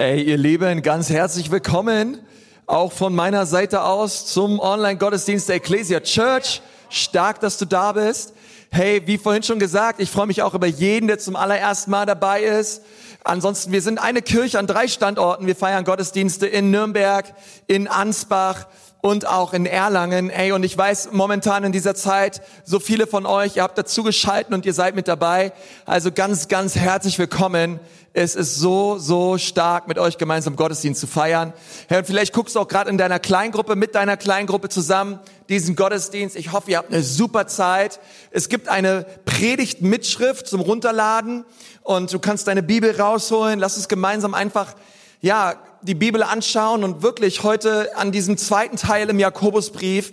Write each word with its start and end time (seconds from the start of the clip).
Ey, 0.00 0.22
ihr 0.22 0.36
Lieben, 0.36 0.82
ganz 0.82 1.10
herzlich 1.10 1.50
willkommen 1.50 2.20
auch 2.66 2.92
von 2.92 3.12
meiner 3.16 3.46
Seite 3.46 3.82
aus 3.82 4.26
zum 4.26 4.60
Online-Gottesdienst 4.60 5.48
der 5.48 5.56
Ecclesia 5.56 5.98
Church. 5.98 6.62
Stark, 6.88 7.40
dass 7.40 7.58
du 7.58 7.64
da 7.64 7.90
bist. 7.90 8.32
Hey, 8.70 9.02
wie 9.06 9.18
vorhin 9.18 9.42
schon 9.42 9.58
gesagt, 9.58 9.98
ich 9.98 10.08
freue 10.08 10.28
mich 10.28 10.40
auch 10.42 10.54
über 10.54 10.68
jeden, 10.68 11.08
der 11.08 11.18
zum 11.18 11.34
allerersten 11.34 11.90
Mal 11.90 12.06
dabei 12.06 12.42
ist. 12.42 12.82
Ansonsten, 13.24 13.72
wir 13.72 13.82
sind 13.82 13.98
eine 13.98 14.22
Kirche 14.22 14.60
an 14.60 14.68
drei 14.68 14.86
Standorten. 14.86 15.48
Wir 15.48 15.56
feiern 15.56 15.82
Gottesdienste 15.82 16.46
in 16.46 16.70
Nürnberg, 16.70 17.34
in 17.66 17.88
Ansbach 17.88 18.68
und 19.00 19.26
auch 19.26 19.52
in 19.52 19.66
Erlangen. 19.66 20.30
Ey, 20.30 20.52
und 20.52 20.62
ich 20.62 20.78
weiß 20.78 21.10
momentan 21.10 21.64
in 21.64 21.72
dieser 21.72 21.96
Zeit, 21.96 22.40
so 22.64 22.78
viele 22.78 23.08
von 23.08 23.26
euch, 23.26 23.56
ihr 23.56 23.64
habt 23.64 23.76
dazu 23.76 24.04
geschalten 24.04 24.54
und 24.54 24.64
ihr 24.64 24.74
seid 24.74 24.94
mit 24.94 25.08
dabei. 25.08 25.52
Also 25.86 26.12
ganz, 26.12 26.46
ganz 26.46 26.76
herzlich 26.76 27.18
willkommen. 27.18 27.80
Es 28.14 28.34
ist 28.34 28.56
so, 28.56 28.98
so 28.98 29.36
stark, 29.36 29.86
mit 29.86 29.98
euch 29.98 30.16
gemeinsam 30.16 30.56
Gottesdienst 30.56 31.00
zu 31.00 31.06
feiern. 31.06 31.52
Herr, 31.88 31.98
und 31.98 32.06
vielleicht 32.06 32.32
guckst 32.32 32.56
du 32.56 32.60
auch 32.60 32.68
gerade 32.68 32.88
in 32.88 32.96
deiner 32.96 33.18
Kleingruppe, 33.18 33.76
mit 33.76 33.94
deiner 33.94 34.16
Kleingruppe 34.16 34.70
zusammen 34.70 35.20
diesen 35.50 35.76
Gottesdienst. 35.76 36.34
Ich 36.34 36.52
hoffe, 36.52 36.70
ihr 36.70 36.78
habt 36.78 36.90
eine 36.90 37.02
super 37.02 37.46
Zeit. 37.46 38.00
Es 38.30 38.48
gibt 38.48 38.68
eine 38.68 39.04
Predigt-Mitschrift 39.26 40.46
zum 40.46 40.62
Runterladen 40.62 41.44
und 41.82 42.12
du 42.12 42.18
kannst 42.18 42.48
deine 42.48 42.62
Bibel 42.62 42.98
rausholen. 42.98 43.58
Lass 43.58 43.76
uns 43.76 43.88
gemeinsam 43.88 44.32
einfach, 44.32 44.74
ja, 45.20 45.56
die 45.82 45.94
Bibel 45.94 46.22
anschauen 46.22 46.84
und 46.84 47.02
wirklich 47.02 47.42
heute 47.42 47.96
an 47.96 48.10
diesem 48.10 48.36
zweiten 48.36 48.76
Teil 48.76 49.10
im 49.10 49.18
Jakobusbrief 49.18 50.12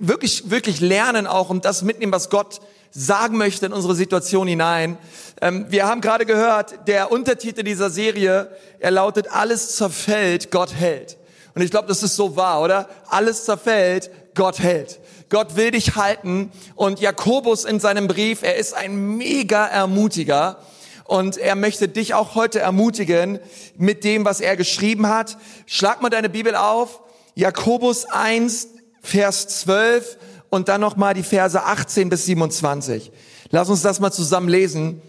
wirklich, 0.00 0.50
wirklich 0.50 0.80
lernen 0.80 1.26
auch 1.26 1.50
und 1.50 1.64
das 1.64 1.82
mitnehmen, 1.82 2.12
was 2.12 2.28
Gott 2.28 2.60
sagen 2.90 3.36
möchte 3.36 3.66
in 3.66 3.72
unsere 3.72 3.94
Situation 3.94 4.48
hinein. 4.48 4.98
Ähm, 5.40 5.66
wir 5.68 5.86
haben 5.86 6.00
gerade 6.00 6.26
gehört, 6.26 6.88
der 6.88 7.12
Untertitel 7.12 7.62
dieser 7.62 7.90
Serie, 7.90 8.50
er 8.78 8.90
lautet, 8.90 9.30
alles 9.30 9.76
zerfällt, 9.76 10.50
Gott 10.50 10.74
hält. 10.74 11.16
Und 11.54 11.62
ich 11.62 11.70
glaube, 11.70 11.88
das 11.88 12.02
ist 12.02 12.16
so 12.16 12.36
wahr, 12.36 12.60
oder? 12.62 12.88
Alles 13.08 13.44
zerfällt, 13.44 14.10
Gott 14.34 14.58
hält. 14.58 15.00
Gott 15.28 15.56
will 15.56 15.70
dich 15.70 15.96
halten. 15.96 16.50
Und 16.74 17.00
Jakobus 17.00 17.64
in 17.64 17.80
seinem 17.80 18.08
Brief, 18.08 18.42
er 18.42 18.56
ist 18.56 18.74
ein 18.74 19.16
mega 19.16 19.66
Ermutiger. 19.66 20.58
Und 21.04 21.38
er 21.38 21.56
möchte 21.56 21.88
dich 21.88 22.14
auch 22.14 22.36
heute 22.36 22.60
ermutigen 22.60 23.40
mit 23.76 24.04
dem, 24.04 24.24
was 24.24 24.40
er 24.40 24.56
geschrieben 24.56 25.08
hat. 25.08 25.38
Schlag 25.66 26.02
mal 26.02 26.10
deine 26.10 26.28
Bibel 26.28 26.54
auf. 26.54 27.00
Jakobus 27.34 28.04
1, 28.04 28.68
Vers 29.02 29.48
12 29.60 30.18
und 30.50 30.68
dann 30.68 30.80
nochmal 30.80 31.14
die 31.14 31.22
Verse 31.22 31.62
18 31.62 32.08
bis 32.08 32.26
27. 32.26 33.10
Lass 33.50 33.68
uns 33.68 33.82
das 33.82 34.00
mal 34.00 34.12
zusammen 34.12 34.48
lesen. 34.48 35.00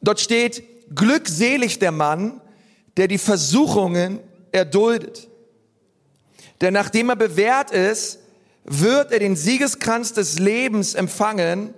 Dort 0.00 0.20
steht, 0.20 0.62
glückselig 0.94 1.78
der 1.78 1.92
Mann, 1.92 2.40
der 2.96 3.08
die 3.08 3.18
Versuchungen 3.18 4.20
erduldet. 4.50 5.28
Denn 6.60 6.74
nachdem 6.74 7.08
er 7.08 7.16
bewährt 7.16 7.70
ist, 7.70 8.18
wird 8.64 9.12
er 9.12 9.18
den 9.18 9.36
Siegeskranz 9.36 10.12
des 10.12 10.38
Lebens 10.38 10.94
empfangen, 10.94 11.74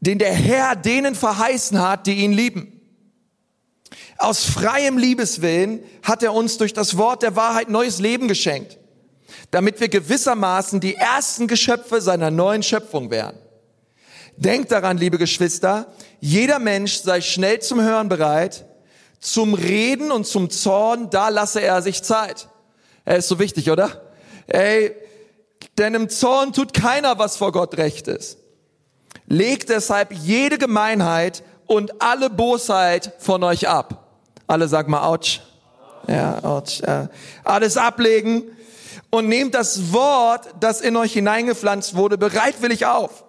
den 0.00 0.18
der 0.18 0.32
Herr 0.32 0.76
denen 0.76 1.14
verheißen 1.14 1.80
hat, 1.80 2.06
die 2.06 2.16
ihn 2.16 2.32
lieben. 2.32 2.80
Aus 4.18 4.44
freiem 4.44 4.98
Liebeswillen 4.98 5.82
hat 6.02 6.22
er 6.22 6.32
uns 6.32 6.58
durch 6.58 6.72
das 6.72 6.96
Wort 6.96 7.22
der 7.22 7.36
Wahrheit 7.36 7.68
neues 7.68 7.98
Leben 7.98 8.28
geschenkt, 8.28 8.78
damit 9.52 9.80
wir 9.80 9.88
gewissermaßen 9.88 10.80
die 10.80 10.96
ersten 10.96 11.46
Geschöpfe 11.46 12.00
seiner 12.00 12.30
neuen 12.30 12.62
Schöpfung 12.62 13.10
wären. 13.10 13.36
Denkt 14.36 14.72
daran, 14.72 14.96
liebe 14.96 15.18
Geschwister, 15.18 15.92
jeder 16.20 16.58
Mensch 16.58 16.96
sei 17.02 17.20
schnell 17.20 17.60
zum 17.60 17.82
Hören 17.82 18.08
bereit, 18.08 18.64
zum 19.20 19.52
Reden 19.52 20.10
und 20.10 20.26
zum 20.26 20.48
Zorn, 20.48 21.10
da 21.10 21.28
lasse 21.28 21.60
er 21.60 21.82
sich 21.82 22.02
Zeit. 22.02 22.48
Er 23.04 23.18
ist 23.18 23.28
so 23.28 23.38
wichtig, 23.38 23.70
oder? 23.70 24.00
Ey, 24.46 24.96
denn 25.76 25.94
im 25.94 26.08
Zorn 26.08 26.54
tut 26.54 26.72
keiner, 26.72 27.18
was 27.18 27.36
vor 27.36 27.52
Gott 27.52 27.76
recht 27.76 28.08
ist. 28.08 28.38
Legt 29.26 29.68
deshalb 29.68 30.12
jede 30.12 30.56
Gemeinheit 30.56 31.42
und 31.66 32.00
alle 32.00 32.30
Bosheit 32.30 33.12
von 33.18 33.44
euch 33.44 33.68
ab. 33.68 34.08
Alle 34.46 34.66
sagen 34.66 34.90
mal, 34.90 35.06
ouch. 35.06 35.40
Ja, 36.08 36.42
ouch. 36.42 36.80
Ja. 36.80 37.10
Alles 37.44 37.76
ablegen 37.76 38.44
und 39.14 39.28
nehmt 39.28 39.54
das 39.54 39.92
Wort, 39.92 40.48
das 40.58 40.80
in 40.80 40.96
euch 40.96 41.12
hineingepflanzt 41.12 41.94
wurde, 41.94 42.16
bereitwillig 42.16 42.86
auf. 42.86 43.24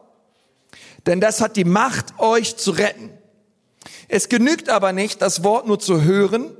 Denn 1.05 1.19
das 1.19 1.41
hat 1.41 1.57
die 1.57 1.65
Macht, 1.65 2.17
euch 2.19 2.55
zu 2.55 2.71
retten. 2.71 3.11
Es 4.07 4.29
genügt 4.29 4.69
aber 4.69 4.93
nicht, 4.93 5.21
das 5.21 5.43
Wort 5.43 5.67
nur 5.67 5.79
zu 5.79 6.01
hören 6.01 6.55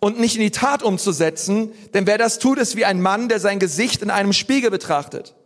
und 0.00 0.18
nicht 0.18 0.34
in 0.34 0.42
die 0.42 0.50
Tat 0.50 0.82
umzusetzen, 0.82 1.72
denn 1.94 2.08
wer 2.08 2.18
das 2.18 2.40
tut, 2.40 2.58
ist 2.58 2.74
wie 2.74 2.84
ein 2.84 3.00
Mann, 3.00 3.28
der 3.28 3.38
sein 3.38 3.60
Gesicht 3.60 4.02
in 4.02 4.10
einem 4.10 4.32
Spiegel 4.32 4.70
betrachtet. 4.70 5.36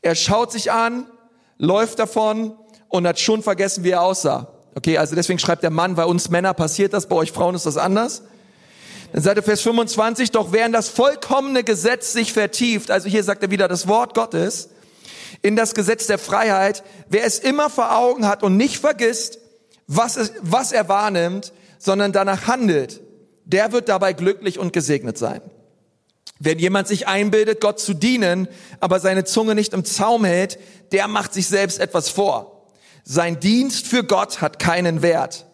Er 0.00 0.14
schaut 0.14 0.52
sich 0.52 0.70
an, 0.70 1.10
läuft 1.58 1.98
davon 1.98 2.56
und 2.88 3.04
hat 3.04 3.18
schon 3.18 3.42
vergessen, 3.42 3.82
wie 3.82 3.90
er 3.90 4.02
aussah. 4.02 4.52
Okay, 4.76 4.96
also 4.98 5.16
deswegen 5.16 5.40
schreibt 5.40 5.64
der 5.64 5.70
Mann, 5.70 5.96
bei 5.96 6.04
uns 6.04 6.30
Männer 6.30 6.54
passiert 6.54 6.92
das, 6.92 7.08
bei 7.08 7.16
euch 7.16 7.32
Frauen 7.32 7.56
ist 7.56 7.66
das 7.66 7.76
anders. 7.76 8.22
Dann 9.16 9.22
sagt 9.22 9.38
er 9.38 9.42
Vers 9.42 9.62
25, 9.62 10.30
doch 10.32 10.52
während 10.52 10.74
das 10.74 10.90
vollkommene 10.90 11.64
Gesetz 11.64 12.12
sich 12.12 12.34
vertieft, 12.34 12.90
also 12.90 13.08
hier 13.08 13.24
sagt 13.24 13.42
er 13.42 13.50
wieder 13.50 13.66
das 13.66 13.88
Wort 13.88 14.12
Gottes, 14.12 14.68
in 15.40 15.56
das 15.56 15.72
Gesetz 15.72 16.06
der 16.06 16.18
Freiheit, 16.18 16.84
wer 17.08 17.24
es 17.24 17.38
immer 17.38 17.70
vor 17.70 17.96
Augen 17.96 18.28
hat 18.28 18.42
und 18.42 18.58
nicht 18.58 18.76
vergisst, 18.76 19.38
was, 19.86 20.18
es, 20.18 20.32
was 20.42 20.70
er 20.70 20.90
wahrnimmt, 20.90 21.54
sondern 21.78 22.12
danach 22.12 22.46
handelt, 22.46 23.00
der 23.46 23.72
wird 23.72 23.88
dabei 23.88 24.12
glücklich 24.12 24.58
und 24.58 24.74
gesegnet 24.74 25.16
sein. 25.16 25.40
Wenn 26.38 26.58
jemand 26.58 26.86
sich 26.86 27.08
einbildet, 27.08 27.62
Gott 27.62 27.80
zu 27.80 27.94
dienen, 27.94 28.48
aber 28.80 29.00
seine 29.00 29.24
Zunge 29.24 29.54
nicht 29.54 29.72
im 29.72 29.86
Zaum 29.86 30.26
hält, 30.26 30.58
der 30.92 31.08
macht 31.08 31.32
sich 31.32 31.46
selbst 31.46 31.80
etwas 31.80 32.10
vor. 32.10 32.66
Sein 33.02 33.40
Dienst 33.40 33.86
für 33.86 34.04
Gott 34.04 34.42
hat 34.42 34.58
keinen 34.58 35.00
Wert. 35.00 35.46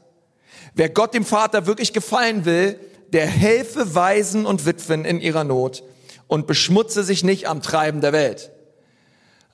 Wer 0.75 0.89
Gott 0.89 1.15
dem 1.15 1.25
Vater 1.25 1.67
wirklich 1.67 1.93
gefallen 1.93 2.44
will, 2.44 2.77
der 3.12 3.27
helfe 3.27 3.95
Waisen 3.95 4.47
und 4.47 4.67
Witwen 4.67 5.05
in 5.05 5.21
ihrer 5.21 5.45
Not 5.45 5.83
und 6.27 6.47
beschmutze 6.47 7.05
sich 7.05 7.25
nicht 7.25 7.49
am 7.49 7.62
Treiben 7.62 8.00
der 8.00 8.12
Welt. 8.12 8.50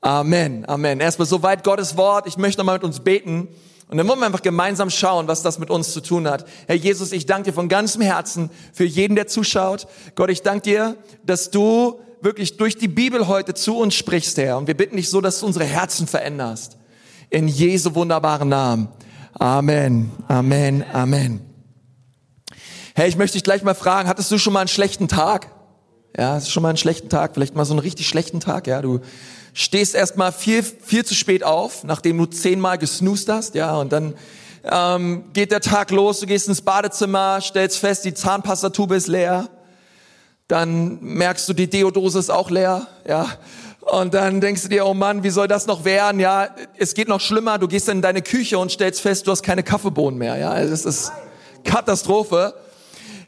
Amen, 0.01 0.65
Amen. 0.69 1.01
Erstmal 1.01 1.27
soweit 1.27 1.65
Gottes 1.65 1.97
Wort. 1.97 2.27
Ich 2.27 2.37
möchte 2.37 2.61
nochmal 2.61 2.77
mit 2.77 2.85
uns 2.85 3.01
beten. 3.01 3.49
Und 3.89 3.97
dann 3.97 4.07
wollen 4.07 4.21
wir 4.21 4.27
einfach 4.27 4.43
gemeinsam 4.43 4.91
schauen, 4.91 5.29
was 5.29 5.43
das 5.43 5.59
mit 5.59 5.71
uns 5.71 5.93
zu 5.93 6.01
tun 6.01 6.29
hat. 6.29 6.47
Herr 6.67 6.77
Jesus, 6.77 7.11
ich 7.11 7.27
danke 7.27 7.51
dir 7.51 7.55
von 7.55 7.69
ganzem 7.69 8.03
Herzen 8.03 8.51
für 8.73 8.85
jeden, 8.85 9.17
der 9.17 9.27
zuschaut. 9.27 9.89
Gott, 10.15 10.31
ich 10.31 10.43
danke 10.43 10.63
dir, 10.63 10.97
dass 11.25 11.51
du 11.51 11.99
wirklich 12.21 12.59
durch 12.59 12.77
die 12.77 12.89
Bibel 12.89 13.29
heute 13.29 13.55
zu 13.55 13.79
uns 13.79 13.95
sprichst, 13.95 14.37
Herr. 14.37 14.59
Und 14.59 14.67
wir 14.67 14.77
bitten 14.77 14.97
dich 14.97 15.09
so, 15.09 15.21
dass 15.21 15.41
du 15.41 15.47
unsere 15.47 15.65
Herzen 15.65 16.07
veränderst. 16.07 16.77
In 17.31 17.49
Jesu 17.49 17.95
wunderbaren 17.95 18.49
Namen. 18.49 18.89
Amen, 19.39 20.11
Amen, 20.29 20.85
Amen. 20.93 21.48
Hey, 22.99 23.09
ich 23.09 23.17
möchte 23.17 23.35
dich 23.35 23.45
gleich 23.45 23.63
mal 23.63 23.77
fragen, 23.77 24.09
hattest 24.09 24.29
du 24.33 24.39
schon 24.39 24.53
mal 24.53 24.59
einen 24.59 24.67
schlechten 24.67 25.07
Tag? 25.07 25.53
Ja, 26.17 26.33
hast 26.33 26.49
du 26.49 26.51
schon 26.51 26.65
mal 26.65 26.71
einen 26.71 26.79
schlechten 26.79 27.09
Tag? 27.09 27.35
Vielleicht 27.35 27.55
mal 27.55 27.65
so 27.65 27.73
einen 27.73 27.79
richtig 27.79 28.09
schlechten 28.09 28.41
Tag, 28.41 28.67
ja? 28.67 28.83
Du 28.83 28.99
stehst 29.55 29.95
erstmal 29.95 30.33
viel, 30.33 30.65
viel 30.65 31.05
zu 31.05 31.15
spät 31.15 31.45
auf, 31.45 31.85
nachdem 31.85 32.19
du 32.19 32.27
zehnmal 32.27 32.77
gesnoost 32.77 33.29
hast, 33.29 33.55
ja, 33.55 33.77
und 33.77 33.93
dann 33.93 34.15
ähm, 34.65 35.27
geht 35.33 35.53
der 35.53 35.61
Tag 35.61 35.93
los, 35.93 36.19
du 36.19 36.27
gehst 36.27 36.49
ins 36.49 36.61
Badezimmer, 36.61 37.41
stellst 37.41 37.79
fest, 37.79 38.05
die 38.05 38.15
Zahnpastatube 38.15 38.97
ist 38.97 39.07
leer, 39.07 39.49
dann 40.49 40.99
merkst 41.01 41.49
du, 41.49 41.53
die 41.53 41.71
Deodose 41.71 42.19
ist 42.19 42.31
auch 42.31 42.51
leer, 42.51 42.89
ja, 43.07 43.29
und 43.83 44.13
dann 44.13 44.41
denkst 44.41 44.63
du 44.63 44.69
dir, 44.71 44.85
oh 44.85 44.95
Mann, 44.95 45.23
wie 45.23 45.31
soll 45.31 45.47
das 45.47 45.69
noch 45.69 45.85
werden? 45.85 46.19
Ja, 46.19 46.49
es 46.77 46.95
geht 46.95 47.07
noch 47.07 47.21
schlimmer. 47.21 47.59
Du 47.59 47.69
gehst 47.69 47.89
in 47.89 48.03
deine 48.03 48.23
Küche 48.23 48.59
und 48.59 48.73
stellst 48.73 49.01
fest, 49.01 49.29
du 49.29 49.31
hast 49.31 49.45
keine 49.45 49.63
Kaffeebohnen 49.63 50.19
mehr. 50.19 50.37
Ja, 50.37 50.59
es 50.59 50.85
ist 50.85 51.13
Katastrophe. 51.63 52.55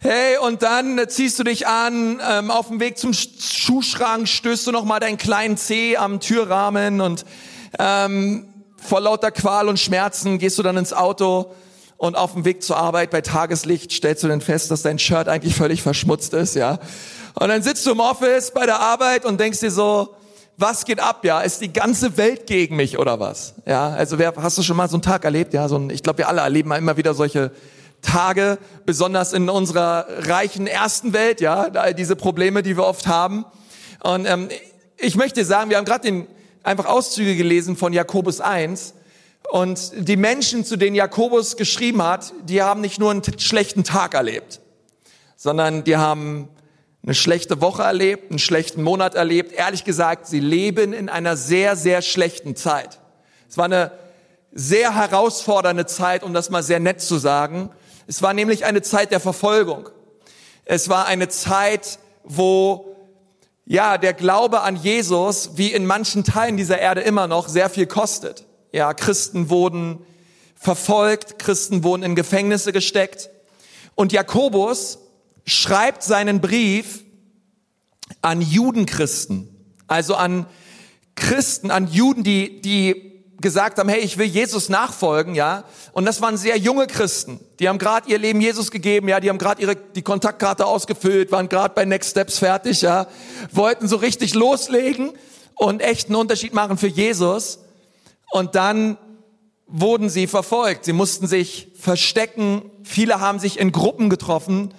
Hey, 0.02 0.38
und 0.38 0.62
dann 0.62 0.98
ziehst 1.08 1.38
du 1.38 1.44
dich 1.44 1.66
an, 1.66 2.22
ähm, 2.26 2.50
auf 2.50 2.68
dem 2.68 2.80
Weg 2.80 2.96
zum 2.96 3.12
Schuhschrank 3.12 4.28
stößt 4.28 4.66
du 4.66 4.72
noch 4.72 4.86
mal 4.86 4.98
deinen 4.98 5.18
kleinen 5.18 5.58
Zeh 5.58 5.98
am 5.98 6.20
Türrahmen 6.20 7.02
und 7.02 7.26
ähm, 7.78 8.48
vor 8.78 9.02
lauter 9.02 9.30
Qual 9.30 9.68
und 9.68 9.78
Schmerzen 9.78 10.38
gehst 10.38 10.58
du 10.58 10.62
dann 10.62 10.78
ins 10.78 10.94
Auto 10.94 11.52
und 11.98 12.16
auf 12.16 12.32
dem 12.32 12.46
Weg 12.46 12.62
zur 12.62 12.78
Arbeit 12.78 13.10
bei 13.10 13.20
Tageslicht 13.20 13.92
stellst 13.92 14.22
du 14.22 14.28
dann 14.28 14.40
fest, 14.40 14.70
dass 14.70 14.80
dein 14.80 14.98
Shirt 14.98 15.28
eigentlich 15.28 15.54
völlig 15.54 15.82
verschmutzt 15.82 16.32
ist, 16.32 16.54
ja. 16.54 16.78
Und 17.34 17.48
dann 17.48 17.62
sitzt 17.62 17.84
du 17.84 17.90
im 17.90 18.00
Office 18.00 18.52
bei 18.52 18.64
der 18.64 18.80
Arbeit 18.80 19.26
und 19.26 19.38
denkst 19.38 19.60
dir 19.60 19.70
so, 19.70 20.16
was 20.56 20.86
geht 20.86 21.00
ab, 21.00 21.26
ja? 21.26 21.42
Ist 21.42 21.60
die 21.60 21.74
ganze 21.74 22.16
Welt 22.16 22.46
gegen 22.46 22.76
mich 22.76 22.98
oder 22.98 23.20
was? 23.20 23.52
Ja, 23.66 23.90
also 23.90 24.18
wer, 24.18 24.32
hast 24.34 24.56
du 24.56 24.62
schon 24.62 24.78
mal 24.78 24.88
so 24.88 24.96
einen 24.96 25.02
Tag 25.02 25.26
erlebt? 25.26 25.52
Ja, 25.52 25.68
so 25.68 25.76
ein, 25.76 25.90
ich 25.90 26.02
glaube, 26.02 26.20
wir 26.20 26.28
alle 26.28 26.40
erleben 26.40 26.72
immer 26.72 26.96
wieder 26.96 27.12
solche 27.12 27.50
Tage, 28.02 28.58
besonders 28.86 29.32
in 29.32 29.48
unserer 29.48 30.06
reichen 30.08 30.66
ersten 30.66 31.12
Welt, 31.12 31.40
ja, 31.40 31.92
diese 31.92 32.16
Probleme, 32.16 32.62
die 32.62 32.76
wir 32.76 32.84
oft 32.84 33.06
haben. 33.06 33.44
Und 34.02 34.26
ähm, 34.26 34.48
ich 34.96 35.16
möchte 35.16 35.44
sagen, 35.44 35.70
wir 35.70 35.76
haben 35.76 35.84
gerade 35.84 36.02
den 36.02 36.26
einfach 36.62 36.86
Auszüge 36.86 37.36
gelesen 37.36 37.76
von 37.76 37.92
Jakobus 37.92 38.40
1 38.40 38.94
Und 39.50 39.92
die 39.96 40.16
Menschen, 40.16 40.64
zu 40.64 40.76
denen 40.76 40.94
Jakobus 40.94 41.56
geschrieben 41.56 42.02
hat, 42.02 42.32
die 42.44 42.62
haben 42.62 42.80
nicht 42.80 43.00
nur 43.00 43.10
einen 43.10 43.22
schlechten 43.38 43.82
Tag 43.82 44.14
erlebt, 44.14 44.60
sondern 45.36 45.82
die 45.82 45.96
haben 45.96 46.48
eine 47.02 47.14
schlechte 47.14 47.60
Woche 47.60 47.82
erlebt, 47.82 48.30
einen 48.30 48.38
schlechten 48.38 48.82
Monat 48.82 49.14
erlebt. 49.14 49.52
Ehrlich 49.52 49.84
gesagt, 49.84 50.26
sie 50.26 50.40
leben 50.40 50.92
in 50.92 51.08
einer 51.08 51.36
sehr, 51.36 51.74
sehr 51.74 52.02
schlechten 52.02 52.54
Zeit. 52.54 53.00
Es 53.48 53.56
war 53.56 53.64
eine 53.64 53.90
sehr 54.52 54.94
herausfordernde 54.94 55.86
Zeit, 55.86 56.22
um 56.22 56.34
das 56.34 56.50
mal 56.50 56.62
sehr 56.62 56.78
nett 56.78 57.00
zu 57.00 57.18
sagen. 57.18 57.70
Es 58.10 58.22
war 58.22 58.34
nämlich 58.34 58.64
eine 58.64 58.82
Zeit 58.82 59.12
der 59.12 59.20
Verfolgung. 59.20 59.88
Es 60.64 60.88
war 60.88 61.06
eine 61.06 61.28
Zeit, 61.28 62.00
wo 62.24 62.96
ja, 63.66 63.98
der 63.98 64.14
Glaube 64.14 64.62
an 64.62 64.74
Jesus, 64.74 65.50
wie 65.54 65.72
in 65.72 65.86
manchen 65.86 66.24
Teilen 66.24 66.56
dieser 66.56 66.80
Erde 66.80 67.02
immer 67.02 67.28
noch, 67.28 67.46
sehr 67.46 67.70
viel 67.70 67.86
kostet. 67.86 68.46
Ja, 68.72 68.94
Christen 68.94 69.48
wurden 69.48 70.04
verfolgt, 70.56 71.38
Christen 71.38 71.84
wurden 71.84 72.02
in 72.02 72.16
Gefängnisse 72.16 72.72
gesteckt. 72.72 73.30
Und 73.94 74.10
Jakobus 74.10 74.98
schreibt 75.46 76.02
seinen 76.02 76.40
Brief 76.40 77.04
an 78.22 78.40
Judenchristen, 78.40 79.54
also 79.86 80.16
an 80.16 80.46
Christen, 81.14 81.70
an 81.70 81.86
Juden, 81.86 82.24
die, 82.24 82.60
die 82.60 83.09
gesagt 83.40 83.78
haben, 83.78 83.88
hey, 83.88 84.00
ich 84.00 84.18
will 84.18 84.26
Jesus 84.26 84.68
nachfolgen, 84.68 85.34
ja. 85.34 85.64
Und 85.92 86.04
das 86.04 86.20
waren 86.20 86.36
sehr 86.36 86.56
junge 86.56 86.86
Christen. 86.86 87.40
Die 87.58 87.68
haben 87.68 87.78
gerade 87.78 88.10
ihr 88.10 88.18
Leben 88.18 88.40
Jesus 88.40 88.70
gegeben, 88.70 89.08
ja. 89.08 89.20
Die 89.20 89.28
haben 89.28 89.38
gerade 89.38 89.60
ihre 89.62 89.76
die 89.76 90.02
Kontaktkarte 90.02 90.66
ausgefüllt, 90.66 91.32
waren 91.32 91.48
gerade 91.48 91.74
bei 91.74 91.84
Next 91.84 92.10
Steps 92.10 92.38
fertig, 92.38 92.82
ja. 92.82 93.06
Wollten 93.52 93.88
so 93.88 93.96
richtig 93.96 94.34
loslegen 94.34 95.12
und 95.54 95.82
echt 95.82 96.08
einen 96.08 96.16
Unterschied 96.16 96.54
machen 96.54 96.78
für 96.78 96.86
Jesus. 96.86 97.60
Und 98.30 98.54
dann 98.54 98.96
wurden 99.66 100.08
sie 100.08 100.26
verfolgt. 100.26 100.84
Sie 100.84 100.92
mussten 100.92 101.26
sich 101.26 101.68
verstecken. 101.78 102.70
Viele 102.82 103.20
haben 103.20 103.38
sich 103.38 103.58
in 103.58 103.72
Gruppen 103.72 104.10
getroffen 104.10 104.74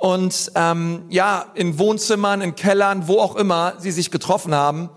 und 0.00 0.52
ähm, 0.54 1.04
ja 1.10 1.46
in 1.54 1.78
Wohnzimmern, 1.78 2.40
in 2.40 2.54
Kellern, 2.54 3.06
wo 3.06 3.20
auch 3.20 3.36
immer 3.36 3.74
sie 3.78 3.92
sich 3.92 4.10
getroffen 4.10 4.54
haben. 4.54 4.88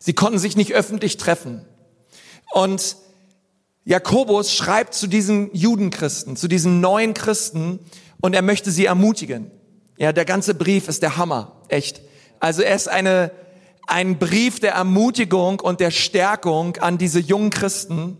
Sie 0.00 0.14
konnten 0.14 0.38
sich 0.38 0.56
nicht 0.56 0.74
öffentlich 0.74 1.16
treffen. 1.16 1.64
Und 2.52 2.96
Jakobus 3.84 4.52
schreibt 4.52 4.94
zu 4.94 5.06
diesen 5.06 5.54
Judenchristen, 5.54 6.36
zu 6.36 6.46
diesen 6.46 6.80
neuen 6.80 7.14
Christen 7.14 7.78
und 8.20 8.34
er 8.34 8.42
möchte 8.42 8.70
sie 8.70 8.84
ermutigen. 8.84 9.50
Ja, 9.96 10.12
der 10.12 10.24
ganze 10.24 10.54
Brief 10.54 10.88
ist 10.88 11.02
der 11.02 11.16
Hammer, 11.16 11.62
echt. 11.68 12.02
Also 12.38 12.62
er 12.62 12.76
ist 12.76 12.88
eine, 12.88 13.30
ein 13.86 14.18
Brief 14.18 14.60
der 14.60 14.72
Ermutigung 14.72 15.60
und 15.60 15.80
der 15.80 15.90
Stärkung 15.90 16.76
an 16.76 16.98
diese 16.98 17.18
jungen 17.18 17.50
Christen. 17.50 18.18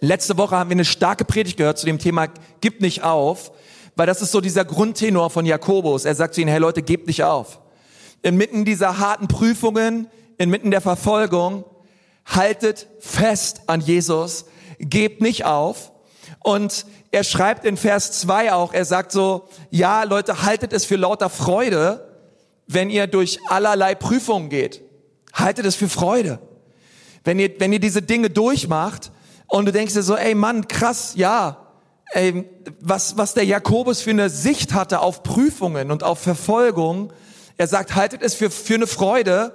Letzte 0.00 0.36
Woche 0.36 0.56
haben 0.56 0.70
wir 0.70 0.74
eine 0.74 0.84
starke 0.84 1.24
Predigt 1.24 1.56
gehört 1.56 1.78
zu 1.78 1.86
dem 1.86 1.98
Thema 1.98 2.26
Gib 2.60 2.80
nicht 2.80 3.04
auf, 3.04 3.52
weil 3.94 4.06
das 4.06 4.20
ist 4.20 4.32
so 4.32 4.40
dieser 4.40 4.64
Grundtenor 4.64 5.30
von 5.30 5.46
Jakobus. 5.46 6.04
Er 6.04 6.14
sagt 6.14 6.34
zu 6.34 6.40
ihnen, 6.40 6.50
hey 6.50 6.58
Leute, 6.58 6.82
gebt 6.82 7.06
nicht 7.06 7.22
auf. 7.22 7.60
Inmitten 8.22 8.64
dieser 8.64 8.98
harten 8.98 9.28
Prüfungen, 9.28 10.08
inmitten 10.38 10.72
der 10.72 10.80
Verfolgung, 10.80 11.64
haltet 12.26 12.88
fest 12.98 13.62
an 13.66 13.80
Jesus, 13.80 14.44
gebt 14.78 15.22
nicht 15.22 15.44
auf. 15.44 15.92
Und 16.40 16.86
er 17.12 17.24
schreibt 17.24 17.64
in 17.64 17.76
Vers 17.76 18.12
2 18.20 18.52
auch, 18.52 18.74
er 18.74 18.84
sagt 18.84 19.12
so, 19.12 19.48
ja 19.70 20.02
Leute, 20.02 20.42
haltet 20.42 20.72
es 20.72 20.84
für 20.84 20.96
lauter 20.96 21.30
Freude, 21.30 22.06
wenn 22.66 22.90
ihr 22.90 23.06
durch 23.06 23.38
allerlei 23.48 23.94
Prüfungen 23.94 24.50
geht. 24.50 24.82
Haltet 25.32 25.66
es 25.66 25.76
für 25.76 25.88
Freude. 25.88 26.40
Wenn 27.24 27.38
ihr, 27.38 27.58
wenn 27.58 27.72
ihr 27.72 27.80
diese 27.80 28.02
Dinge 28.02 28.30
durchmacht 28.30 29.12
und 29.46 29.66
du 29.66 29.72
denkst 29.72 29.94
dir 29.94 30.02
so, 30.02 30.16
ey 30.16 30.34
Mann, 30.34 30.68
krass, 30.68 31.12
ja, 31.16 31.66
ey, 32.12 32.44
was, 32.80 33.16
was 33.16 33.34
der 33.34 33.44
Jakobus 33.44 34.00
für 34.00 34.10
eine 34.10 34.30
Sicht 34.30 34.74
hatte 34.74 35.00
auf 35.00 35.22
Prüfungen 35.22 35.90
und 35.90 36.02
auf 36.02 36.18
Verfolgung. 36.18 37.12
Er 37.56 37.66
sagt, 37.66 37.94
haltet 37.94 38.22
es 38.22 38.34
für, 38.34 38.50
für 38.50 38.74
eine 38.74 38.86
Freude, 38.86 39.52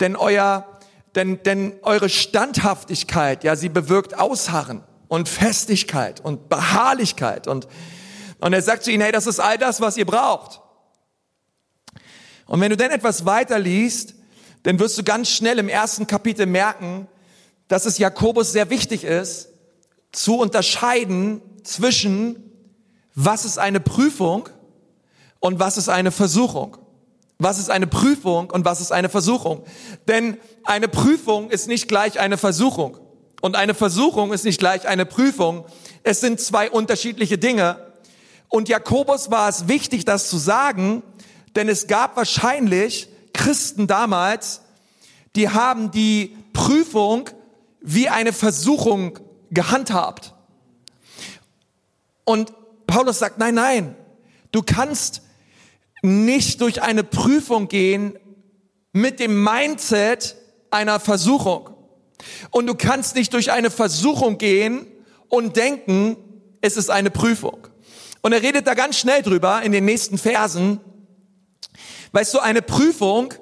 denn 0.00 0.16
euer, 0.16 0.66
denn, 1.14 1.42
denn 1.42 1.74
eure 1.82 2.08
Standhaftigkeit, 2.08 3.44
ja, 3.44 3.56
sie 3.56 3.68
bewirkt 3.68 4.18
Ausharren 4.18 4.82
und 5.08 5.28
Festigkeit 5.28 6.20
und 6.20 6.48
Beharrlichkeit. 6.48 7.46
Und, 7.46 7.68
und 8.40 8.52
er 8.52 8.62
sagt 8.62 8.84
zu 8.84 8.90
ihnen, 8.90 9.02
hey, 9.02 9.12
das 9.12 9.26
ist 9.26 9.40
all 9.40 9.58
das, 9.58 9.80
was 9.80 9.96
ihr 9.96 10.06
braucht. 10.06 10.60
Und 12.46 12.60
wenn 12.60 12.70
du 12.70 12.76
dann 12.76 12.90
etwas 12.90 13.24
weiter 13.24 13.58
liest, 13.58 14.14
dann 14.64 14.78
wirst 14.78 14.98
du 14.98 15.04
ganz 15.04 15.30
schnell 15.30 15.58
im 15.58 15.68
ersten 15.68 16.06
Kapitel 16.06 16.46
merken, 16.46 17.06
dass 17.68 17.86
es 17.86 17.98
Jakobus 17.98 18.52
sehr 18.52 18.70
wichtig 18.70 19.04
ist, 19.04 19.48
zu 20.12 20.38
unterscheiden 20.38 21.40
zwischen, 21.62 22.52
was 23.14 23.44
ist 23.44 23.58
eine 23.58 23.80
Prüfung 23.80 24.48
und 25.40 25.58
was 25.58 25.76
ist 25.76 25.88
eine 25.88 26.10
Versuchung. 26.10 26.76
Was 27.38 27.58
ist 27.58 27.70
eine 27.70 27.86
Prüfung 27.86 28.50
und 28.50 28.64
was 28.64 28.80
ist 28.80 28.92
eine 28.92 29.08
Versuchung? 29.08 29.64
Denn 30.08 30.38
eine 30.64 30.88
Prüfung 30.88 31.50
ist 31.50 31.66
nicht 31.66 31.88
gleich 31.88 32.20
eine 32.20 32.38
Versuchung. 32.38 32.98
Und 33.40 33.56
eine 33.56 33.74
Versuchung 33.74 34.32
ist 34.32 34.44
nicht 34.44 34.58
gleich 34.58 34.86
eine 34.86 35.04
Prüfung. 35.04 35.66
Es 36.02 36.20
sind 36.20 36.40
zwei 36.40 36.70
unterschiedliche 36.70 37.36
Dinge. 37.36 37.76
Und 38.48 38.68
Jakobus 38.68 39.30
war 39.30 39.48
es 39.48 39.68
wichtig, 39.68 40.04
das 40.04 40.30
zu 40.30 40.38
sagen, 40.38 41.02
denn 41.56 41.68
es 41.68 41.86
gab 41.86 42.16
wahrscheinlich 42.16 43.08
Christen 43.32 43.86
damals, 43.86 44.62
die 45.36 45.48
haben 45.48 45.90
die 45.90 46.36
Prüfung 46.52 47.28
wie 47.80 48.08
eine 48.08 48.32
Versuchung 48.32 49.18
gehandhabt. 49.50 50.34
Und 52.24 52.52
Paulus 52.86 53.18
sagt, 53.18 53.38
nein, 53.38 53.54
nein, 53.54 53.96
du 54.52 54.62
kannst 54.62 55.20
nicht 56.04 56.60
durch 56.60 56.82
eine 56.82 57.02
Prüfung 57.02 57.68
gehen 57.68 58.18
mit 58.92 59.20
dem 59.20 59.42
Mindset 59.42 60.36
einer 60.70 61.00
Versuchung. 61.00 61.70
Und 62.50 62.66
du 62.66 62.74
kannst 62.74 63.16
nicht 63.16 63.32
durch 63.32 63.50
eine 63.50 63.70
Versuchung 63.70 64.38
gehen 64.38 64.86
und 65.28 65.56
denken, 65.56 66.16
es 66.60 66.76
ist 66.76 66.90
eine 66.90 67.10
Prüfung. 67.10 67.66
Und 68.22 68.32
er 68.32 68.42
redet 68.42 68.66
da 68.66 68.74
ganz 68.74 68.98
schnell 68.98 69.22
drüber 69.22 69.62
in 69.62 69.72
den 69.72 69.84
nächsten 69.84 70.18
Versen. 70.18 70.80
Weißt 72.12 72.32
du, 72.34 72.38
eine 72.38 72.62
Prüfung 72.62 73.34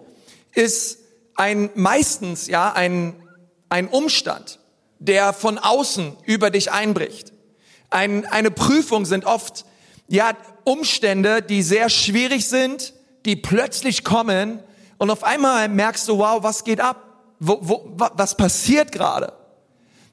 ist 0.55 0.99
ein 1.35 1.71
meistens 1.75 2.47
ja 2.47 2.73
ein 2.73 3.23
ein 3.69 3.89
Umstand, 3.89 4.61
der 4.99 5.33
von 5.33 5.59
außen 5.59 6.17
über 6.27 6.51
dich 6.51 6.71
einbricht. 6.71 7.33
Ein, 7.89 8.27
eine 8.27 8.51
Prüfung 8.51 9.07
sind 9.07 9.25
oft 9.25 9.65
ja 10.09 10.37
Umstände, 10.65 11.43
die 11.43 11.63
sehr 11.63 11.89
schwierig 11.89 12.49
sind, 12.49 12.95
die 13.25 13.37
plötzlich 13.37 14.05
kommen 14.05 14.61
und 14.99 15.11
auf 15.11 15.25
einmal 15.25 15.69
merkst 15.69 16.09
du, 16.09 16.19
wow, 16.19 16.43
was 16.43 16.65
geht 16.65 16.81
ab? 16.81 17.05
Wo, 17.41 17.59
wo, 17.61 17.93
was 17.97 18.37
passiert 18.37 18.93
gerade? 18.93 19.33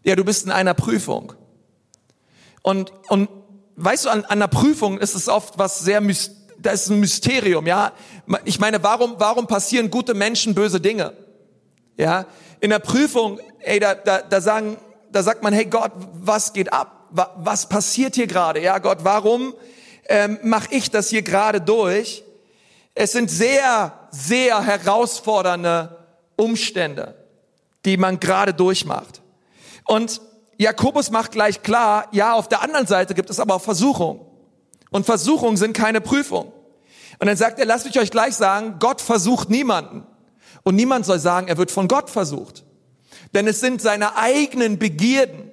Ja, 0.03 0.15
du 0.15 0.23
bist 0.23 0.45
in 0.45 0.51
einer 0.51 0.73
Prüfung. 0.73 1.33
Und, 2.63 2.91
und 3.07 3.29
weißt 3.75 4.05
du, 4.05 4.09
an, 4.09 4.23
an 4.25 4.31
einer 4.31 4.47
Prüfung 4.47 4.97
ist 4.97 5.13
es 5.13 5.27
oft 5.27 5.57
was 5.57 5.79
sehr, 5.79 6.01
da 6.57 6.71
ist 6.71 6.89
ein 6.89 6.99
Mysterium, 6.99 7.67
ja. 7.67 7.93
Ich 8.45 8.59
meine, 8.59 8.81
warum, 8.83 9.15
warum 9.17 9.47
passieren 9.47 9.91
gute 9.91 10.13
Menschen 10.13 10.55
böse 10.55 10.81
Dinge? 10.81 11.13
Ja, 11.97 12.25
in 12.59 12.69
der 12.69 12.79
Prüfung, 12.79 13.39
ey, 13.59 13.79
da, 13.79 13.93
da, 13.93 14.21
da 14.21 14.41
sagen, 14.41 14.77
da 15.11 15.23
sagt 15.23 15.43
man, 15.43 15.53
hey 15.53 15.65
Gott, 15.65 15.91
was 16.13 16.53
geht 16.53 16.71
ab? 16.71 17.09
Was 17.11 17.67
passiert 17.69 18.15
hier 18.15 18.27
gerade? 18.27 18.61
Ja, 18.61 18.77
Gott, 18.77 18.99
warum 19.03 19.53
ähm, 20.09 20.39
mache 20.43 20.67
ich 20.71 20.91
das 20.91 21.09
hier 21.09 21.21
gerade 21.21 21.61
durch. 21.61 22.23
Es 22.95 23.13
sind 23.13 23.31
sehr, 23.31 24.09
sehr 24.11 24.61
herausfordernde 24.61 25.97
Umstände, 26.35 27.15
die 27.85 27.95
man 27.95 28.19
gerade 28.19 28.53
durchmacht. 28.53 29.21
Und 29.85 30.19
Jakobus 30.57 31.11
macht 31.11 31.31
gleich 31.31 31.61
klar, 31.61 32.07
ja, 32.11 32.33
auf 32.33 32.49
der 32.49 32.61
anderen 32.61 32.87
Seite 32.87 33.13
gibt 33.13 33.29
es 33.29 33.39
aber 33.39 33.55
auch 33.55 33.61
Versuchung. 33.61 34.25
Und 34.89 35.05
Versuchungen 35.05 35.55
sind 35.55 35.73
keine 35.73 36.01
Prüfung. 36.01 36.51
Und 37.19 37.27
dann 37.27 37.37
sagt 37.37 37.59
er, 37.59 37.65
lasst 37.65 37.85
mich 37.85 37.99
euch 37.99 38.11
gleich 38.11 38.35
sagen, 38.35 38.77
Gott 38.79 39.01
versucht 39.01 39.49
niemanden. 39.49 40.05
Und 40.63 40.75
niemand 40.75 41.05
soll 41.05 41.19
sagen, 41.19 41.47
er 41.47 41.57
wird 41.57 41.71
von 41.71 41.87
Gott 41.87 42.09
versucht. 42.09 42.63
Denn 43.33 43.47
es 43.47 43.59
sind 43.59 43.81
seine 43.81 44.17
eigenen 44.17 44.79
Begierden. 44.79 45.51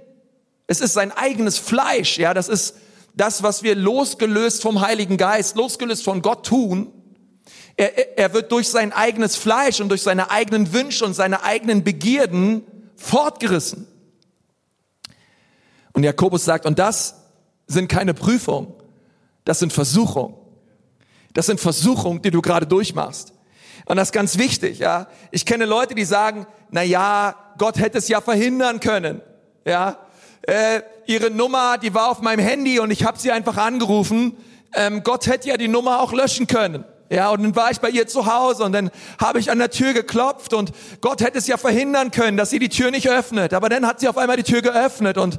Es 0.66 0.80
ist 0.80 0.94
sein 0.94 1.12
eigenes 1.12 1.58
Fleisch, 1.58 2.18
ja, 2.18 2.34
das 2.34 2.48
ist 2.48 2.74
das, 3.16 3.42
was 3.42 3.62
wir 3.62 3.74
losgelöst 3.74 4.62
vom 4.62 4.80
Heiligen 4.82 5.16
Geist, 5.16 5.56
losgelöst 5.56 6.04
von 6.04 6.22
Gott 6.22 6.46
tun, 6.46 6.92
er, 7.76 8.18
er 8.18 8.32
wird 8.32 8.52
durch 8.52 8.68
sein 8.68 8.92
eigenes 8.92 9.36
Fleisch 9.36 9.80
und 9.80 9.88
durch 9.88 10.02
seine 10.02 10.30
eigenen 10.30 10.72
Wünsche 10.72 11.04
und 11.04 11.14
seine 11.14 11.42
eigenen 11.42 11.82
Begierden 11.82 12.62
fortgerissen. 12.94 13.86
Und 15.92 16.04
Jakobus 16.04 16.44
sagt, 16.44 16.66
und 16.66 16.78
das 16.78 17.16
sind 17.66 17.88
keine 17.88 18.14
Prüfungen, 18.14 18.72
das 19.44 19.58
sind 19.58 19.72
Versuchungen. 19.72 20.34
Das 21.32 21.46
sind 21.46 21.60
Versuchungen, 21.60 22.22
die 22.22 22.30
du 22.30 22.40
gerade 22.40 22.66
durchmachst. 22.66 23.34
Und 23.84 23.96
das 23.96 24.08
ist 24.08 24.12
ganz 24.12 24.38
wichtig, 24.38 24.78
ja. 24.78 25.06
Ich 25.30 25.44
kenne 25.44 25.64
Leute, 25.66 25.94
die 25.94 26.04
sagen, 26.04 26.46
na 26.70 26.82
ja, 26.82 27.34
Gott 27.58 27.78
hätte 27.78 27.98
es 27.98 28.08
ja 28.08 28.20
verhindern 28.20 28.80
können, 28.80 29.20
ja. 29.64 29.98
äh, 30.42 30.80
ihre 31.06 31.30
Nummer, 31.30 31.78
die 31.78 31.94
war 31.94 32.10
auf 32.10 32.20
meinem 32.20 32.44
Handy 32.44 32.78
und 32.80 32.90
ich 32.90 33.04
habe 33.04 33.18
sie 33.18 33.30
einfach 33.32 33.56
angerufen. 33.56 34.36
Ähm, 34.74 35.02
Gott 35.02 35.26
hätte 35.26 35.48
ja 35.48 35.56
die 35.56 35.68
Nummer 35.68 36.00
auch 36.00 36.12
löschen 36.12 36.46
können. 36.46 36.84
Ja, 37.08 37.30
und 37.30 37.42
dann 37.42 37.54
war 37.54 37.70
ich 37.70 37.78
bei 37.78 37.88
ihr 37.88 38.08
zu 38.08 38.26
Hause 38.26 38.64
und 38.64 38.72
dann 38.72 38.90
habe 39.20 39.38
ich 39.38 39.50
an 39.50 39.58
der 39.58 39.70
Tür 39.70 39.92
geklopft 39.92 40.52
und 40.52 40.72
Gott 41.00 41.20
hätte 41.20 41.38
es 41.38 41.46
ja 41.46 41.56
verhindern 41.56 42.10
können, 42.10 42.36
dass 42.36 42.50
sie 42.50 42.58
die 42.58 42.68
Tür 42.68 42.90
nicht 42.90 43.08
öffnet. 43.08 43.54
Aber 43.54 43.68
dann 43.68 43.86
hat 43.86 44.00
sie 44.00 44.08
auf 44.08 44.18
einmal 44.18 44.36
die 44.36 44.42
Tür 44.42 44.60
geöffnet 44.60 45.16
und 45.16 45.38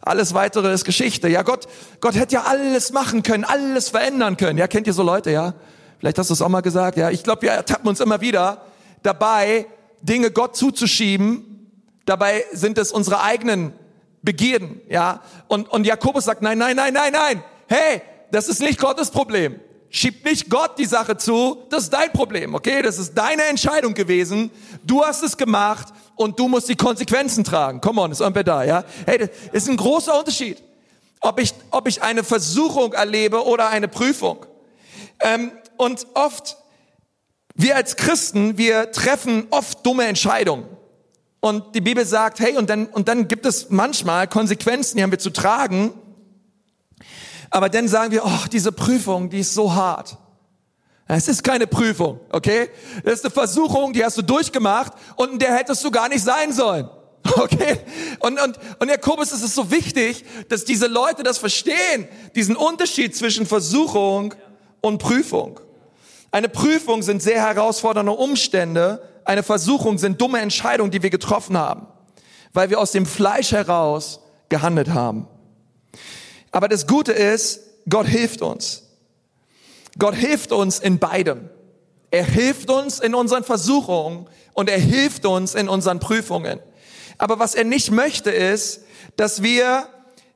alles 0.00 0.32
weitere 0.32 0.72
ist 0.72 0.84
Geschichte. 0.84 1.28
Ja, 1.28 1.42
Gott, 1.42 1.66
Gott 2.00 2.14
hätte 2.14 2.36
ja 2.36 2.44
alles 2.44 2.92
machen 2.92 3.24
können, 3.24 3.44
alles 3.44 3.88
verändern 3.88 4.36
können. 4.36 4.58
Ja, 4.58 4.68
kennt 4.68 4.86
ihr 4.86 4.92
so 4.92 5.02
Leute, 5.02 5.32
ja? 5.32 5.54
Vielleicht 5.98 6.18
hast 6.18 6.30
du 6.30 6.34
es 6.34 6.42
auch 6.42 6.48
mal 6.48 6.60
gesagt, 6.60 6.96
ja. 6.96 7.10
Ich 7.10 7.24
glaube, 7.24 7.42
wir 7.42 7.50
ertappen 7.50 7.88
uns 7.88 7.98
immer 7.98 8.20
wieder 8.20 8.62
dabei, 9.02 9.66
Dinge 10.00 10.30
Gott 10.30 10.56
zuzuschieben. 10.56 11.72
Dabei 12.04 12.44
sind 12.52 12.78
es 12.78 12.92
unsere 12.92 13.22
eigenen 13.22 13.72
Begierden, 14.28 14.82
ja. 14.90 15.22
Und, 15.46 15.70
und 15.70 15.86
Jakobus 15.86 16.26
sagt, 16.26 16.42
nein, 16.42 16.58
nein, 16.58 16.76
nein, 16.76 16.92
nein, 16.92 17.14
nein. 17.14 17.42
Hey, 17.66 18.02
das 18.30 18.46
ist 18.46 18.60
nicht 18.60 18.78
Gottes 18.78 19.10
Problem. 19.10 19.58
Schieb 19.88 20.22
nicht 20.22 20.50
Gott 20.50 20.78
die 20.78 20.84
Sache 20.84 21.16
zu, 21.16 21.64
das 21.70 21.84
ist 21.84 21.94
dein 21.94 22.12
Problem, 22.12 22.54
okay? 22.54 22.82
Das 22.82 22.98
ist 22.98 23.14
deine 23.14 23.44
Entscheidung 23.44 23.94
gewesen. 23.94 24.50
Du 24.84 25.02
hast 25.02 25.22
es 25.22 25.34
gemacht 25.34 25.94
und 26.14 26.38
du 26.38 26.46
musst 26.46 26.68
die 26.68 26.76
Konsequenzen 26.76 27.42
tragen. 27.42 27.80
Come 27.80 28.02
on, 28.02 28.12
ist 28.12 28.20
irgendwer 28.20 28.44
da, 28.44 28.64
ja? 28.64 28.84
Hey, 29.06 29.16
das 29.16 29.30
ist 29.50 29.70
ein 29.70 29.78
großer 29.78 30.18
Unterschied, 30.18 30.62
ob 31.22 31.40
ich, 31.40 31.54
ob 31.70 31.88
ich 31.88 32.02
eine 32.02 32.22
Versuchung 32.22 32.92
erlebe 32.92 33.46
oder 33.46 33.70
eine 33.70 33.88
Prüfung. 33.88 34.44
Ähm, 35.20 35.52
und 35.78 36.06
oft, 36.12 36.58
wir 37.54 37.76
als 37.76 37.96
Christen, 37.96 38.58
wir 38.58 38.92
treffen 38.92 39.46
oft 39.48 39.86
dumme 39.86 40.04
Entscheidungen. 40.04 40.66
Und 41.40 41.74
die 41.74 41.80
Bibel 41.80 42.04
sagt, 42.04 42.40
hey, 42.40 42.56
und 42.56 42.68
dann, 42.68 42.86
und 42.86 43.08
dann 43.08 43.28
gibt 43.28 43.46
es 43.46 43.70
manchmal 43.70 44.26
Konsequenzen, 44.26 44.96
die 44.96 45.02
haben 45.02 45.12
wir 45.12 45.18
zu 45.18 45.30
tragen. 45.30 45.92
Aber 47.50 47.68
dann 47.68 47.88
sagen 47.88 48.10
wir, 48.10 48.24
oh, 48.24 48.46
diese 48.52 48.72
Prüfung, 48.72 49.30
die 49.30 49.40
ist 49.40 49.54
so 49.54 49.72
hart. 49.74 50.18
Es 51.06 51.26
ist 51.26 51.42
keine 51.42 51.66
Prüfung, 51.66 52.20
okay? 52.32 52.68
Das 53.02 53.14
ist 53.14 53.24
eine 53.24 53.30
Versuchung, 53.32 53.94
die 53.94 54.04
hast 54.04 54.18
du 54.18 54.22
durchgemacht 54.22 54.92
und 55.16 55.32
in 55.32 55.38
der 55.38 55.56
hättest 55.56 55.82
du 55.82 55.90
gar 55.90 56.08
nicht 56.08 56.22
sein 56.22 56.52
sollen. 56.52 56.88
Okay? 57.36 57.78
Und, 58.20 58.40
und, 58.40 58.58
und 58.78 58.88
Jakobus, 58.88 59.32
es 59.32 59.42
ist 59.42 59.54
so 59.54 59.70
wichtig, 59.70 60.24
dass 60.48 60.64
diese 60.64 60.86
Leute 60.86 61.22
das 61.22 61.36
verstehen, 61.36 62.08
diesen 62.34 62.56
Unterschied 62.56 63.14
zwischen 63.14 63.44
Versuchung 63.44 64.34
und 64.80 64.98
Prüfung. 64.98 65.60
Eine 66.30 66.48
Prüfung 66.48 67.02
sind 67.02 67.22
sehr 67.22 67.40
herausfordernde 67.40 68.12
Umstände, 68.12 69.02
eine 69.28 69.42
Versuchung 69.42 69.98
sind 69.98 70.20
dumme 70.20 70.40
Entscheidungen, 70.40 70.90
die 70.90 71.02
wir 71.02 71.10
getroffen 71.10 71.58
haben, 71.58 71.86
weil 72.54 72.70
wir 72.70 72.80
aus 72.80 72.92
dem 72.92 73.04
Fleisch 73.04 73.52
heraus 73.52 74.20
gehandelt 74.48 74.88
haben. 74.88 75.28
Aber 76.50 76.66
das 76.66 76.86
Gute 76.86 77.12
ist, 77.12 77.60
Gott 77.90 78.06
hilft 78.06 78.40
uns. 78.40 78.84
Gott 79.98 80.14
hilft 80.14 80.50
uns 80.50 80.78
in 80.78 80.98
beidem. 80.98 81.50
Er 82.10 82.24
hilft 82.24 82.70
uns 82.70 83.00
in 83.00 83.14
unseren 83.14 83.44
Versuchungen 83.44 84.28
und 84.54 84.70
er 84.70 84.78
hilft 84.78 85.26
uns 85.26 85.54
in 85.54 85.68
unseren 85.68 86.00
Prüfungen. 86.00 86.58
Aber 87.18 87.38
was 87.38 87.54
er 87.54 87.64
nicht 87.64 87.90
möchte 87.90 88.30
ist, 88.30 88.84
dass 89.16 89.42
wir 89.42 89.88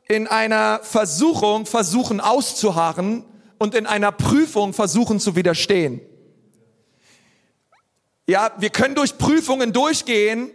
in 0.06 0.26
einer 0.26 0.80
Versuchung 0.82 1.64
versuchen 1.64 2.20
auszuharren 2.20 3.24
und 3.58 3.74
in 3.74 3.86
einer 3.86 4.12
Prüfung 4.12 4.74
versuchen 4.74 5.18
zu 5.18 5.34
widerstehen. 5.34 6.02
Ja, 8.26 8.52
wir 8.58 8.70
können 8.70 8.94
durch 8.94 9.18
Prüfungen 9.18 9.72
durchgehen 9.72 10.52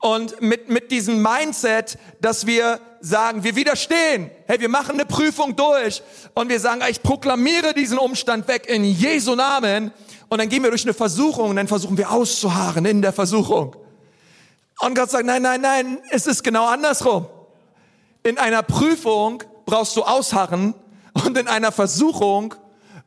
und 0.00 0.40
mit, 0.42 0.68
mit 0.68 0.90
diesem 0.90 1.22
Mindset, 1.22 1.98
dass 2.20 2.46
wir 2.46 2.78
sagen, 3.00 3.42
wir 3.42 3.56
widerstehen. 3.56 4.30
Hey, 4.46 4.60
wir 4.60 4.68
machen 4.68 4.92
eine 4.92 5.06
Prüfung 5.06 5.56
durch 5.56 6.02
und 6.34 6.50
wir 6.50 6.60
sagen, 6.60 6.82
ich 6.90 7.02
proklamiere 7.02 7.72
diesen 7.72 7.98
Umstand 7.98 8.46
weg 8.48 8.66
in 8.68 8.84
Jesu 8.84 9.34
Namen. 9.34 9.92
Und 10.28 10.38
dann 10.38 10.48
gehen 10.48 10.62
wir 10.62 10.70
durch 10.70 10.84
eine 10.84 10.92
Versuchung 10.92 11.50
und 11.50 11.56
dann 11.56 11.68
versuchen 11.68 11.96
wir 11.96 12.10
auszuharren 12.10 12.84
in 12.84 13.00
der 13.00 13.12
Versuchung. 13.12 13.76
Und 14.80 14.94
Gott 14.94 15.10
sagt, 15.10 15.24
nein, 15.24 15.40
nein, 15.40 15.62
nein, 15.62 15.98
es 16.10 16.26
ist 16.26 16.44
genau 16.44 16.66
andersrum. 16.66 17.26
In 18.22 18.36
einer 18.36 18.62
Prüfung 18.62 19.42
brauchst 19.64 19.96
du 19.96 20.02
ausharren 20.02 20.74
und 21.24 21.38
in 21.38 21.48
einer 21.48 21.72
Versuchung 21.72 22.54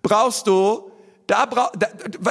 brauchst 0.01 0.47
du, 0.47 0.88
da, 1.29 1.45
da, 1.45 1.87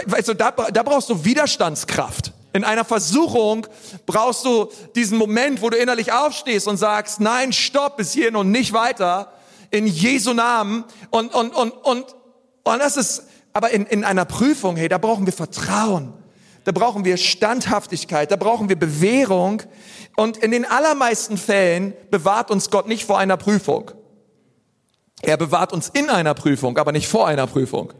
weißt 0.06 0.28
du, 0.28 0.34
da, 0.34 0.50
da 0.50 0.82
brauchst 0.82 1.08
du 1.08 1.24
Widerstandskraft. 1.24 2.32
In 2.52 2.64
einer 2.64 2.84
Versuchung 2.84 3.66
brauchst 4.06 4.44
du 4.44 4.68
diesen 4.96 5.18
Moment, 5.18 5.62
wo 5.62 5.70
du 5.70 5.76
innerlich 5.76 6.12
aufstehst 6.12 6.66
und 6.66 6.78
sagst, 6.78 7.20
nein, 7.20 7.52
stopp, 7.52 7.98
bis 7.98 8.12
hierhin 8.12 8.34
und 8.34 8.50
nicht 8.50 8.72
weiter, 8.72 9.32
in 9.70 9.86
Jesu 9.86 10.32
Namen. 10.32 10.84
Und, 11.10 11.32
und, 11.34 11.54
und, 11.54 11.70
und, 11.70 12.06
und 12.64 12.78
das 12.78 12.96
ist, 12.96 13.24
aber 13.52 13.70
in, 13.70 13.86
in 13.86 14.02
einer 14.02 14.24
Prüfung, 14.24 14.76
hey, 14.76 14.88
da 14.88 14.98
brauchen 14.98 15.26
wir 15.26 15.32
Vertrauen. 15.32 16.12
Da 16.64 16.72
brauchen 16.72 17.04
wir 17.04 17.16
Standhaftigkeit, 17.16 18.30
da 18.30 18.36
brauchen 18.36 18.68
wir 18.68 18.76
Bewährung. 18.76 19.62
Und 20.16 20.38
in 20.38 20.50
den 20.50 20.64
allermeisten 20.64 21.38
Fällen 21.38 21.94
bewahrt 22.10 22.50
uns 22.50 22.70
Gott 22.70 22.88
nicht 22.88 23.04
vor 23.04 23.18
einer 23.18 23.36
Prüfung. 23.36 23.92
Er 25.22 25.36
bewahrt 25.36 25.72
uns 25.72 25.88
in 25.88 26.10
einer 26.10 26.34
Prüfung, 26.34 26.76
aber 26.78 26.92
nicht 26.92 27.08
vor 27.08 27.28
einer 27.28 27.46
Prüfung. 27.46 27.92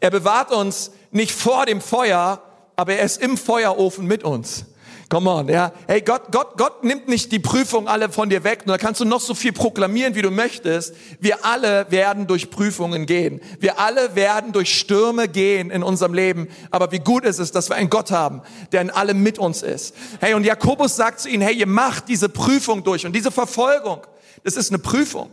Er 0.00 0.10
bewahrt 0.10 0.52
uns 0.52 0.90
nicht 1.10 1.32
vor 1.32 1.66
dem 1.66 1.80
Feuer, 1.80 2.42
aber 2.76 2.94
er 2.94 3.04
ist 3.04 3.22
im 3.22 3.36
Feuerofen 3.36 4.06
mit 4.06 4.24
uns. 4.24 4.66
Come 5.10 5.30
on, 5.30 5.48
ja. 5.48 5.70
Hey, 5.86 6.00
Gott, 6.00 6.32
Gott, 6.32 6.56
Gott 6.56 6.82
nimmt 6.82 7.08
nicht 7.08 7.30
die 7.30 7.38
Prüfung 7.38 7.88
alle 7.88 8.08
von 8.08 8.30
dir 8.30 8.42
weg. 8.42 8.62
Und 8.64 8.68
da 8.68 8.78
kannst 8.78 9.00
du 9.00 9.04
noch 9.04 9.20
so 9.20 9.34
viel 9.34 9.52
proklamieren, 9.52 10.14
wie 10.14 10.22
du 10.22 10.30
möchtest. 10.30 10.94
Wir 11.20 11.44
alle 11.44 11.86
werden 11.90 12.26
durch 12.26 12.50
Prüfungen 12.50 13.06
gehen. 13.06 13.40
Wir 13.60 13.78
alle 13.78 14.16
werden 14.16 14.52
durch 14.52 14.76
Stürme 14.76 15.28
gehen 15.28 15.70
in 15.70 15.82
unserem 15.82 16.14
Leben. 16.14 16.48
Aber 16.70 16.90
wie 16.90 16.98
gut 16.98 17.24
ist 17.24 17.38
es, 17.38 17.52
dass 17.52 17.68
wir 17.68 17.76
einen 17.76 17.90
Gott 17.90 18.10
haben, 18.10 18.42
der 18.72 18.80
in 18.80 18.90
allem 18.90 19.22
mit 19.22 19.38
uns 19.38 19.62
ist. 19.62 19.94
Hey, 20.20 20.34
und 20.34 20.44
Jakobus 20.44 20.96
sagt 20.96 21.20
zu 21.20 21.28
ihnen, 21.28 21.42
hey, 21.42 21.54
ihr 21.54 21.68
macht 21.68 22.08
diese 22.08 22.28
Prüfung 22.28 22.82
durch. 22.82 23.04
Und 23.04 23.14
diese 23.14 23.30
Verfolgung, 23.30 24.00
das 24.42 24.56
ist 24.56 24.70
eine 24.70 24.78
Prüfung. 24.78 25.30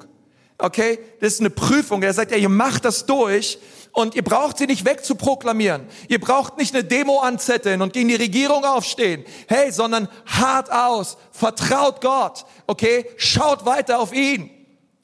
Okay? 0.61 0.99
Das 1.19 1.33
ist 1.33 1.39
eine 1.39 1.49
Prüfung. 1.49 2.03
Er 2.03 2.13
sagt, 2.13 2.31
ja, 2.31 2.37
ihr 2.37 2.49
macht 2.49 2.85
das 2.85 3.07
durch 3.07 3.57
und 3.93 4.13
ihr 4.13 4.23
braucht 4.23 4.59
sie 4.59 4.67
nicht 4.67 4.85
wegzuproklamieren. 4.85 5.87
Ihr 6.07 6.21
braucht 6.21 6.57
nicht 6.57 6.75
eine 6.75 6.83
Demo 6.83 7.19
anzetteln 7.19 7.81
und 7.81 7.93
gegen 7.93 8.09
die 8.09 8.15
Regierung 8.15 8.63
aufstehen. 8.63 9.25
Hey, 9.47 9.71
sondern 9.71 10.07
hart 10.27 10.71
aus. 10.71 11.17
Vertraut 11.31 11.99
Gott. 11.99 12.45
Okay? 12.67 13.07
Schaut 13.17 13.65
weiter 13.65 13.99
auf 13.99 14.13
ihn. 14.13 14.51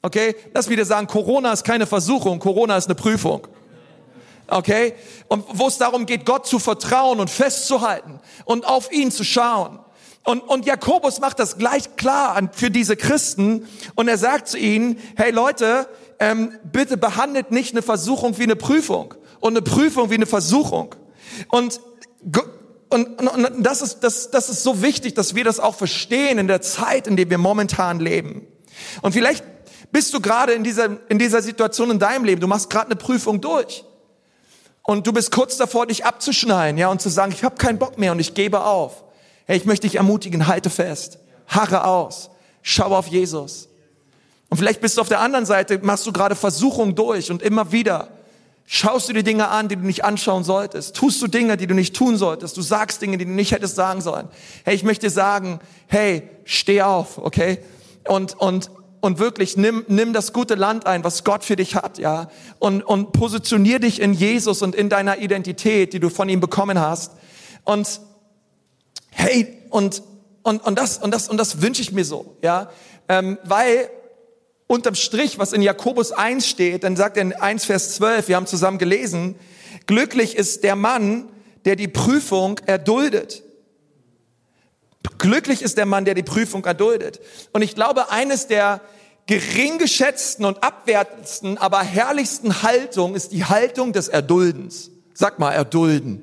Okay? 0.00 0.36
Lass 0.54 0.68
wieder 0.68 0.84
sagen, 0.84 1.08
Corona 1.08 1.52
ist 1.52 1.64
keine 1.64 1.86
Versuchung. 1.86 2.38
Corona 2.38 2.76
ist 2.76 2.86
eine 2.86 2.94
Prüfung. 2.94 3.48
Okay? 4.46 4.94
Und 5.26 5.44
wo 5.52 5.66
es 5.66 5.76
darum 5.76 6.06
geht, 6.06 6.24
Gott 6.24 6.46
zu 6.46 6.60
vertrauen 6.60 7.18
und 7.18 7.30
festzuhalten 7.30 8.20
und 8.44 8.64
auf 8.64 8.92
ihn 8.92 9.10
zu 9.10 9.24
schauen. 9.24 9.80
Und, 10.28 10.40
und 10.40 10.66
Jakobus 10.66 11.20
macht 11.20 11.38
das 11.38 11.56
gleich 11.56 11.96
klar 11.96 12.50
für 12.52 12.70
diese 12.70 12.96
Christen 12.96 13.66
und 13.94 14.08
er 14.08 14.18
sagt 14.18 14.48
zu 14.48 14.58
ihnen, 14.58 14.98
hey 15.16 15.30
Leute, 15.30 15.88
ähm, 16.18 16.52
bitte 16.70 16.98
behandelt 16.98 17.50
nicht 17.50 17.72
eine 17.72 17.80
Versuchung 17.80 18.36
wie 18.36 18.42
eine 18.42 18.54
Prüfung 18.54 19.14
und 19.40 19.54
eine 19.54 19.62
Prüfung 19.62 20.10
wie 20.10 20.16
eine 20.16 20.26
Versuchung. 20.26 20.94
Und, 21.48 21.80
und, 22.90 23.18
und, 23.18 23.26
und 23.26 23.62
das, 23.62 23.80
ist, 23.80 24.00
das, 24.00 24.30
das 24.30 24.50
ist 24.50 24.62
so 24.62 24.82
wichtig, 24.82 25.14
dass 25.14 25.34
wir 25.34 25.44
das 25.44 25.60
auch 25.60 25.74
verstehen 25.74 26.36
in 26.36 26.46
der 26.46 26.60
Zeit, 26.60 27.06
in 27.06 27.16
der 27.16 27.30
wir 27.30 27.38
momentan 27.38 27.98
leben. 27.98 28.46
Und 29.00 29.12
vielleicht 29.12 29.42
bist 29.92 30.12
du 30.12 30.20
gerade 30.20 30.52
in 30.52 30.62
dieser, 30.62 30.98
in 31.08 31.18
dieser 31.18 31.40
Situation 31.40 31.90
in 31.90 31.98
deinem 31.98 32.26
Leben, 32.26 32.42
du 32.42 32.48
machst 32.48 32.68
gerade 32.68 32.88
eine 32.88 32.96
Prüfung 32.96 33.40
durch. 33.40 33.82
Und 34.82 35.06
du 35.06 35.12
bist 35.14 35.32
kurz 35.32 35.56
davor, 35.56 35.86
dich 35.86 36.04
abzuschneiden, 36.04 36.76
ja, 36.76 36.90
und 36.90 37.00
zu 37.00 37.08
sagen, 37.08 37.32
ich 37.32 37.44
habe 37.44 37.56
keinen 37.56 37.78
Bock 37.78 37.96
mehr 37.96 38.12
und 38.12 38.18
ich 38.18 38.34
gebe 38.34 38.62
auf. 38.62 39.04
Hey, 39.48 39.56
ich 39.56 39.64
möchte 39.64 39.86
dich 39.86 39.96
ermutigen, 39.96 40.46
halte 40.46 40.68
fest, 40.68 41.18
harre 41.46 41.84
aus, 41.84 42.28
schau 42.60 42.94
auf 42.94 43.08
Jesus. 43.08 43.68
Und 44.50 44.58
vielleicht 44.58 44.82
bist 44.82 44.98
du 44.98 45.00
auf 45.00 45.08
der 45.08 45.20
anderen 45.20 45.46
Seite, 45.46 45.78
machst 45.82 46.06
du 46.06 46.12
gerade 46.12 46.36
Versuchung 46.36 46.94
durch 46.94 47.30
und 47.30 47.40
immer 47.40 47.72
wieder 47.72 48.10
schaust 48.66 49.08
du 49.08 49.14
dir 49.14 49.22
Dinge 49.22 49.48
an, 49.48 49.68
die 49.68 49.76
du 49.76 49.86
nicht 49.86 50.04
anschauen 50.04 50.44
solltest. 50.44 50.94
Tust 50.94 51.22
du 51.22 51.28
Dinge, 51.28 51.56
die 51.56 51.66
du 51.66 51.74
nicht 51.74 51.96
tun 51.96 52.18
solltest. 52.18 52.58
Du 52.58 52.60
sagst 52.60 53.00
Dinge, 53.00 53.16
die 53.16 53.24
du 53.24 53.30
nicht 53.30 53.52
hättest 53.52 53.74
sagen 53.74 54.02
sollen. 54.02 54.28
Hey, 54.64 54.74
ich 54.74 54.84
möchte 54.84 55.08
sagen, 55.08 55.60
hey, 55.86 56.28
steh 56.44 56.82
auf, 56.82 57.16
okay? 57.16 57.60
Und, 58.06 58.38
und, 58.38 58.70
und 59.00 59.18
wirklich 59.18 59.56
nimm, 59.56 59.86
nimm 59.88 60.12
das 60.12 60.34
gute 60.34 60.56
Land 60.56 60.86
ein, 60.86 61.04
was 61.04 61.24
Gott 61.24 61.42
für 61.42 61.56
dich 61.56 61.74
hat, 61.74 61.96
ja? 61.96 62.28
Und, 62.58 62.82
und 62.82 63.12
positionier 63.12 63.78
dich 63.78 64.02
in 64.02 64.12
Jesus 64.12 64.60
und 64.60 64.74
in 64.74 64.90
deiner 64.90 65.16
Identität, 65.16 65.94
die 65.94 66.00
du 66.00 66.10
von 66.10 66.28
ihm 66.28 66.40
bekommen 66.40 66.78
hast. 66.78 67.12
Und, 67.64 68.02
hey, 69.18 69.58
und, 69.70 70.02
und, 70.42 70.64
und 70.64 70.78
das, 70.78 70.98
und 70.98 71.10
das, 71.10 71.28
und 71.28 71.36
das 71.36 71.60
wünsche 71.60 71.82
ich 71.82 71.92
mir 71.92 72.04
so, 72.04 72.36
ja? 72.40 72.70
Ähm, 73.08 73.38
weil 73.44 73.90
unterm 74.66 74.94
Strich, 74.94 75.38
was 75.38 75.52
in 75.52 75.60
Jakobus 75.60 76.12
1 76.12 76.46
steht, 76.46 76.84
dann 76.84 76.96
sagt 76.96 77.16
er 77.16 77.22
in 77.22 77.32
1 77.32 77.64
Vers 77.64 77.96
12, 77.96 78.28
wir 78.28 78.36
haben 78.36 78.46
zusammen 78.46 78.78
gelesen, 78.78 79.34
glücklich 79.86 80.36
ist 80.36 80.62
der 80.62 80.76
Mann, 80.76 81.28
der 81.64 81.74
die 81.74 81.88
Prüfung 81.88 82.60
erduldet. 82.66 83.42
Glücklich 85.18 85.62
ist 85.62 85.78
der 85.78 85.86
Mann, 85.86 86.04
der 86.04 86.14
die 86.14 86.22
Prüfung 86.22 86.64
erduldet. 86.64 87.20
Und 87.52 87.62
ich 87.62 87.74
glaube, 87.74 88.10
eines 88.10 88.46
der 88.46 88.80
gering 89.26 89.78
geschätzten 89.78 90.44
und 90.44 90.62
abwertendsten, 90.62 91.58
aber 91.58 91.82
herrlichsten 91.82 92.62
Haltung 92.62 93.14
ist 93.14 93.32
die 93.32 93.44
Haltung 93.44 93.92
des 93.92 94.08
Erduldens. 94.08 94.90
Sag 95.12 95.38
mal, 95.38 95.52
erdulden. 95.52 96.22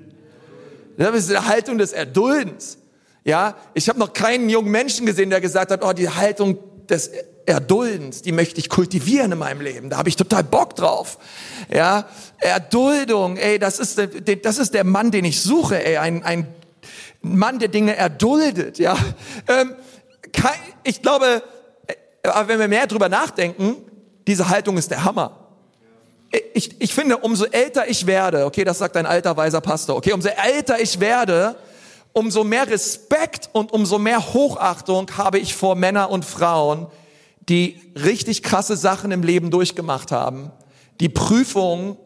Das 0.97 1.15
ist 1.15 1.29
die 1.29 1.37
Haltung 1.37 1.77
des 1.77 1.93
Erduldens. 1.93 2.77
Ja, 3.25 3.55
ich 3.73 3.89
habe 3.89 3.97
noch 3.97 4.13
keinen 4.13 4.49
jungen 4.49 4.69
Menschen 4.69 5.07
gesehen, 5.07 5.31
der 5.31 5.41
gesagt 5.41 5.71
hat, 5.71 5.83
oh, 5.83 5.93
die 5.93 6.09
Haltung 6.09 6.59
des 6.87 7.09
Erduldens, 7.47 8.21
die 8.21 8.31
möchte 8.31 8.59
ich 8.59 8.69
kultivieren 8.69 9.31
in 9.31 9.39
meinem 9.39 9.61
Leben. 9.61 9.89
Da 9.89 9.97
habe 9.97 10.09
ich 10.09 10.15
total 10.15 10.43
Bock 10.43 10.75
drauf. 10.75 11.17
Ja, 11.73 12.07
Erduldung, 12.37 13.37
ey, 13.37 13.57
das 13.57 13.79
ist, 13.79 13.99
das 14.43 14.57
ist 14.59 14.75
der 14.75 14.83
Mann, 14.83 15.09
den 15.09 15.25
ich 15.25 15.41
suche, 15.41 15.83
ey, 15.83 15.97
ein, 15.97 16.23
ein 16.23 16.47
Mann, 17.21 17.57
der 17.57 17.67
Dinge 17.67 17.95
erduldet. 17.95 18.77
Ja, 18.77 18.95
ähm, 19.47 19.73
ich 20.83 21.01
glaube, 21.01 21.41
wenn 22.45 22.59
wir 22.59 22.67
mehr 22.67 22.85
drüber 22.85 23.09
nachdenken, 23.09 23.77
diese 24.27 24.49
Haltung 24.49 24.77
ist 24.77 24.91
der 24.91 25.03
Hammer. 25.03 25.39
Ich, 26.53 26.79
ich 26.79 26.93
finde, 26.93 27.17
umso 27.17 27.45
älter 27.45 27.87
ich 27.87 28.05
werde, 28.05 28.45
okay, 28.45 28.63
das 28.63 28.77
sagt 28.77 28.97
ein 28.97 29.07
alter 29.07 29.35
weiser 29.35 29.61
Pastor, 29.61 29.95
okay, 29.95 30.13
umso 30.13 30.29
älter 30.29 30.79
ich 30.79 30.99
werde, 30.99 31.55
umso 32.15 32.45
mehr 32.45 32.67
Respekt 32.69 33.49
und 33.51 33.73
umso 33.73 33.99
mehr 33.99 34.33
Hochachtung 34.33 35.11
habe 35.17 35.37
ich 35.37 35.53
vor 35.53 35.75
Männer 35.75 36.09
und 36.09 36.23
Frauen, 36.23 36.87
die 37.49 37.79
richtig 37.93 38.41
krasse 38.41 38.77
Sachen 38.77 39.11
im 39.11 39.21
Leben 39.21 39.51
durchgemacht 39.51 40.11
haben, 40.11 40.51
die 41.01 41.09
Prüfungen 41.09 41.97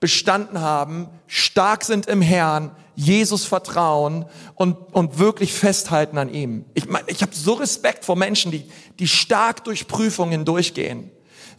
bestanden 0.00 0.60
haben, 0.60 1.08
stark 1.28 1.84
sind 1.84 2.06
im 2.06 2.20
Herrn, 2.20 2.72
Jesus 2.96 3.44
vertrauen 3.44 4.26
und, 4.56 4.76
und 4.92 5.20
wirklich 5.20 5.54
festhalten 5.54 6.18
an 6.18 6.28
ihm. 6.28 6.64
Ich 6.74 6.88
meine, 6.88 7.08
ich 7.08 7.22
habe 7.22 7.34
so 7.34 7.54
Respekt 7.54 8.04
vor 8.04 8.16
Menschen, 8.16 8.50
die, 8.50 8.64
die 8.98 9.08
stark 9.08 9.62
durch 9.64 9.86
Prüfungen 9.86 10.44
durchgehen. 10.44 11.10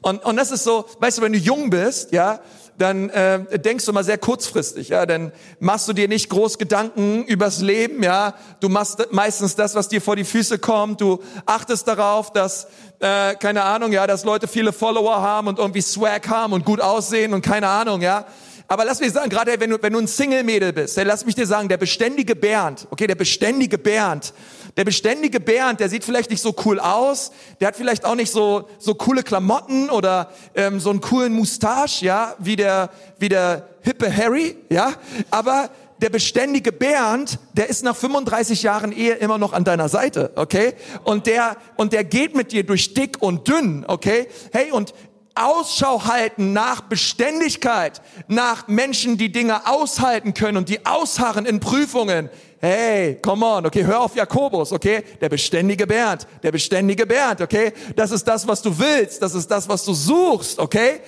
Und, 0.01 0.23
und 0.25 0.35
das 0.35 0.51
ist 0.51 0.65
so, 0.65 0.85
weißt 0.99 1.17
du, 1.17 1.21
wenn 1.21 1.31
du 1.31 1.39
jung 1.39 1.69
bist, 1.69 2.11
ja, 2.11 2.41
dann 2.77 3.09
äh, 3.09 3.59
denkst 3.59 3.85
du 3.85 3.93
mal 3.93 4.03
sehr 4.03 4.17
kurzfristig, 4.17 4.89
ja, 4.89 5.05
dann 5.05 5.31
machst 5.59 5.87
du 5.87 5.93
dir 5.93 6.07
nicht 6.07 6.29
groß 6.29 6.57
Gedanken 6.57 7.23
übers 7.25 7.61
Leben, 7.61 8.03
ja, 8.03 8.33
du 8.59 8.69
machst 8.69 9.07
meistens 9.11 9.55
das, 9.55 9.75
was 9.75 9.87
dir 9.89 10.01
vor 10.01 10.15
die 10.15 10.23
Füße 10.23 10.59
kommt, 10.59 11.01
du 11.01 11.21
achtest 11.45 11.87
darauf, 11.87 12.33
dass 12.33 12.67
äh, 12.99 13.35
keine 13.35 13.63
Ahnung, 13.63 13.91
ja, 13.91 14.07
dass 14.07 14.23
Leute 14.23 14.47
viele 14.47 14.73
Follower 14.73 15.21
haben 15.21 15.47
und 15.47 15.59
irgendwie 15.59 15.81
Swag 15.81 16.27
haben 16.29 16.53
und 16.53 16.65
gut 16.65 16.81
aussehen 16.81 17.33
und 17.33 17.41
keine 17.41 17.67
Ahnung, 17.67 18.01
ja. 18.01 18.25
Aber 18.67 18.85
lass 18.85 19.01
mich 19.01 19.11
sagen, 19.11 19.29
gerade 19.29 19.59
wenn 19.59 19.69
du, 19.69 19.77
wenn 19.81 19.93
du 19.93 19.99
ein 19.99 20.07
Single-Mädel 20.07 20.73
bist, 20.73 20.97
dann 20.97 21.05
lass 21.05 21.25
mich 21.25 21.35
dir 21.35 21.45
sagen, 21.45 21.67
der 21.67 21.77
beständige 21.77 22.35
Bernd, 22.35 22.87
okay, 22.89 23.07
der 23.07 23.15
beständige 23.15 23.77
Bernd, 23.77 24.33
der 24.77 24.85
beständige 24.85 25.39
Bernd, 25.39 25.79
der 25.79 25.89
sieht 25.89 26.03
vielleicht 26.03 26.29
nicht 26.29 26.41
so 26.41 26.55
cool 26.65 26.79
aus, 26.79 27.31
der 27.59 27.67
hat 27.67 27.75
vielleicht 27.75 28.05
auch 28.05 28.15
nicht 28.15 28.31
so, 28.31 28.67
so 28.79 28.95
coole 28.95 29.23
Klamotten 29.23 29.89
oder 29.89 30.31
ähm, 30.55 30.79
so 30.79 30.89
einen 30.89 31.01
coolen 31.01 31.33
Moustache, 31.33 32.03
ja, 32.03 32.35
wie 32.39 32.55
der, 32.55 32.89
wie 33.19 33.29
der 33.29 33.67
hippe 33.81 34.15
Harry, 34.15 34.57
ja, 34.69 34.93
aber 35.29 35.69
der 36.01 36.09
beständige 36.09 36.71
Bernd, 36.71 37.39
der 37.53 37.69
ist 37.69 37.83
nach 37.83 37.95
35 37.95 38.63
Jahren 38.63 38.91
Ehe 38.91 39.13
immer 39.13 39.37
noch 39.37 39.53
an 39.53 39.63
deiner 39.63 39.89
Seite, 39.89 40.31
okay? 40.35 40.73
Und 41.03 41.27
der, 41.27 41.55
und 41.77 41.93
der 41.93 42.03
geht 42.03 42.35
mit 42.35 42.51
dir 42.51 42.65
durch 42.65 42.93
dick 42.93 43.21
und 43.21 43.47
dünn, 43.47 43.85
okay? 43.87 44.27
Hey, 44.51 44.71
und 44.71 44.93
Ausschau 45.35 46.05
halten 46.05 46.53
nach 46.53 46.81
Beständigkeit, 46.81 48.01
nach 48.27 48.67
Menschen, 48.67 49.17
die 49.17 49.31
Dinge 49.31 49.65
aushalten 49.65 50.33
können 50.33 50.57
und 50.57 50.69
die 50.69 50.85
ausharren 50.85 51.45
in 51.45 51.59
Prüfungen. 51.59 52.29
Hey, 52.65 53.19
come 53.21 53.45
on, 53.45 53.65
okay, 53.65 53.83
hör 53.83 53.99
auf 53.99 54.15
Jakobus, 54.15 54.71
okay? 54.71 55.03
Der 55.19 55.27
beständige 55.27 55.85
Bernd, 55.85 56.25
der 56.43 56.53
beständige 56.53 57.05
Bernd, 57.05 57.41
okay? 57.41 57.73
Das 57.93 58.09
ist 58.11 58.25
das, 58.25 58.47
was 58.47 58.61
du 58.61 58.79
willst, 58.79 59.21
das 59.21 59.35
ist 59.35 59.51
das, 59.51 59.67
was 59.67 59.83
du 59.83 59.93
suchst, 59.93 60.59
okay? 60.59 61.01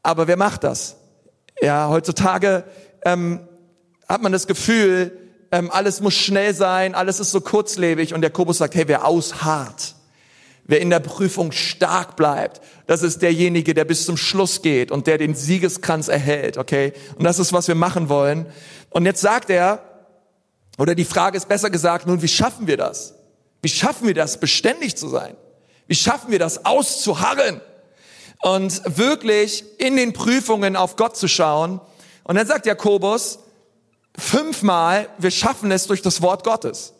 Aber 0.00 0.28
wer 0.28 0.36
macht 0.36 0.62
das? 0.62 0.94
Ja, 1.60 1.88
heutzutage 1.88 2.62
ähm, 3.04 3.48
hat 4.08 4.22
man 4.22 4.30
das 4.30 4.46
Gefühl, 4.46 5.10
ähm, 5.50 5.72
alles 5.72 6.00
muss 6.00 6.14
schnell 6.14 6.54
sein, 6.54 6.94
alles 6.94 7.18
ist 7.18 7.32
so 7.32 7.40
kurzlebig 7.40 8.14
und 8.14 8.22
Jakobus 8.22 8.58
sagt, 8.58 8.76
hey, 8.76 8.86
wer 8.86 9.06
ausharrt, 9.06 9.96
Wer 10.70 10.82
in 10.82 10.90
der 10.90 11.00
Prüfung 11.00 11.50
stark 11.50 12.14
bleibt, 12.14 12.60
das 12.86 13.02
ist 13.02 13.22
derjenige, 13.22 13.72
der 13.72 13.86
bis 13.86 14.04
zum 14.04 14.18
Schluss 14.18 14.60
geht 14.60 14.90
und 14.90 15.06
der 15.06 15.16
den 15.16 15.34
Siegeskranz 15.34 16.08
erhält, 16.08 16.58
okay? 16.58 16.92
Und 17.16 17.24
das 17.24 17.38
ist, 17.38 17.54
was 17.54 17.68
wir 17.68 17.74
machen 17.74 18.10
wollen. 18.10 18.44
Und 18.90 19.06
jetzt 19.06 19.22
sagt 19.22 19.48
er, 19.48 19.87
oder 20.78 20.94
die 20.94 21.04
Frage 21.04 21.36
ist 21.36 21.48
besser 21.48 21.70
gesagt, 21.70 22.06
nun, 22.06 22.22
wie 22.22 22.28
schaffen 22.28 22.66
wir 22.68 22.76
das? 22.76 23.14
Wie 23.60 23.68
schaffen 23.68 24.06
wir 24.06 24.14
das, 24.14 24.38
beständig 24.38 24.96
zu 24.96 25.08
sein? 25.08 25.36
Wie 25.88 25.96
schaffen 25.96 26.30
wir 26.30 26.38
das, 26.38 26.64
auszuharren? 26.64 27.60
Und 28.40 28.80
wirklich 28.96 29.64
in 29.78 29.96
den 29.96 30.12
Prüfungen 30.12 30.76
auf 30.76 30.94
Gott 30.94 31.16
zu 31.16 31.26
schauen. 31.26 31.80
Und 32.22 32.36
dann 32.36 32.46
sagt 32.46 32.66
Jakobus, 32.66 33.40
fünfmal, 34.16 35.08
wir 35.18 35.32
schaffen 35.32 35.72
es 35.72 35.88
durch 35.88 36.02
das 36.02 36.22
Wort 36.22 36.44
Gottes. 36.44 36.92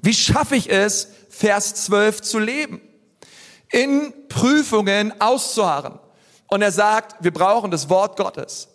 Wie 0.00 0.14
schaffe 0.14 0.56
ich 0.56 0.70
es, 0.70 1.08
Vers 1.28 1.74
12 1.84 2.22
zu 2.22 2.38
leben. 2.38 2.80
In 3.70 4.14
Prüfungen 4.28 5.20
auszuharren. 5.20 5.98
Und 6.46 6.62
er 6.62 6.72
sagt, 6.72 7.22
wir 7.22 7.32
brauchen 7.32 7.70
das 7.70 7.90
Wort 7.90 8.16
Gottes. 8.16 8.68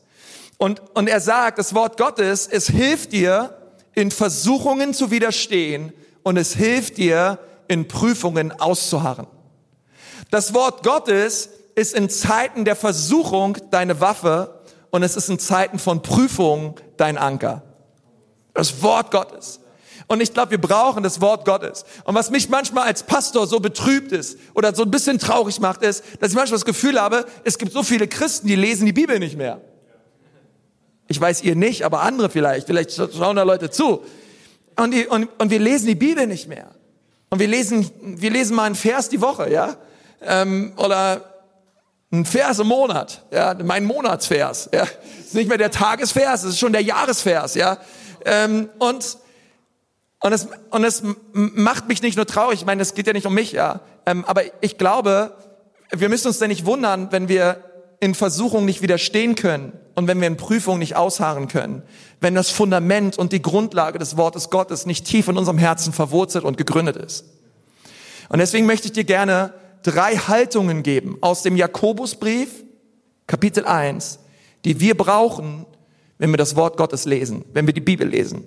Und, 0.61 0.79
und 0.93 1.07
er 1.09 1.19
sagt, 1.19 1.57
das 1.57 1.73
Wort 1.73 1.97
Gottes, 1.97 2.45
es 2.45 2.67
hilft 2.67 3.13
dir, 3.13 3.57
in 3.95 4.11
Versuchungen 4.11 4.93
zu 4.93 5.09
widerstehen 5.09 5.91
und 6.21 6.37
es 6.37 6.53
hilft 6.53 6.97
dir, 6.97 7.39
in 7.67 7.87
Prüfungen 7.87 8.51
auszuharren. 8.51 9.25
Das 10.29 10.53
Wort 10.53 10.83
Gottes 10.83 11.49
ist 11.73 11.95
in 11.95 12.11
Zeiten 12.11 12.63
der 12.63 12.75
Versuchung 12.75 13.57
deine 13.71 14.01
Waffe 14.01 14.61
und 14.91 15.01
es 15.01 15.15
ist 15.15 15.31
in 15.31 15.39
Zeiten 15.39 15.79
von 15.79 16.03
Prüfung 16.03 16.75
dein 16.95 17.17
Anker. 17.17 17.63
Das 18.53 18.83
Wort 18.83 19.09
Gottes. 19.09 19.61
Und 20.05 20.21
ich 20.21 20.31
glaube, 20.31 20.51
wir 20.51 20.61
brauchen 20.61 21.01
das 21.01 21.21
Wort 21.21 21.43
Gottes. 21.43 21.85
Und 22.03 22.13
was 22.13 22.29
mich 22.29 22.49
manchmal 22.49 22.83
als 22.83 23.01
Pastor 23.01 23.47
so 23.47 23.59
betrübt 23.59 24.11
ist 24.11 24.37
oder 24.53 24.75
so 24.75 24.83
ein 24.83 24.91
bisschen 24.91 25.17
traurig 25.17 25.59
macht, 25.59 25.81
ist, 25.81 26.03
dass 26.19 26.29
ich 26.29 26.35
manchmal 26.35 26.59
das 26.59 26.65
Gefühl 26.65 27.01
habe, 27.01 27.25
es 27.45 27.57
gibt 27.57 27.71
so 27.71 27.81
viele 27.81 28.07
Christen, 28.07 28.45
die 28.45 28.55
lesen 28.55 28.85
die 28.85 28.93
Bibel 28.93 29.17
nicht 29.17 29.37
mehr. 29.37 29.59
Ich 31.11 31.19
weiß 31.19 31.43
ihr 31.43 31.57
nicht, 31.57 31.83
aber 31.83 32.03
andere 32.03 32.29
vielleicht. 32.29 32.67
Vielleicht 32.67 32.93
schauen 32.93 33.35
da 33.35 33.43
Leute 33.43 33.69
zu. 33.69 34.01
Und, 34.77 34.93
die, 34.93 35.05
und, 35.07 35.27
und 35.39 35.51
wir 35.51 35.59
lesen 35.59 35.87
die 35.87 35.95
Bibel 35.95 36.25
nicht 36.25 36.47
mehr. 36.47 36.71
Und 37.29 37.39
wir 37.39 37.49
lesen, 37.49 37.91
wir 38.01 38.31
lesen 38.31 38.55
mal 38.55 38.63
einen 38.63 38.75
Vers 38.75 39.09
die 39.09 39.19
Woche, 39.19 39.51
ja? 39.51 39.75
Ähm, 40.21 40.71
oder 40.77 41.21
ein 42.13 42.23
Vers 42.23 42.59
im 42.59 42.67
Monat, 42.67 43.25
ja? 43.29 43.53
Mein 43.61 43.83
Monatsvers, 43.83 44.69
ja? 44.73 44.87
Ist 45.19 45.35
nicht 45.35 45.49
mehr 45.49 45.57
der 45.57 45.71
Tagesvers, 45.71 46.43
es 46.43 46.51
ist 46.51 46.59
schon 46.59 46.71
der 46.71 46.81
Jahresvers, 46.81 47.55
ja? 47.55 47.77
Ähm, 48.23 48.69
und 48.79 49.17
und 50.23 50.33
es, 50.33 50.47
und 50.69 50.83
es 50.85 51.03
macht 51.33 51.89
mich 51.89 52.01
nicht 52.03 52.15
nur 52.15 52.27
traurig, 52.27 52.59
ich 52.59 52.65
meine, 52.65 52.83
es 52.83 52.93
geht 52.93 53.07
ja 53.07 53.11
nicht 53.11 53.25
um 53.25 53.33
mich, 53.33 53.51
ja. 53.51 53.81
Ähm, 54.05 54.23
aber 54.25 54.43
ich 54.61 54.77
glaube, 54.77 55.35
wir 55.89 56.07
müssen 56.07 56.27
uns 56.27 56.39
denn 56.39 56.49
nicht 56.49 56.65
wundern, 56.65 57.11
wenn 57.11 57.27
wir 57.27 57.65
in 57.99 58.15
Versuchung 58.15 58.63
nicht 58.63 58.81
widerstehen 58.81 59.35
können 59.35 59.73
und 59.95 60.07
wenn 60.07 60.19
wir 60.19 60.27
in 60.27 60.37
Prüfung 60.37 60.79
nicht 60.79 60.95
ausharren 60.95 61.47
können, 61.47 61.83
wenn 62.19 62.35
das 62.35 62.49
Fundament 62.49 63.17
und 63.17 63.33
die 63.33 63.41
Grundlage 63.41 63.99
des 63.99 64.17
Wortes 64.17 64.49
Gottes 64.49 64.85
nicht 64.85 65.05
tief 65.05 65.27
in 65.27 65.37
unserem 65.37 65.57
Herzen 65.57 65.93
verwurzelt 65.93 66.45
und 66.45 66.57
gegründet 66.57 66.95
ist. 66.95 67.25
Und 68.29 68.39
deswegen 68.39 68.65
möchte 68.65 68.87
ich 68.87 68.93
dir 68.93 69.03
gerne 69.03 69.53
drei 69.83 70.15
Haltungen 70.15 70.83
geben 70.83 71.17
aus 71.21 71.43
dem 71.43 71.57
Jakobusbrief, 71.57 72.63
Kapitel 73.27 73.65
1, 73.65 74.19
die 74.65 74.79
wir 74.79 74.95
brauchen, 74.95 75.65
wenn 76.17 76.29
wir 76.29 76.37
das 76.37 76.55
Wort 76.55 76.77
Gottes 76.77 77.05
lesen, 77.05 77.43
wenn 77.53 77.65
wir 77.65 77.73
die 77.73 77.81
Bibel 77.81 78.07
lesen. 78.07 78.43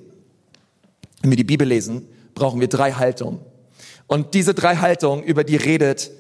Wenn 1.21 1.31
wir 1.31 1.37
die 1.37 1.45
Bibel 1.45 1.67
lesen, 1.67 2.09
brauchen 2.35 2.61
wir 2.61 2.69
drei 2.69 2.93
Haltungen. 2.93 3.41
Und 4.07 4.35
diese 4.35 4.55
drei 4.55 4.77
Haltungen, 4.77 5.25
über 5.25 5.45
die 5.45 5.57
redet 5.57 6.11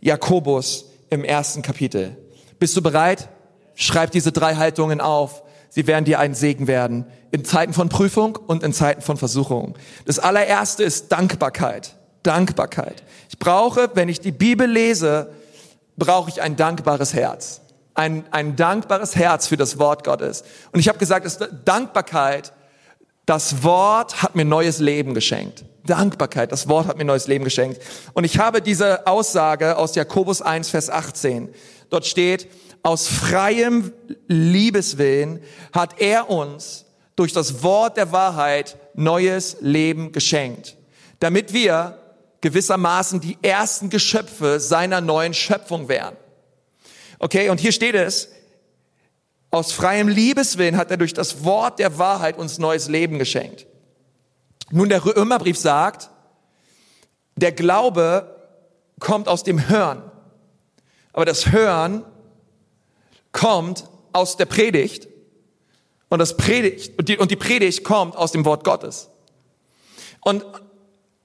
Jakobus 0.00 0.86
im 1.10 1.24
ersten 1.24 1.62
Kapitel. 1.62 2.16
Bist 2.58 2.76
du 2.76 2.82
bereit? 2.82 3.28
Schreib 3.74 4.10
diese 4.10 4.32
drei 4.32 4.56
Haltungen 4.56 5.00
auf. 5.00 5.42
Sie 5.68 5.86
werden 5.86 6.04
dir 6.04 6.20
ein 6.20 6.34
Segen 6.34 6.66
werden. 6.66 7.06
In 7.30 7.44
Zeiten 7.44 7.72
von 7.72 7.88
Prüfung 7.88 8.36
und 8.36 8.62
in 8.62 8.72
Zeiten 8.72 9.02
von 9.02 9.16
Versuchung. 9.16 9.74
Das 10.06 10.18
allererste 10.18 10.84
ist 10.84 11.10
Dankbarkeit. 11.10 11.96
Dankbarkeit. 12.22 13.02
Ich 13.28 13.38
brauche, 13.38 13.90
wenn 13.94 14.08
ich 14.08 14.20
die 14.20 14.32
Bibel 14.32 14.68
lese, 14.68 15.30
brauche 15.96 16.30
ich 16.30 16.40
ein 16.42 16.56
dankbares 16.56 17.12
Herz. 17.12 17.60
Ein, 17.94 18.24
ein 18.30 18.56
dankbares 18.56 19.14
Herz 19.16 19.46
für 19.46 19.56
das 19.56 19.78
Wort 19.78 20.04
Gottes. 20.04 20.44
Und 20.72 20.80
ich 20.80 20.88
habe 20.88 20.98
gesagt, 20.98 21.26
dass 21.26 21.38
Dankbarkeit 21.64 22.52
das 23.26 23.62
Wort 23.62 24.22
hat 24.22 24.34
mir 24.34 24.44
neues 24.44 24.80
Leben 24.80 25.14
geschenkt. 25.14 25.64
Dankbarkeit, 25.86 26.50
das 26.52 26.68
Wort 26.68 26.86
hat 26.86 26.98
mir 26.98 27.04
neues 27.04 27.26
Leben 27.26 27.44
geschenkt. 27.44 27.80
Und 28.14 28.24
ich 28.24 28.38
habe 28.38 28.62
diese 28.62 29.06
Aussage 29.06 29.76
aus 29.76 29.94
Jakobus 29.94 30.42
1, 30.42 30.70
Vers 30.70 30.90
18. 30.90 31.48
Dort 31.90 32.06
steht, 32.06 32.48
aus 32.84 33.08
freiem 33.08 33.92
Liebeswillen 34.28 35.40
hat 35.72 36.00
er 36.00 36.30
uns 36.30 36.84
durch 37.16 37.32
das 37.32 37.62
Wort 37.62 37.96
der 37.96 38.12
Wahrheit 38.12 38.76
neues 38.94 39.56
Leben 39.60 40.12
geschenkt, 40.12 40.76
damit 41.18 41.52
wir 41.54 41.98
gewissermaßen 42.42 43.20
die 43.20 43.38
ersten 43.40 43.88
Geschöpfe 43.88 44.60
seiner 44.60 45.00
neuen 45.00 45.32
Schöpfung 45.32 45.88
wären. 45.88 46.14
Okay, 47.18 47.48
und 47.48 47.58
hier 47.58 47.72
steht 47.72 47.94
es, 47.94 48.28
aus 49.50 49.72
freiem 49.72 50.08
Liebeswillen 50.08 50.76
hat 50.76 50.90
er 50.90 50.98
durch 50.98 51.14
das 51.14 51.42
Wort 51.42 51.78
der 51.78 51.96
Wahrheit 51.96 52.36
uns 52.36 52.58
neues 52.58 52.88
Leben 52.88 53.18
geschenkt. 53.18 53.66
Nun, 54.70 54.90
der 54.90 55.02
Römerbrief 55.04 55.56
sagt, 55.56 56.10
der 57.36 57.52
Glaube 57.52 58.36
kommt 59.00 59.26
aus 59.26 59.42
dem 59.42 59.70
Hören. 59.70 60.02
Aber 61.14 61.24
das 61.24 61.50
Hören 61.50 62.04
kommt 63.34 63.84
aus 64.12 64.38
der 64.38 64.46
Predigt 64.46 65.08
und 66.08 66.20
das 66.20 66.38
Predigt 66.38 66.98
und 66.98 67.08
die, 67.10 67.18
und 67.18 67.30
die 67.30 67.36
Predigt 67.36 67.84
kommt 67.84 68.16
aus 68.16 68.32
dem 68.32 68.46
Wort 68.46 68.64
Gottes. 68.64 69.10
Und, 70.22 70.44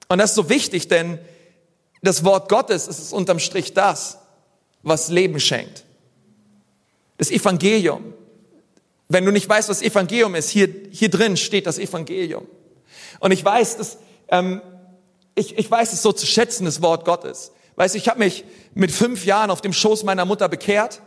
und 0.10 0.18
das 0.18 0.32
ist 0.32 0.36
so 0.36 0.50
wichtig, 0.50 0.90
denn 0.90 1.20
das 2.02 2.26
Wort 2.26 2.50
Gottes 2.50 2.88
ist 2.88 3.14
unterm 3.14 3.40
Strich 3.40 3.74
das, 3.74 4.18
was 4.82 5.10
Leben 5.10 5.40
schenkt. 5.40 5.86
Das 7.18 7.30
Evangelium. 7.30 8.14
Wenn 9.08 9.24
du 9.24 9.32
nicht 9.32 9.48
weißt, 9.48 9.70
was 9.70 9.82
Evangelium 9.82 10.36
ist, 10.36 10.50
hier, 10.50 10.68
hier 10.92 11.10
drin 11.10 11.38
steht 11.38 11.68
das 11.68 11.78
Evangelium. 11.78 12.48
Und 13.20 13.32
ich 13.32 13.46
weiß, 13.46 13.78
dass, 13.78 13.98
ähm, 14.30 14.62
ich, 15.36 15.58
ich 15.58 15.70
weiß 15.70 15.94
es 15.94 16.02
so 16.02 16.12
zu 16.12 16.26
schätzen, 16.26 16.66
das 16.66 16.82
Wort 16.82 17.06
Gottes. 17.06 17.52
Weißt 17.76 17.94
du, 17.94 18.00
ich 18.00 18.10
habe 18.10 18.20
mich 18.20 18.46
mit 18.74 18.92
fünf 18.92 19.26
Jahren 19.26 19.52
auf 19.52 19.62
dem 19.62 19.74
Schoß 19.74 20.04
meiner 20.04 20.26
Mutter 20.26 20.50
bekehrt 20.50 21.02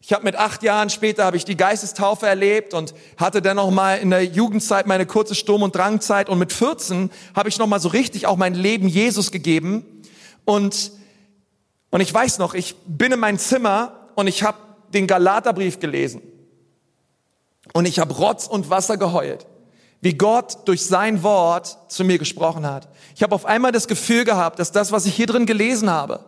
ich 0.00 0.12
habe 0.12 0.24
mit 0.24 0.36
acht 0.36 0.62
Jahren 0.62 0.90
später 0.90 1.24
habe 1.24 1.36
ich 1.36 1.44
die 1.44 1.56
Geistestaufe 1.56 2.26
erlebt 2.26 2.74
und 2.74 2.94
hatte 3.16 3.42
dann 3.42 3.56
noch 3.56 3.70
mal 3.70 3.98
in 3.98 4.10
der 4.10 4.24
Jugendzeit 4.24 4.86
meine 4.86 5.06
kurze 5.06 5.34
Sturm- 5.34 5.62
und 5.62 5.74
Drangzeit. 5.74 6.28
Und 6.28 6.38
mit 6.38 6.52
14 6.52 7.10
habe 7.34 7.48
ich 7.48 7.58
noch 7.58 7.66
mal 7.66 7.80
so 7.80 7.88
richtig 7.88 8.26
auch 8.26 8.36
mein 8.36 8.54
Leben 8.54 8.86
Jesus 8.86 9.32
gegeben. 9.32 9.84
Und 10.44 10.92
und 11.90 12.00
ich 12.00 12.12
weiß 12.12 12.38
noch, 12.38 12.54
ich 12.54 12.76
bin 12.86 13.12
in 13.12 13.20
mein 13.20 13.38
Zimmer 13.38 14.10
und 14.16 14.26
ich 14.26 14.42
habe 14.42 14.58
den 14.92 15.06
Galaterbrief 15.06 15.80
gelesen. 15.80 16.20
Und 17.72 17.86
ich 17.86 17.98
habe 17.98 18.12
Rotz 18.14 18.46
und 18.46 18.70
Wasser 18.70 18.96
geheult, 18.96 19.46
wie 20.00 20.14
Gott 20.14 20.68
durch 20.68 20.84
sein 20.84 21.22
Wort 21.22 21.78
zu 21.88 22.04
mir 22.04 22.18
gesprochen 22.18 22.66
hat. 22.66 22.88
Ich 23.14 23.22
habe 23.22 23.34
auf 23.34 23.44
einmal 23.44 23.72
das 23.72 23.88
Gefühl 23.88 24.24
gehabt, 24.24 24.58
dass 24.58 24.72
das, 24.72 24.92
was 24.92 25.06
ich 25.06 25.14
hier 25.14 25.26
drin 25.26 25.46
gelesen 25.46 25.90
habe, 25.90 26.20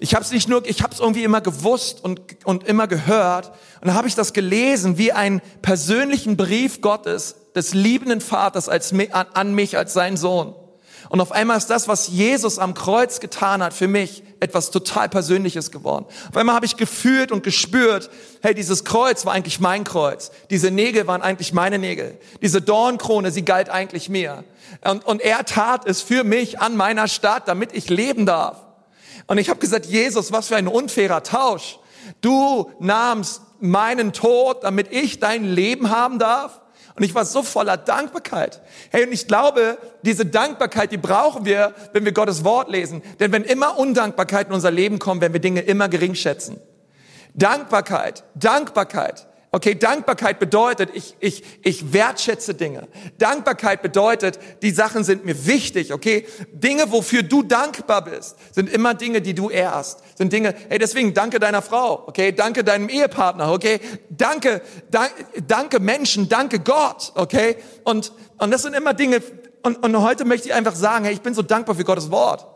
ich 0.00 0.14
habe 0.14 0.24
es 0.24 0.32
nicht 0.32 0.48
nur, 0.48 0.66
ich 0.66 0.82
habe 0.82 0.94
es 0.94 0.98
irgendwie 0.98 1.24
immer 1.24 1.42
gewusst 1.42 2.02
und, 2.02 2.20
und 2.44 2.66
immer 2.66 2.88
gehört. 2.88 3.48
Und 3.80 3.88
dann 3.88 3.94
habe 3.94 4.08
ich 4.08 4.14
das 4.14 4.32
gelesen 4.32 4.96
wie 4.96 5.12
einen 5.12 5.42
persönlichen 5.60 6.38
Brief 6.38 6.80
Gottes, 6.80 7.36
des 7.54 7.74
liebenden 7.74 8.20
Vaters 8.20 8.68
als, 8.68 8.94
an, 9.12 9.54
mich 9.54 9.76
als 9.76 9.92
sein 9.92 10.16
Sohn. 10.16 10.54
Und 11.10 11.20
auf 11.20 11.32
einmal 11.32 11.58
ist 11.58 11.68
das, 11.68 11.88
was 11.88 12.08
Jesus 12.08 12.58
am 12.58 12.72
Kreuz 12.72 13.20
getan 13.20 13.62
hat, 13.62 13.74
für 13.74 13.88
mich 13.88 14.22
etwas 14.38 14.70
total 14.70 15.08
Persönliches 15.08 15.70
geworden. 15.70 16.06
Auf 16.30 16.36
einmal 16.36 16.54
habe 16.54 16.66
ich 16.66 16.76
gefühlt 16.76 17.32
und 17.32 17.42
gespürt, 17.42 18.08
hey, 18.42 18.54
dieses 18.54 18.84
Kreuz 18.84 19.26
war 19.26 19.32
eigentlich 19.32 19.60
mein 19.60 19.84
Kreuz. 19.84 20.30
Diese 20.50 20.70
Nägel 20.70 21.06
waren 21.08 21.20
eigentlich 21.20 21.52
meine 21.52 21.78
Nägel. 21.78 22.18
Diese 22.40 22.62
Dornkrone, 22.62 23.32
sie 23.32 23.44
galt 23.44 23.68
eigentlich 23.68 24.08
mir. 24.08 24.44
Und, 24.82 25.04
und 25.04 25.20
er 25.20 25.44
tat 25.44 25.86
es 25.86 26.00
für 26.00 26.24
mich 26.24 26.60
an 26.60 26.76
meiner 26.76 27.08
Stadt, 27.08 27.48
damit 27.48 27.72
ich 27.74 27.90
leben 27.90 28.24
darf. 28.24 28.69
Und 29.30 29.38
ich 29.38 29.48
habe 29.48 29.60
gesagt, 29.60 29.86
Jesus, 29.86 30.32
was 30.32 30.48
für 30.48 30.56
ein 30.56 30.66
unfairer 30.66 31.22
Tausch. 31.22 31.78
Du 32.20 32.68
nahmst 32.80 33.42
meinen 33.60 34.12
Tod, 34.12 34.64
damit 34.64 34.90
ich 34.90 35.20
dein 35.20 35.44
Leben 35.44 35.90
haben 35.90 36.18
darf. 36.18 36.60
Und 36.96 37.04
ich 37.04 37.14
war 37.14 37.24
so 37.24 37.44
voller 37.44 37.76
Dankbarkeit. 37.76 38.60
Hey, 38.90 39.06
und 39.06 39.12
ich 39.12 39.28
glaube, 39.28 39.78
diese 40.02 40.26
Dankbarkeit, 40.26 40.90
die 40.90 40.96
brauchen 40.96 41.44
wir, 41.44 41.76
wenn 41.92 42.04
wir 42.04 42.10
Gottes 42.10 42.42
Wort 42.42 42.70
lesen. 42.70 43.02
Denn 43.20 43.30
wenn 43.30 43.44
immer 43.44 43.78
Undankbarkeit 43.78 44.48
in 44.48 44.52
unser 44.52 44.72
Leben 44.72 44.98
kommt, 44.98 45.20
werden 45.20 45.32
wir 45.32 45.40
Dinge 45.40 45.60
immer 45.60 45.88
gering 45.88 46.16
schätzen. 46.16 46.60
Dankbarkeit, 47.34 48.24
Dankbarkeit 48.34 49.28
Okay, 49.52 49.74
Dankbarkeit 49.74 50.38
bedeutet, 50.38 50.90
ich, 50.94 51.16
ich, 51.18 51.42
ich 51.62 51.92
wertschätze 51.92 52.54
Dinge. 52.54 52.86
Dankbarkeit 53.18 53.82
bedeutet, 53.82 54.38
die 54.62 54.70
Sachen 54.70 55.02
sind 55.02 55.24
mir 55.24 55.44
wichtig, 55.44 55.92
okay? 55.92 56.24
Dinge, 56.52 56.92
wofür 56.92 57.24
du 57.24 57.42
dankbar 57.42 58.04
bist, 58.04 58.36
sind 58.52 58.72
immer 58.72 58.94
Dinge, 58.94 59.20
die 59.20 59.34
du 59.34 59.50
ehrst. 59.50 60.04
Sind 60.16 60.32
Dinge, 60.32 60.54
hey, 60.68 60.78
deswegen 60.78 61.14
danke 61.14 61.40
deiner 61.40 61.62
Frau, 61.62 62.04
okay? 62.06 62.30
Danke 62.30 62.62
deinem 62.62 62.88
Ehepartner, 62.88 63.50
okay? 63.50 63.80
Danke, 64.08 64.62
dank, 64.88 65.12
danke 65.48 65.80
Menschen, 65.80 66.28
danke 66.28 66.60
Gott, 66.60 67.10
okay? 67.16 67.56
Und, 67.82 68.12
und 68.38 68.52
das 68.52 68.62
sind 68.62 68.74
immer 68.74 68.94
Dinge, 68.94 69.20
und, 69.62 69.82
und 69.82 70.00
heute 70.00 70.24
möchte 70.24 70.46
ich 70.46 70.54
einfach 70.54 70.76
sagen, 70.76 71.04
hey, 71.04 71.12
ich 71.12 71.22
bin 71.22 71.34
so 71.34 71.42
dankbar 71.42 71.74
für 71.74 71.84
Gottes 71.84 72.12
Wort. 72.12 72.46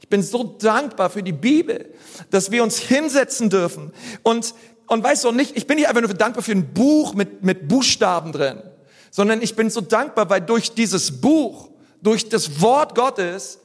Ich 0.00 0.08
bin 0.08 0.22
so 0.22 0.44
dankbar 0.44 1.08
für 1.08 1.22
die 1.22 1.32
Bibel, 1.32 1.94
dass 2.30 2.50
wir 2.50 2.62
uns 2.62 2.78
hinsetzen 2.78 3.48
dürfen 3.48 3.92
und 4.22 4.54
und 4.86 5.02
weißt 5.02 5.24
du 5.24 5.32
nicht, 5.32 5.56
ich 5.56 5.66
bin 5.66 5.76
nicht 5.76 5.88
einfach 5.88 6.02
nur 6.02 6.12
dankbar 6.12 6.42
für 6.42 6.52
ein 6.52 6.72
Buch 6.72 7.14
mit, 7.14 7.42
mit 7.42 7.68
Buchstaben 7.68 8.32
drin, 8.32 8.62
sondern 9.10 9.42
ich 9.42 9.56
bin 9.56 9.70
so 9.70 9.80
dankbar, 9.80 10.28
weil 10.30 10.40
durch 10.40 10.72
dieses 10.72 11.20
Buch, 11.20 11.70
durch 12.02 12.28
das 12.28 12.60
Wort 12.60 12.94
Gottes, 12.94 13.58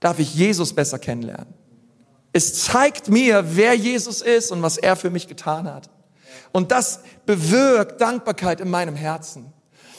darf 0.00 0.18
ich 0.18 0.34
Jesus 0.34 0.72
besser 0.72 0.98
kennenlernen. 0.98 1.54
Es 2.32 2.64
zeigt 2.64 3.08
mir, 3.08 3.44
wer 3.56 3.74
Jesus 3.74 4.22
ist 4.22 4.50
und 4.50 4.62
was 4.62 4.78
er 4.78 4.96
für 4.96 5.10
mich 5.10 5.28
getan 5.28 5.72
hat. 5.72 5.90
Und 6.50 6.72
das 6.72 7.00
bewirkt 7.24 8.00
Dankbarkeit 8.00 8.60
in 8.60 8.70
meinem 8.70 8.96
Herzen. 8.96 9.52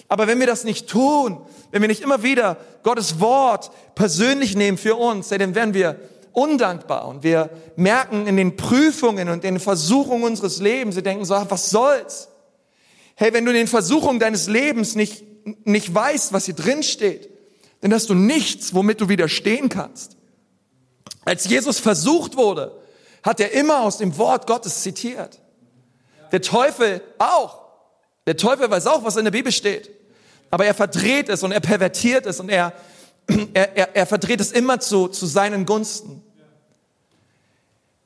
Aber 0.07 0.27
wenn 0.27 0.39
wir 0.39 0.47
das 0.47 0.63
nicht 0.63 0.87
tun, 0.87 1.41
wenn 1.71 1.81
wir 1.81 1.87
nicht 1.87 2.01
immer 2.01 2.21
wieder 2.21 2.57
Gottes 2.83 3.19
Wort 3.19 3.71
persönlich 3.95 4.55
nehmen 4.55 4.77
für 4.77 4.95
uns, 4.95 5.29
dann 5.29 5.55
werden 5.55 5.73
wir 5.73 5.99
undankbar 6.33 7.07
und 7.07 7.23
wir 7.23 7.49
merken 7.75 8.27
in 8.27 8.35
den 8.35 8.57
Prüfungen 8.57 9.29
und 9.29 9.43
den 9.43 9.59
Versuchungen 9.59 10.23
unseres 10.23 10.59
Lebens, 10.59 10.95
wir 10.95 11.03
denken 11.03 11.25
so, 11.25 11.35
ach, 11.35 11.45
was 11.49 11.69
soll's? 11.69 12.27
Hey, 13.15 13.31
wenn 13.33 13.45
du 13.45 13.51
in 13.51 13.57
den 13.57 13.67
Versuchungen 13.67 14.19
deines 14.19 14.47
Lebens 14.47 14.95
nicht, 14.95 15.23
nicht 15.65 15.93
weißt, 15.93 16.33
was 16.33 16.45
hier 16.45 16.55
drin 16.55 16.83
steht, 16.83 17.29
dann 17.81 17.93
hast 17.93 18.09
du 18.09 18.15
nichts, 18.15 18.73
womit 18.73 19.01
du 19.01 19.09
widerstehen 19.09 19.69
kannst. 19.69 20.17
Als 21.25 21.45
Jesus 21.45 21.79
versucht 21.79 22.35
wurde, 22.35 22.79
hat 23.21 23.39
er 23.39 23.51
immer 23.51 23.81
aus 23.81 23.97
dem 23.97 24.17
Wort 24.17 24.47
Gottes 24.47 24.81
zitiert. 24.81 25.39
Der 26.31 26.41
Teufel 26.41 27.01
auch. 27.19 27.61
Der 28.25 28.37
Teufel 28.37 28.69
weiß 28.69 28.87
auch, 28.87 29.03
was 29.03 29.17
in 29.17 29.25
der 29.25 29.31
Bibel 29.31 29.51
steht. 29.51 29.91
Aber 30.49 30.65
er 30.65 30.73
verdreht 30.73 31.29
es 31.29 31.43
und 31.43 31.51
er 31.51 31.59
pervertiert 31.59 32.25
es 32.25 32.39
und 32.39 32.49
er, 32.49 32.73
er, 33.53 33.77
er, 33.77 33.95
er 33.95 34.05
verdreht 34.05 34.41
es 34.41 34.51
immer 34.51 34.79
zu, 34.79 35.07
zu 35.07 35.25
seinen 35.25 35.65
Gunsten. 35.65 36.21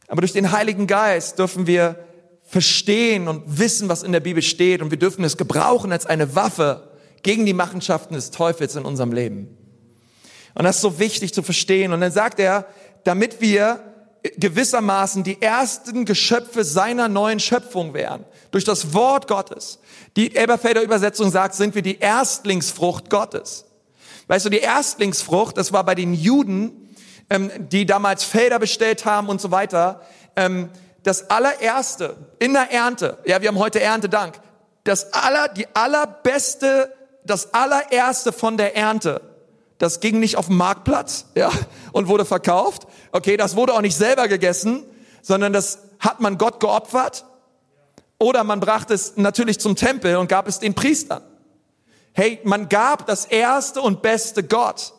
Aber 0.08 0.21
durch 0.21 0.34
den 0.34 0.51
Heiligen 0.51 0.88
Geist 0.88 1.39
dürfen 1.39 1.67
wir 1.67 2.03
verstehen 2.43 3.27
und 3.27 3.60
wissen, 3.60 3.89
was 3.89 4.03
in 4.03 4.13
der 4.13 4.21
Bibel 4.21 4.41
steht 4.41 4.82
und 4.82 4.89
wir 4.89 4.97
dürfen 4.97 5.23
es 5.25 5.36
gebrauchen 5.36 5.91
als 5.91 6.06
eine 6.06 6.36
Waffe 6.36 6.91
gegen 7.23 7.45
die 7.45 7.53
Machenschaften 7.53 8.13
des 8.13 8.32
Teufels 8.32 8.75
in 8.75 8.86
unserem 8.86 9.12
Leben. 9.12 9.58
Und 10.56 10.63
das 10.63 10.77
ist 10.77 10.82
so 10.82 10.97
wichtig 10.97 11.34
zu 11.34 11.43
verstehen. 11.43 11.91
Und 11.91 12.01
dann 12.01 12.12
sagt 12.12 12.39
er, 12.39 12.65
damit 13.03 13.41
wir 13.41 13.84
gewissermaßen 14.38 15.23
die 15.23 15.41
ersten 15.41 16.06
Geschöpfe 16.06 16.63
seiner 16.63 17.08
neuen 17.08 17.39
Schöpfung 17.39 17.93
wären. 17.93 18.25
Durch 18.51 18.63
das 18.63 18.93
Wort 18.93 19.27
Gottes. 19.27 19.80
Die 20.15 20.36
Elberfelder 20.36 20.82
Übersetzung 20.82 21.30
sagt, 21.30 21.53
sind 21.53 21.75
wir 21.75 21.82
die 21.82 21.99
Erstlingsfrucht 21.99 23.10
Gottes. 23.10 23.65
Weißt 24.28 24.46
du, 24.46 24.50
die 24.50 24.60
Erstlingsfrucht, 24.60 25.58
das 25.58 25.72
war 25.74 25.84
bei 25.84 25.96
den 25.96 26.13
Juden, 26.13 26.90
ähm, 27.30 27.52
die 27.70 27.86
damals 27.86 28.24
Felder 28.24 28.60
bestellt 28.60 29.06
haben 29.06 29.30
und 29.30 29.42
so 29.42 29.52
weiter, 29.52 30.02
ähm, 30.36 30.70
das 31.04 31.30
allererste 31.30 32.18
in 32.40 32.54
der 32.54 32.72
Ernte, 32.72 33.18
ja, 33.26 33.42
wir 33.42 33.48
haben 33.48 33.60
heute 33.60 33.80
Erntedank, 33.80 34.40
das 34.84 35.13
aller, 35.13 35.48
die 35.50 35.68
allerbeste, 35.74 36.94
das 37.24 37.54
allererste 37.54 38.34
von 38.34 38.58
der 38.58 38.76
Ernte, 38.76 39.22
das 39.78 40.00
ging 40.00 40.20
nicht 40.20 40.38
auf 40.38 40.48
den 40.48 40.58
Marktplatz, 40.58 41.28
ja, 41.36 41.52
und 41.92 42.08
wurde 42.08 42.26
verkauft. 42.26 42.88
Okay, 43.12 43.38
das 43.38 43.56
wurde 43.56 43.74
auch 43.74 43.82
nicht 43.82 43.96
selber 43.96 44.28
gegessen, 44.28 44.84
sondern 45.22 45.54
das 45.54 45.80
hat 46.00 46.20
man 46.20 46.38
Gott 46.38 46.60
geopfert. 46.60 47.26
Oder 48.20 48.44
man 48.44 48.60
brachte 48.60 48.94
es 48.94 49.18
natürlich 49.18 49.60
zum 49.60 49.76
Tempel 49.76 50.16
und 50.16 50.28
gab 50.28 50.48
es 50.48 50.60
den 50.60 50.74
Priestern. 50.74 51.22
Hey, 52.17 52.39
man 52.43 52.67
gab 52.67 53.06
das 53.06 53.25
erste 53.25 53.80
und 53.80 54.01
beste 54.01 54.41
Gott. 54.43 54.91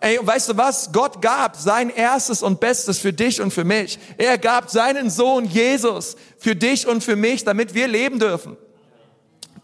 Ey, 0.00 0.16
weißt 0.22 0.50
du 0.50 0.56
was? 0.56 0.92
Gott 0.92 1.20
gab 1.20 1.56
sein 1.56 1.90
erstes 1.90 2.40
und 2.40 2.60
bestes 2.60 3.00
für 3.00 3.12
dich 3.12 3.40
und 3.40 3.50
für 3.50 3.64
mich. 3.64 3.98
Er 4.16 4.38
gab 4.38 4.70
seinen 4.70 5.10
Sohn 5.10 5.46
Jesus 5.46 6.14
für 6.38 6.54
dich 6.54 6.86
und 6.86 7.02
für 7.02 7.16
mich, 7.16 7.42
damit 7.42 7.74
wir 7.74 7.88
leben 7.88 8.20
dürfen. 8.20 8.56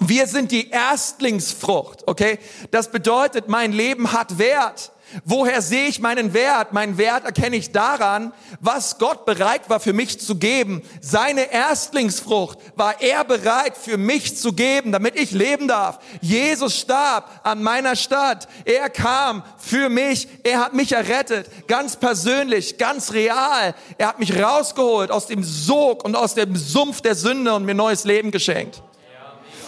Wir 0.01 0.27
sind 0.27 0.51
die 0.51 0.71
Erstlingsfrucht, 0.71 2.09
okay? 2.09 2.41
Das 2.73 2.91
bedeutet, 2.91 3.47
mein 3.47 3.71
Leben 3.71 4.13
hat 4.13 4.41
Wert. 4.41 4.91
Woher 5.25 5.63
sehe 5.63 5.89
ich 5.89 6.01
meinen 6.01 6.35
Wert? 6.35 6.73
Meinen 6.73 6.99
Wert 6.99 7.25
erkenne 7.25 7.57
ich 7.57 7.73
daran, 7.73 8.33
was 8.61 8.99
Gott 8.99 9.27
bereit 9.27 9.69
war 9.69 9.81
für 9.81 9.93
mich 9.93 10.21
zu 10.21 10.37
geben. 10.37 10.83
Seine 11.01 11.53
Erstlingsfrucht 11.53 12.59
war 12.77 13.01
er 13.01 13.25
bereit 13.25 13.77
für 13.77 13.99
mich 13.99 14.39
zu 14.39 14.53
geben, 14.53 14.93
damit 14.93 15.17
ich 15.17 15.33
leben 15.33 15.69
darf. 15.69 15.99
Jesus 16.21 16.79
starb 16.79 17.41
an 17.43 17.63
meiner 17.63 17.97
Stadt. 17.97 18.49
Er 18.65 18.89
kam 18.91 19.43
für 19.59 19.89
mich. 19.89 20.29
Er 20.43 20.61
hat 20.61 20.75
mich 20.75 20.93
errettet. 20.93 21.49
Ganz 21.69 21.97
persönlich, 21.97 22.79
ganz 22.79 23.13
real. 23.13 23.75
Er 23.99 24.09
hat 24.09 24.19
mich 24.19 24.41
rausgeholt 24.43 25.11
aus 25.11 25.27
dem 25.27 25.45
Sog 25.45 26.05
und 26.05 26.17
aus 26.17 26.35
dem 26.35 26.57
Sumpf 26.57 27.01
der 27.01 27.15
Sünde 27.15 27.55
und 27.55 27.65
mir 27.65 27.75
neues 27.75 28.05
Leben 28.05 28.31
geschenkt. 28.31 28.83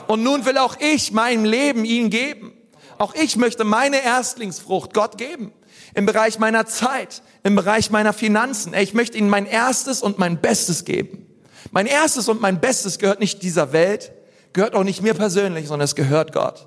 Und 0.07 0.23
nun 0.23 0.45
will 0.45 0.59
auch 0.59 0.77
ich 0.81 1.13
mein 1.13 1.45
Leben 1.45 1.85
ihm 1.85 2.11
geben. 2.11 2.54
Auch 2.99 3.15
ich 3.15 3.37
möchte 3.37 3.65
meine 3.65 4.03
Erstlingsfrucht 4.03 4.95
Gott 4.95 5.19
geben. 5.19 5.53
Im 5.95 6.07
Bereich 6.07 6.39
meiner 6.39 6.67
Zeit, 6.67 7.23
im 7.43 7.55
Bereich 7.57 7.91
meiner 7.91 8.13
Finanzen. 8.13 8.75
Ich 8.75 8.95
möchte 8.95 9.19
ihnen 9.19 9.29
mein 9.29 9.47
erstes 9.47 10.03
und 10.03 10.19
mein 10.19 10.41
Bestes 10.41 10.85
geben. 10.85 11.27
Mein 11.71 11.87
erstes 11.87 12.29
und 12.29 12.41
mein 12.41 12.61
Bestes 12.61 12.99
gehört 12.99 13.21
nicht 13.21 13.43
dieser 13.43 13.73
Welt, 13.73 14.13
gehört 14.53 14.75
auch 14.75 14.85
nicht 14.85 15.03
mir 15.03 15.15
persönlich, 15.15 15.67
sondern 15.67 15.85
es 15.85 15.95
gehört 15.95 16.33
Gott. 16.33 16.67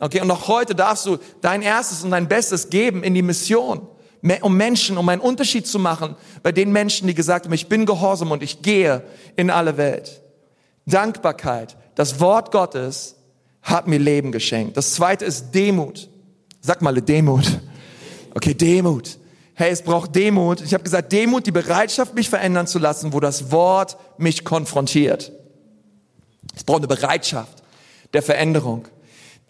Okay, 0.00 0.20
und 0.20 0.30
auch 0.30 0.48
heute 0.48 0.74
darfst 0.74 1.06
du 1.06 1.18
dein 1.40 1.62
erstes 1.62 2.04
und 2.04 2.12
dein 2.12 2.28
Bestes 2.28 2.70
geben 2.70 3.02
in 3.02 3.14
die 3.14 3.22
Mission, 3.22 3.86
um 4.42 4.56
Menschen, 4.56 4.96
um 4.96 5.08
einen 5.08 5.20
Unterschied 5.20 5.66
zu 5.66 5.78
machen 5.78 6.16
bei 6.42 6.52
den 6.52 6.72
Menschen, 6.72 7.08
die 7.08 7.14
gesagt 7.14 7.46
haben, 7.46 7.52
ich 7.52 7.68
bin 7.68 7.84
gehorsam 7.84 8.30
und 8.30 8.42
ich 8.42 8.62
gehe 8.62 9.02
in 9.36 9.50
alle 9.50 9.76
Welt. 9.76 10.22
Dankbarkeit, 10.86 11.76
das 11.94 12.20
Wort 12.20 12.52
Gottes 12.52 13.16
hat 13.62 13.86
mir 13.86 13.98
Leben 13.98 14.32
geschenkt. 14.32 14.76
Das 14.76 14.94
zweite 14.94 15.24
ist 15.24 15.52
Demut. 15.52 16.08
Sag 16.60 16.82
mal 16.82 17.00
Demut. 17.00 17.60
Okay, 18.34 18.54
Demut. 18.54 19.18
Hey, 19.54 19.72
es 19.72 19.82
braucht 19.82 20.14
Demut. 20.14 20.60
Ich 20.60 20.72
habe 20.72 20.84
gesagt, 20.84 21.10
Demut, 21.12 21.46
die 21.46 21.50
Bereitschaft, 21.50 22.14
mich 22.14 22.28
verändern 22.28 22.66
zu 22.66 22.78
lassen, 22.78 23.12
wo 23.12 23.20
das 23.20 23.50
Wort 23.50 23.96
mich 24.16 24.44
konfrontiert. 24.44 25.32
Es 26.54 26.64
braucht 26.64 26.78
eine 26.78 26.88
Bereitschaft 26.88 27.62
der 28.12 28.22
Veränderung. 28.22 28.86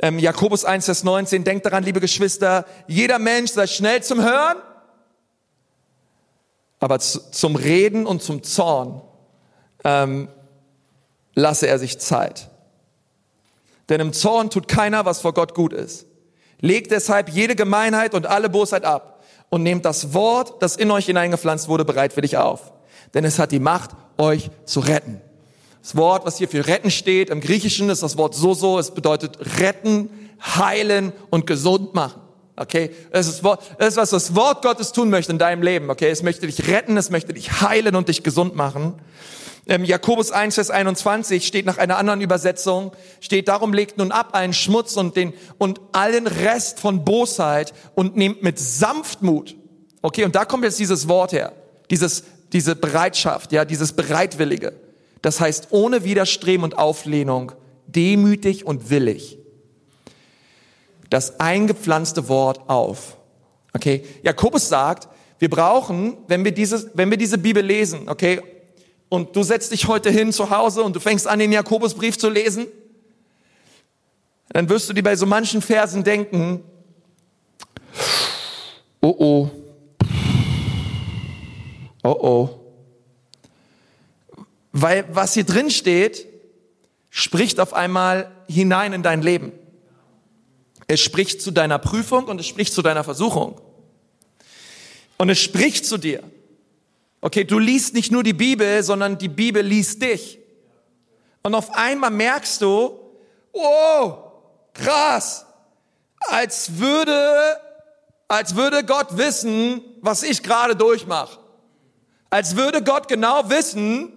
Ähm, 0.01 0.19
Jakobus 0.19 0.65
1, 0.65 0.85
Vers 0.85 1.05
19, 1.05 1.45
denkt 1.45 1.67
daran, 1.67 1.83
liebe 1.83 2.01
Geschwister, 2.01 2.65
jeder 2.87 3.19
Mensch 3.19 3.51
sei 3.51 3.67
schnell 3.67 4.03
zum 4.03 4.23
Hören, 4.23 4.57
aber 6.79 7.01
zu, 7.01 7.31
zum 7.31 7.57
Reden 7.57 8.07
und 8.07 8.23
zum 8.23 8.43
Zorn 8.43 9.03
ähm, 9.85 10.29
lasse 11.35 11.67
er 11.67 11.79
sich 11.79 11.99
Zeit. 11.99 12.49
Denn 13.89 14.01
im 14.01 14.13
Zorn 14.13 14.51
tut 14.51 14.69
keiner, 14.69 15.05
was 15.05 15.21
vor 15.21 15.35
Gott 15.35 15.55
gut 15.55 15.73
ist. 15.73 16.07
Legt 16.61 16.91
deshalb 16.91 17.31
jede 17.31 17.55
Gemeinheit 17.55 18.15
und 18.15 18.27
alle 18.27 18.49
Bosheit 18.49 18.85
ab 18.85 19.23
und 19.49 19.63
nehmt 19.63 19.85
das 19.85 20.13
Wort, 20.13 20.63
das 20.63 20.77
in 20.77 20.91
euch 20.91 21.07
hineingepflanzt 21.07 21.69
wurde, 21.69 21.85
bereitwillig 21.85 22.37
auf. 22.37 22.73
Denn 23.15 23.25
es 23.25 23.39
hat 23.39 23.53
die 23.53 23.61
Macht, 23.61 23.91
euch 24.19 24.51
zu 24.65 24.81
retten. 24.81 25.21
Das 25.83 25.97
Wort, 25.97 26.27
was 26.27 26.37
hier 26.39 26.49
für 26.49 26.67
retten 26.67 26.91
steht, 26.91 27.31
im 27.31 27.41
Griechischen 27.41 27.89
ist 27.89 28.03
das 28.03 28.19
Wort 28.19 28.35
so 28.35 28.53
so. 28.53 28.79
Es 28.79 28.91
bedeutet 28.91 29.39
retten, 29.59 30.11
heilen 30.41 31.13
und 31.31 31.47
gesund 31.47 31.95
machen. 31.95 32.21
Okay, 32.57 32.91
das 33.13 33.29
ist, 33.29 33.45
das 33.45 33.89
ist, 33.89 33.97
was 33.97 34.11
das 34.11 34.35
Wort 34.35 34.63
Gottes 34.63 34.91
tun 34.91 35.11
möchte 35.11 35.31
in 35.31 35.39
deinem 35.39 35.63
Leben. 35.63 35.91
Okay, 35.91 36.09
es 36.09 36.25
möchte 36.25 36.47
dich 36.47 36.69
retten, 36.69 36.97
es 36.97 37.09
möchte 37.11 37.33
dich 37.33 37.63
heilen 37.63 37.95
und 37.95 38.09
dich 38.09 38.25
gesund 38.25 38.57
machen. 38.57 38.95
Ähm, 39.69 39.85
Jakobus 39.85 40.33
1, 40.33 40.55
Vers 40.55 40.71
21 40.71 41.47
steht 41.47 41.67
nach 41.67 41.77
einer 41.77 41.99
anderen 41.99 42.23
Übersetzung, 42.23 42.93
steht, 43.21 43.49
darum 43.49 43.75
legt 43.75 43.99
nun 43.99 44.13
ab 44.13 44.31
allen 44.33 44.55
Schmutz 44.55 44.97
und 44.97 45.15
den, 45.15 45.35
und 45.59 45.81
allen 45.93 46.27
Rest 46.27 46.81
von 46.81 47.05
Bosheit 47.05 47.75
und 47.95 48.17
nehmt 48.17 48.43
mit 48.43 48.59
Sanftmut. 48.59 49.57
Okay, 50.01 50.25
und 50.25 50.35
da 50.35 50.47
kommt 50.47 50.65
jetzt 50.65 50.79
dieses 50.79 51.07
Wort 51.07 51.33
her. 51.33 51.53
Dieses, 51.91 52.25
diese 52.53 52.77
Bereitschaft, 52.77 53.53
ja, 53.53 53.67
dieses 53.67 53.93
Bereitwillige. 53.93 54.73
Das 55.21 55.39
heißt, 55.39 55.69
ohne 55.71 56.03
Widerstreben 56.03 56.65
und 56.65 56.79
Auflehnung, 56.79 57.53
demütig 57.87 58.65
und 58.65 58.89
willig. 58.89 59.37
Das 61.11 61.41
eingepflanzte 61.41 62.29
Wort 62.29 62.71
auf. 62.71 63.19
Okay, 63.75 64.05
Jakobus 64.23 64.69
sagt, 64.69 65.09
wir 65.39 65.51
brauchen, 65.51 66.17
wenn 66.27 66.45
wir 66.45 66.53
diese, 66.53 66.91
wenn 66.95 67.11
wir 67.11 67.19
diese 67.19 67.37
Bibel 67.37 67.63
lesen, 67.63 68.09
okay, 68.09 68.41
und 69.09 69.35
du 69.35 69.43
setzt 69.43 69.73
dich 69.73 69.89
heute 69.89 70.11
hin 70.11 70.33
zu 70.33 70.51
Hause 70.51 70.83
und 70.83 70.95
du 70.95 71.01
fängst 71.01 71.27
an, 71.27 71.39
den 71.39 71.53
Jakobusbrief 71.53 72.19
zu 72.19 72.29
lesen, 72.29 72.67
dann 74.51 74.69
wirst 74.69 74.89
du 74.89 74.93
dir 74.93 75.03
bei 75.03 75.17
so 75.17 75.27
manchen 75.27 75.63
Versen 75.63 76.05
denken, 76.05 76.65
oh 79.01 79.15
oh, 79.19 79.51
oh 82.03 82.17
oh. 82.21 82.51
Weil 84.73 85.05
was 85.11 85.35
hier 85.35 85.45
drin 85.45 85.71
steht, 85.71 86.27
spricht 87.11 87.61
auf 87.61 87.75
einmal 87.75 88.31
hinein 88.49 88.93
in 88.93 89.03
dein 89.03 89.23
Leben. 89.23 89.53
Es 90.87 91.01
spricht 91.01 91.43
zu 91.43 91.51
deiner 91.51 91.79
Prüfung 91.79 92.25
und 92.27 92.41
es 92.41 92.47
spricht 92.47 92.73
zu 92.73 92.81
deiner 92.81 93.05
Versuchung. 93.05 93.61
Und 95.19 95.29
es 95.29 95.39
spricht 95.39 95.85
zu 95.85 95.99
dir. 95.99 96.23
Okay, 97.21 97.45
du 97.45 97.59
liest 97.59 97.95
nicht 97.95 98.13
nur 98.13 98.23
die 98.23 98.33
Bibel, 98.33 98.83
sondern 98.83 99.19
die 99.19 99.29
Bibel 99.29 99.63
liest 99.63 100.03
dich. 100.03 100.39
Und 101.43 101.55
auf 101.55 101.75
einmal 101.75 102.11
merkst 102.11 102.63
du, 102.63 102.99
oh, 103.53 104.15
krass, 104.73 105.45
als 106.21 106.79
würde, 106.79 107.61
als 108.29 108.55
würde 108.55 108.85
Gott 108.85 109.17
wissen, 109.17 109.83
was 110.01 110.23
ich 110.23 110.43
gerade 110.43 110.77
durchmache. 110.77 111.39
Als 112.31 112.57
würde 112.57 112.83
Gott 112.83 113.09
genau 113.09 113.49
wissen, 113.49 114.13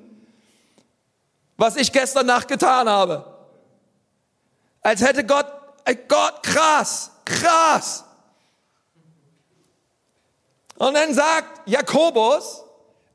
was 1.58 1.76
ich 1.78 1.92
gestern 1.92 2.26
Nacht 2.26 2.48
getan 2.48 2.90
habe. 2.90 3.26
Als 4.82 5.02
hätte 5.02 5.26
Gott, 5.26 5.48
Gott, 6.08 6.44
krass, 6.44 7.12
krass. 7.26 8.04
Und 10.76 10.96
dann 10.96 11.14
sagt 11.14 11.68
Jakobus, 11.68 12.64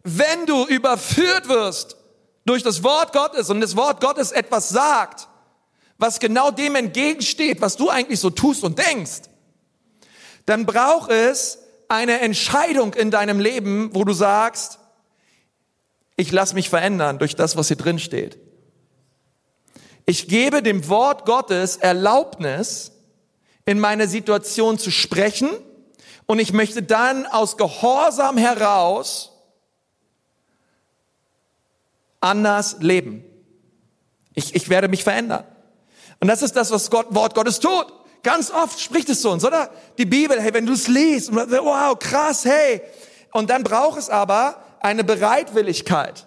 wenn 0.08 0.46
du 0.46 0.64
überführt 0.66 1.48
wirst 1.48 1.96
durch 2.44 2.62
das 2.62 2.84
Wort 2.84 3.12
Gottes 3.12 3.50
und 3.50 3.60
das 3.60 3.74
Wort 3.74 4.00
Gottes 4.00 4.30
etwas 4.30 4.68
sagt, 4.68 5.26
was 5.98 6.20
genau 6.20 6.52
dem 6.52 6.76
entgegensteht, 6.76 7.60
was 7.60 7.76
du 7.76 7.90
eigentlich 7.90 8.20
so 8.20 8.30
tust 8.30 8.62
und 8.62 8.78
denkst, 8.78 9.22
dann 10.44 10.64
braucht 10.64 11.10
es 11.10 11.58
eine 11.88 12.20
Entscheidung 12.20 12.94
in 12.94 13.10
deinem 13.10 13.40
Leben, 13.40 13.90
wo 13.94 14.04
du 14.04 14.12
sagst, 14.12 14.78
ich 16.16 16.30
lasse 16.30 16.54
mich 16.54 16.70
verändern 16.70 17.18
durch 17.18 17.34
das, 17.34 17.56
was 17.56 17.66
hier 17.66 17.76
drin 17.76 17.98
steht. 17.98 18.38
Ich 20.04 20.28
gebe 20.28 20.62
dem 20.62 20.88
Wort 20.88 21.26
Gottes 21.26 21.78
Erlaubnis, 21.78 22.92
in 23.64 23.80
meine 23.80 24.06
Situation 24.06 24.78
zu 24.78 24.92
sprechen 24.92 25.50
und 26.26 26.38
ich 26.38 26.52
möchte 26.52 26.84
dann 26.84 27.26
aus 27.26 27.56
Gehorsam 27.56 28.38
heraus 28.38 29.32
anders 32.26 32.76
leben. 32.80 33.24
Ich, 34.34 34.54
ich 34.54 34.68
werde 34.68 34.88
mich 34.88 35.04
verändern. 35.04 35.44
Und 36.20 36.28
das 36.28 36.42
ist 36.42 36.56
das, 36.56 36.70
was 36.70 36.90
Gott, 36.90 37.06
Wort 37.10 37.34
Gottes 37.34 37.60
tut. 37.60 37.86
Ganz 38.22 38.50
oft 38.50 38.80
spricht 38.80 39.08
es 39.08 39.22
zu 39.22 39.30
uns, 39.30 39.44
oder? 39.44 39.70
Die 39.98 40.04
Bibel, 40.04 40.40
hey, 40.40 40.52
wenn 40.52 40.66
du 40.66 40.72
es 40.72 40.88
liest, 40.88 41.32
wow, 41.32 41.98
krass, 41.98 42.44
hey. 42.44 42.82
Und 43.32 43.50
dann 43.50 43.62
braucht 43.62 43.98
es 43.98 44.10
aber 44.10 44.62
eine 44.80 45.04
Bereitwilligkeit. 45.04 46.26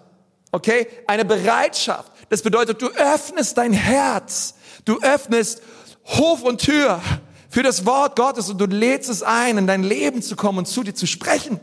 Okay? 0.52 0.86
Eine 1.06 1.24
Bereitschaft. 1.24 2.12
Das 2.28 2.42
bedeutet, 2.42 2.80
du 2.80 2.88
öffnest 2.88 3.58
dein 3.58 3.72
Herz. 3.72 4.54
Du 4.84 4.98
öffnest 5.00 5.62
Hof 6.06 6.42
und 6.42 6.60
Tür 6.60 7.00
für 7.48 7.62
das 7.62 7.84
Wort 7.84 8.16
Gottes 8.16 8.48
und 8.48 8.58
du 8.58 8.66
lädst 8.66 9.10
es 9.10 9.22
ein, 9.22 9.58
in 9.58 9.66
dein 9.66 9.82
Leben 9.82 10.22
zu 10.22 10.36
kommen 10.36 10.58
und 10.58 10.66
zu 10.66 10.82
dir 10.82 10.94
zu 10.94 11.06
sprechen. 11.06 11.60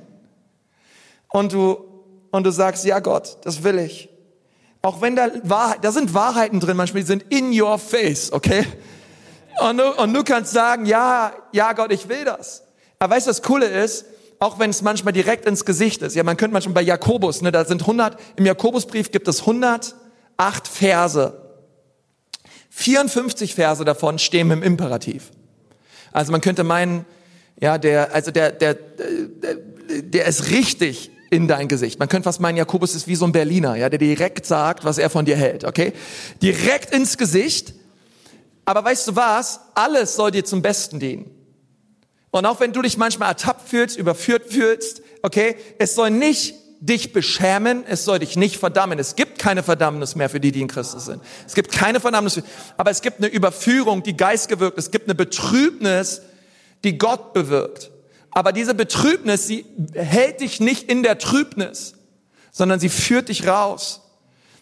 Und 1.30 1.54
du, 1.54 1.78
und 2.32 2.44
du 2.46 2.52
sagst, 2.52 2.86
ja 2.86 3.00
Gott, 3.00 3.38
das 3.44 3.64
will 3.64 3.80
ich. 3.80 4.10
Auch 4.88 5.02
wenn 5.02 5.18
da 5.18 5.30
Wahrheit, 5.44 5.80
da 5.82 5.92
sind 5.92 6.14
Wahrheiten 6.14 6.62
drin, 6.62 6.78
manchmal 6.78 7.02
die 7.02 7.08
sind 7.08 7.26
in 7.28 7.52
your 7.52 7.78
face, 7.78 8.32
okay? 8.32 8.66
Und 9.60 9.80
du, 9.80 9.92
und 10.02 10.14
du 10.14 10.24
kannst 10.24 10.54
sagen, 10.54 10.86
ja, 10.86 11.34
ja 11.52 11.74
Gott, 11.74 11.92
ich 11.92 12.08
will 12.08 12.24
das. 12.24 12.64
Aber 12.98 13.14
weißt 13.14 13.28
du, 13.28 13.32
das 13.32 13.42
Coole 13.42 13.66
ist, 13.66 14.06
auch 14.40 14.60
wenn 14.60 14.70
es 14.70 14.82
manchmal 14.82 15.12
direkt 15.12 15.46
ins 15.46 15.66
Gesicht 15.66 16.04
ist. 16.04 16.16
Ja, 16.16 16.24
man 16.24 16.38
könnte 16.38 16.54
manchmal 16.54 16.74
bei 16.76 16.84
Jakobus, 16.84 17.42
ne, 17.42 17.52
da 17.52 17.66
sind 17.66 17.82
100, 17.82 18.18
im 18.38 18.46
Jakobusbrief 18.46 19.12
gibt 19.12 19.28
es 19.28 19.42
108 19.42 19.94
Verse. 20.72 21.34
54 22.70 23.56
Verse 23.56 23.84
davon 23.84 24.20
stehen 24.20 24.50
im 24.52 24.64
Imperativ. 24.64 25.32
Also 26.14 26.32
man 26.32 26.40
könnte 26.40 26.64
meinen, 26.64 27.06
ja, 27.60 27.78
der, 27.78 28.16
also 28.16 28.32
der, 28.32 28.54
der, 28.54 28.76
der, 28.76 29.56
der 30.02 30.26
ist 30.28 30.50
richtig 30.50 31.12
in 31.30 31.48
dein 31.48 31.68
Gesicht. 31.68 32.00
Man 32.00 32.10
könnte 32.10 32.26
fast 32.26 32.40
meinen, 32.40 32.58
Jakobus 32.58 32.96
ist 32.96 33.08
wie 33.08 33.16
so 33.16 33.26
ein 33.26 33.32
Berliner, 33.32 33.76
ja, 33.76 33.90
der 33.90 34.00
direkt 34.00 34.46
sagt, 34.46 34.86
was 34.86 34.98
er 34.98 35.10
von 35.10 35.26
dir 35.26 35.36
hält, 35.36 35.64
okay? 35.64 35.94
Direkt 36.42 36.94
ins 36.94 37.18
Gesicht. 37.18 37.74
Aber 38.66 38.84
weißt 38.84 39.08
du 39.08 39.16
was? 39.16 39.60
Alles 39.76 40.16
soll 40.16 40.32
dir 40.32 40.46
zum 40.46 40.62
Besten 40.62 41.00
dienen. 41.00 41.32
Und 42.32 42.46
auch 42.46 42.60
wenn 42.60 42.74
du 42.74 42.82
dich 42.82 42.98
manchmal 42.98 43.30
ertappt 43.30 43.68
fühlst, 43.70 43.98
überführt 43.98 44.52
fühlst, 44.52 45.02
okay, 45.22 45.56
es 45.80 45.96
soll 45.96 46.12
nicht 46.12 46.56
dich 46.80 47.12
beschämen, 47.14 47.84
es 47.88 48.06
soll 48.06 48.20
dich 48.20 48.36
nicht 48.36 48.58
verdammen. 48.58 49.00
Es 49.00 49.16
gibt 49.16 49.40
keine 49.40 49.64
Verdammnis 49.64 50.16
mehr 50.16 50.30
für 50.30 50.40
die, 50.40 50.52
die 50.52 50.62
in 50.62 50.68
Christus 50.68 51.06
sind. 51.06 51.22
Es 51.46 51.56
gibt 51.56 51.72
keine 51.72 52.00
Verdammnis, 52.00 52.42
aber 52.78 52.92
es 52.92 53.02
gibt 53.02 53.18
eine 53.18 53.28
Überführung, 53.28 54.04
die 54.04 54.16
Geist 54.16 54.50
gewirkt. 54.50 54.78
Es 54.78 54.92
gibt 54.92 55.08
eine 55.08 55.16
Betrübnis, 55.16 56.22
die 56.84 56.98
Gott 56.98 57.34
bewirkt. 57.34 57.90
Aber 58.38 58.54
diese 58.54 58.76
Betrübnis, 58.76 59.48
sie 59.48 59.66
hält 59.96 60.42
dich 60.42 60.60
nicht 60.60 60.92
in 60.92 61.02
der 61.02 61.18
Trübnis, 61.18 61.96
sondern 62.52 62.80
sie 62.80 62.90
führt 62.90 63.30
dich 63.30 63.48
raus, 63.48 64.02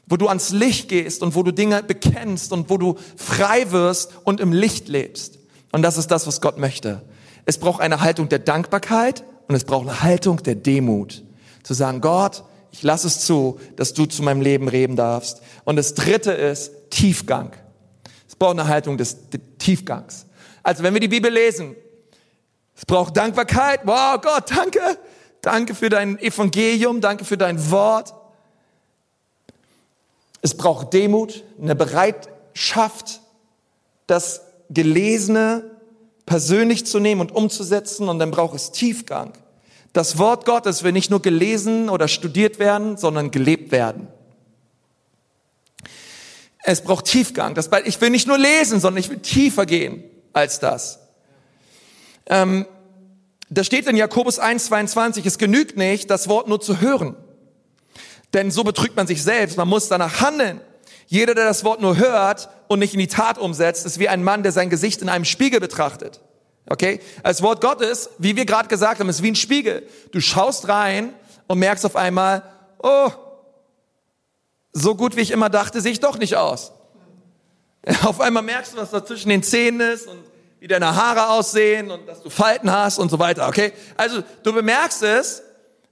wo 0.05 0.15
du 0.15 0.29
ans 0.29 0.51
Licht 0.51 0.87
gehst 0.87 1.21
und 1.21 1.35
wo 1.35 1.43
du 1.43 1.51
Dinge 1.51 1.83
bekennst 1.83 2.53
und 2.53 2.69
wo 2.69 2.77
du 2.77 2.95
frei 3.17 3.73
wirst 3.73 4.11
und 4.23 4.39
im 4.39 4.53
Licht 4.53 4.87
lebst. 4.87 5.39
Und 5.73 5.81
das 5.81 5.97
ist 5.97 6.07
das, 6.07 6.25
was 6.25 6.39
Gott 6.39 6.57
möchte. 6.57 7.01
Es 7.43 7.57
braucht 7.57 7.81
eine 7.81 7.99
Haltung 7.99 8.29
der 8.29 8.39
Dankbarkeit 8.39 9.25
und 9.49 9.55
es 9.55 9.65
braucht 9.65 9.89
eine 9.89 10.01
Haltung 10.03 10.41
der 10.41 10.55
Demut. 10.55 11.25
Zu 11.63 11.73
sagen, 11.73 11.99
Gott, 11.99 12.45
ich 12.71 12.81
lasse 12.81 13.07
es 13.07 13.25
zu, 13.25 13.59
dass 13.75 13.93
du 13.93 14.05
zu 14.05 14.23
meinem 14.23 14.39
Leben 14.39 14.69
reden 14.69 14.95
darfst. 14.95 15.41
Und 15.65 15.75
das 15.75 15.95
dritte 15.95 16.31
ist 16.31 16.71
Tiefgang. 16.91 17.51
Es 18.25 18.37
braucht 18.37 18.57
eine 18.57 18.69
Haltung 18.69 18.97
des 18.97 19.17
Tiefgangs. 19.57 20.27
Also 20.63 20.81
wenn 20.81 20.93
wir 20.93 21.01
die 21.01 21.09
Bibel 21.09 21.29
lesen, 21.29 21.75
es 22.75 22.85
braucht 22.85 23.15
Dankbarkeit. 23.15 23.81
Wow, 23.85 24.19
Gott, 24.21 24.51
danke. 24.51 24.81
Danke 25.41 25.75
für 25.75 25.89
dein 25.89 26.17
Evangelium, 26.19 27.01
danke 27.01 27.23
für 27.23 27.37
dein 27.37 27.69
Wort. 27.71 28.13
Es 30.41 30.55
braucht 30.55 30.93
Demut, 30.93 31.43
eine 31.61 31.75
Bereitschaft, 31.75 33.21
das 34.07 34.41
Gelesene 34.69 35.71
persönlich 36.25 36.85
zu 36.85 36.99
nehmen 36.99 37.21
und 37.21 37.31
umzusetzen 37.31 38.09
und 38.09 38.19
dann 38.19 38.31
braucht 38.31 38.55
es 38.55 38.71
Tiefgang. 38.71 39.33
Das 39.93 40.17
Wort 40.17 40.45
Gottes 40.45 40.83
will 40.83 40.91
nicht 40.91 41.11
nur 41.11 41.21
gelesen 41.21 41.89
oder 41.89 42.07
studiert 42.07 42.59
werden, 42.59 42.97
sondern 42.97 43.31
gelebt 43.31 43.71
werden. 43.71 44.07
Es 46.63 46.81
braucht 46.81 47.05
Tiefgang. 47.05 47.55
Ich 47.85 48.01
will 48.01 48.09
nicht 48.09 48.27
nur 48.27 48.39
lesen, 48.39 48.79
sondern 48.79 48.99
ich 48.99 49.09
will 49.09 49.19
tiefer 49.19 49.67
gehen 49.67 50.03
als 50.33 50.59
das. 50.59 51.04
Ähm, 52.27 52.65
da 53.49 53.63
steht 53.63 53.87
in 53.87 53.95
Jakobus 53.95 54.39
1, 54.39 54.65
22, 54.65 55.25
es 55.25 55.37
genügt 55.37 55.77
nicht, 55.77 56.09
das 56.09 56.27
Wort 56.27 56.47
nur 56.47 56.59
zu 56.59 56.81
hören. 56.81 57.15
Denn 58.33 58.51
so 58.51 58.63
betrügt 58.63 58.95
man 58.95 59.07
sich 59.07 59.23
selbst. 59.23 59.57
Man 59.57 59.67
muss 59.67 59.87
danach 59.87 60.19
handeln. 60.19 60.59
Jeder, 61.07 61.35
der 61.35 61.45
das 61.45 61.63
Wort 61.63 61.81
nur 61.81 61.97
hört 61.97 62.49
und 62.67 62.79
nicht 62.79 62.93
in 62.93 62.99
die 62.99 63.07
Tat 63.07 63.37
umsetzt, 63.37 63.85
ist 63.85 63.99
wie 63.99 64.09
ein 64.09 64.23
Mann, 64.23 64.43
der 64.43 64.51
sein 64.51 64.69
Gesicht 64.69 65.01
in 65.01 65.09
einem 65.09 65.25
Spiegel 65.25 65.59
betrachtet. 65.59 66.21
Okay? 66.67 66.99
Das 67.23 67.41
Wort 67.41 67.61
Gottes, 67.61 68.09
wie 68.17 68.35
wir 68.35 68.45
gerade 68.45 68.67
gesagt 68.67 68.99
haben, 68.99 69.09
ist 69.09 69.21
wie 69.21 69.31
ein 69.31 69.35
Spiegel. 69.35 69.87
Du 70.11 70.19
schaust 70.19 70.67
rein 70.67 71.13
und 71.47 71.59
merkst 71.59 71.85
auf 71.85 71.95
einmal, 71.95 72.41
oh, 72.79 73.11
so 74.73 74.95
gut 74.95 75.15
wie 75.15 75.21
ich 75.21 75.31
immer 75.31 75.49
dachte, 75.49 75.79
sehe 75.79 75.91
ich 75.91 75.99
doch 75.99 76.17
nicht 76.17 76.35
aus. 76.35 76.73
Auf 78.03 78.19
einmal 78.19 78.43
merkst 78.43 78.73
du, 78.73 78.77
was 78.77 78.91
da 78.91 79.05
zwischen 79.05 79.29
den 79.29 79.41
Zähnen 79.41 79.79
ist 79.79 80.07
und 80.07 80.17
wie 80.65 80.67
deine 80.67 80.95
Haare 80.95 81.29
aussehen 81.29 81.91
und 81.91 82.09
dass 82.09 82.23
du 82.23 82.31
Falten 82.31 82.71
hast 82.71 82.97
und 82.97 83.11
so 83.11 83.19
weiter. 83.19 83.47
Okay? 83.47 83.71
Also 83.97 84.23
du 84.41 84.51
bemerkst 84.51 85.03
es 85.03 85.43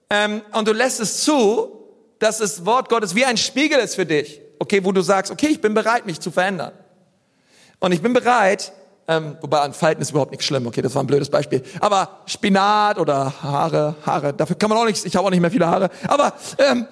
ähm, 0.10 0.42
und 0.52 0.68
du 0.68 0.74
lässt 0.74 1.00
es 1.00 1.24
zu, 1.24 1.92
dass 2.18 2.40
das 2.40 2.66
Wort 2.66 2.90
Gottes 2.90 3.14
wie 3.14 3.24
ein 3.24 3.38
Spiegel 3.38 3.78
ist 3.78 3.94
für 3.94 4.08
dich 4.08 4.42
okay, 4.64 4.84
wo 4.84 4.92
du 4.92 5.02
sagst, 5.02 5.32
okay, 5.32 5.48
ich 5.48 5.62
bin 5.62 5.74
bereit, 5.74 6.06
mich 6.06 6.20
zu 6.20 6.32
verändern. 6.32 6.72
Und 7.80 7.92
ich 7.92 8.02
bin 8.02 8.14
bereit, 8.14 8.72
ähm, 9.08 9.38
wobei 9.42 9.60
an 9.60 9.74
Falten 9.74 10.02
ist 10.02 10.12
überhaupt 10.12 10.32
nicht 10.32 10.44
schlimm, 10.44 10.66
okay, 10.66 10.82
das 10.82 10.96
war 10.96 11.04
ein 11.04 11.08
blödes 11.08 11.30
Beispiel. 11.30 11.62
Aber 11.82 12.22
Spinat 12.26 12.98
oder 12.98 13.44
Haare, 13.44 13.96
Haare, 14.06 14.34
dafür 14.34 14.56
kann 14.56 14.70
man 14.70 14.80
auch 14.80 14.86
nichts, 14.86 15.06
ich 15.06 15.16
habe 15.16 15.28
auch 15.28 15.32
nicht 15.32 15.42
mehr 15.42 15.52
viele 15.52 15.68
Haare. 15.68 15.90
Aber 16.08 16.34
ähm, 16.58 16.88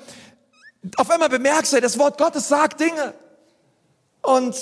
auf 0.98 1.10
einmal 1.10 1.30
bemerkst 1.30 1.74
du, 1.74 1.82
das 1.82 1.98
Wort 1.98 2.18
Gottes 2.18 2.48
sagt 2.48 2.80
Dinge. 2.80 3.14
Und, 4.22 4.56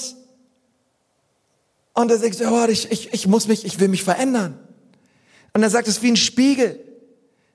und 2.02 2.22
denkst 2.22 2.38
du, 2.38 2.50
oh, 2.50 2.66
ich, 2.68 2.92
ich, 2.92 3.14
ich 3.14 3.28
muss 3.28 3.48
mich, 3.48 3.66
ich 3.66 3.80
will 3.80 3.90
mich 3.90 4.04
verändern. 4.04 4.58
Und 5.54 5.64
er 5.64 5.70
sagt 5.70 5.88
es 5.88 6.02
wie 6.02 6.12
ein 6.12 6.18
Spiegel. 6.18 6.80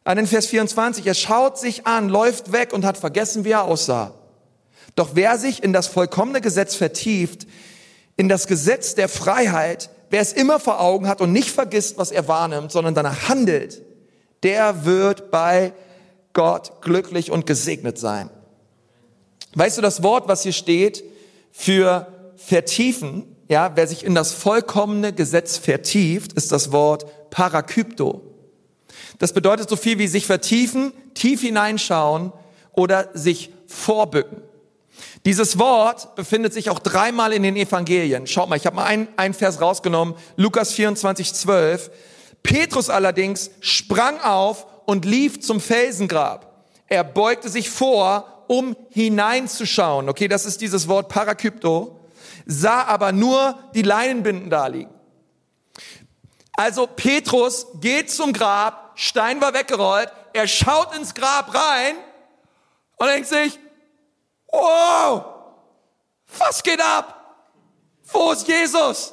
An 0.04 0.18
den 0.18 0.26
Vers 0.26 0.46
24, 0.46 1.06
er 1.06 1.14
schaut 1.14 1.58
sich 1.58 1.86
an, 1.86 2.10
läuft 2.10 2.52
weg 2.52 2.74
und 2.74 2.84
hat 2.84 2.98
vergessen, 2.98 3.44
wie 3.46 3.52
er 3.52 3.62
aussah. 3.62 4.12
Doch 4.96 5.10
wer 5.14 5.38
sich 5.38 5.62
in 5.62 5.72
das 5.72 5.86
vollkommene 5.86 6.42
Gesetz 6.42 6.74
vertieft, 6.74 7.46
in 8.16 8.28
das 8.28 8.46
Gesetz 8.46 8.94
der 8.94 9.08
Freiheit, 9.08 9.88
wer 10.10 10.20
es 10.20 10.34
immer 10.34 10.60
vor 10.60 10.78
Augen 10.78 11.08
hat 11.08 11.22
und 11.22 11.32
nicht 11.32 11.50
vergisst, 11.50 11.96
was 11.96 12.10
er 12.10 12.28
wahrnimmt, 12.28 12.70
sondern 12.70 12.94
danach 12.94 13.30
handelt, 13.30 13.80
der 14.42 14.84
wird 14.84 15.30
bei 15.30 15.72
Gott 16.34 16.82
glücklich 16.82 17.30
und 17.30 17.46
gesegnet 17.46 17.98
sein. 17.98 18.28
Weißt 19.54 19.78
du, 19.78 19.82
das 19.82 20.02
Wort, 20.02 20.28
was 20.28 20.42
hier 20.42 20.52
steht 20.52 21.02
für 21.50 22.06
vertiefen, 22.36 23.33
ja, 23.48 23.72
wer 23.74 23.86
sich 23.86 24.04
in 24.04 24.14
das 24.14 24.32
vollkommene 24.32 25.12
Gesetz 25.12 25.56
vertieft, 25.58 26.32
ist 26.32 26.52
das 26.52 26.72
Wort 26.72 27.30
Parakypto. 27.30 28.22
Das 29.18 29.32
bedeutet 29.32 29.68
so 29.68 29.76
viel 29.76 29.98
wie 29.98 30.08
sich 30.08 30.26
vertiefen, 30.26 30.92
tief 31.14 31.42
hineinschauen 31.42 32.32
oder 32.72 33.10
sich 33.14 33.50
vorbücken. 33.66 34.42
Dieses 35.24 35.58
Wort 35.58 36.14
befindet 36.16 36.52
sich 36.52 36.70
auch 36.70 36.78
dreimal 36.78 37.32
in 37.32 37.42
den 37.42 37.56
Evangelien. 37.56 38.26
Schaut 38.26 38.48
mal, 38.48 38.56
ich 38.56 38.66
habe 38.66 38.76
mal 38.76 38.84
einen, 38.84 39.08
einen 39.16 39.34
Vers 39.34 39.60
rausgenommen, 39.60 40.14
Lukas 40.36 40.72
24, 40.72 41.32
12. 41.32 41.90
Petrus 42.42 42.90
allerdings 42.90 43.50
sprang 43.60 44.20
auf 44.20 44.66
und 44.84 45.04
lief 45.04 45.40
zum 45.40 45.60
Felsengrab. 45.60 46.66
Er 46.88 47.04
beugte 47.04 47.48
sich 47.48 47.70
vor, 47.70 48.44
um 48.46 48.76
hineinzuschauen. 48.90 50.08
Okay, 50.08 50.28
das 50.28 50.44
ist 50.44 50.60
dieses 50.60 50.88
Wort 50.88 51.08
Parakypto. 51.08 51.98
Sah 52.46 52.84
aber 52.84 53.12
nur 53.12 53.58
die 53.74 53.82
Leinenbinden 53.82 54.50
da 54.50 54.66
liegen. 54.66 54.92
Also 56.56 56.86
Petrus 56.86 57.66
geht 57.80 58.10
zum 58.10 58.32
Grab, 58.32 58.92
Stein 58.94 59.40
war 59.40 59.54
weggerollt, 59.54 60.12
er 60.32 60.46
schaut 60.46 60.94
ins 60.94 61.14
Grab 61.14 61.54
rein 61.54 61.96
und 62.96 63.06
denkt 63.08 63.28
sich, 63.28 63.58
Wow! 64.54 65.24
Was 66.38 66.62
geht 66.62 66.80
ab? 66.80 67.20
Wo 68.04 68.32
ist 68.32 68.46
Jesus? 68.46 69.12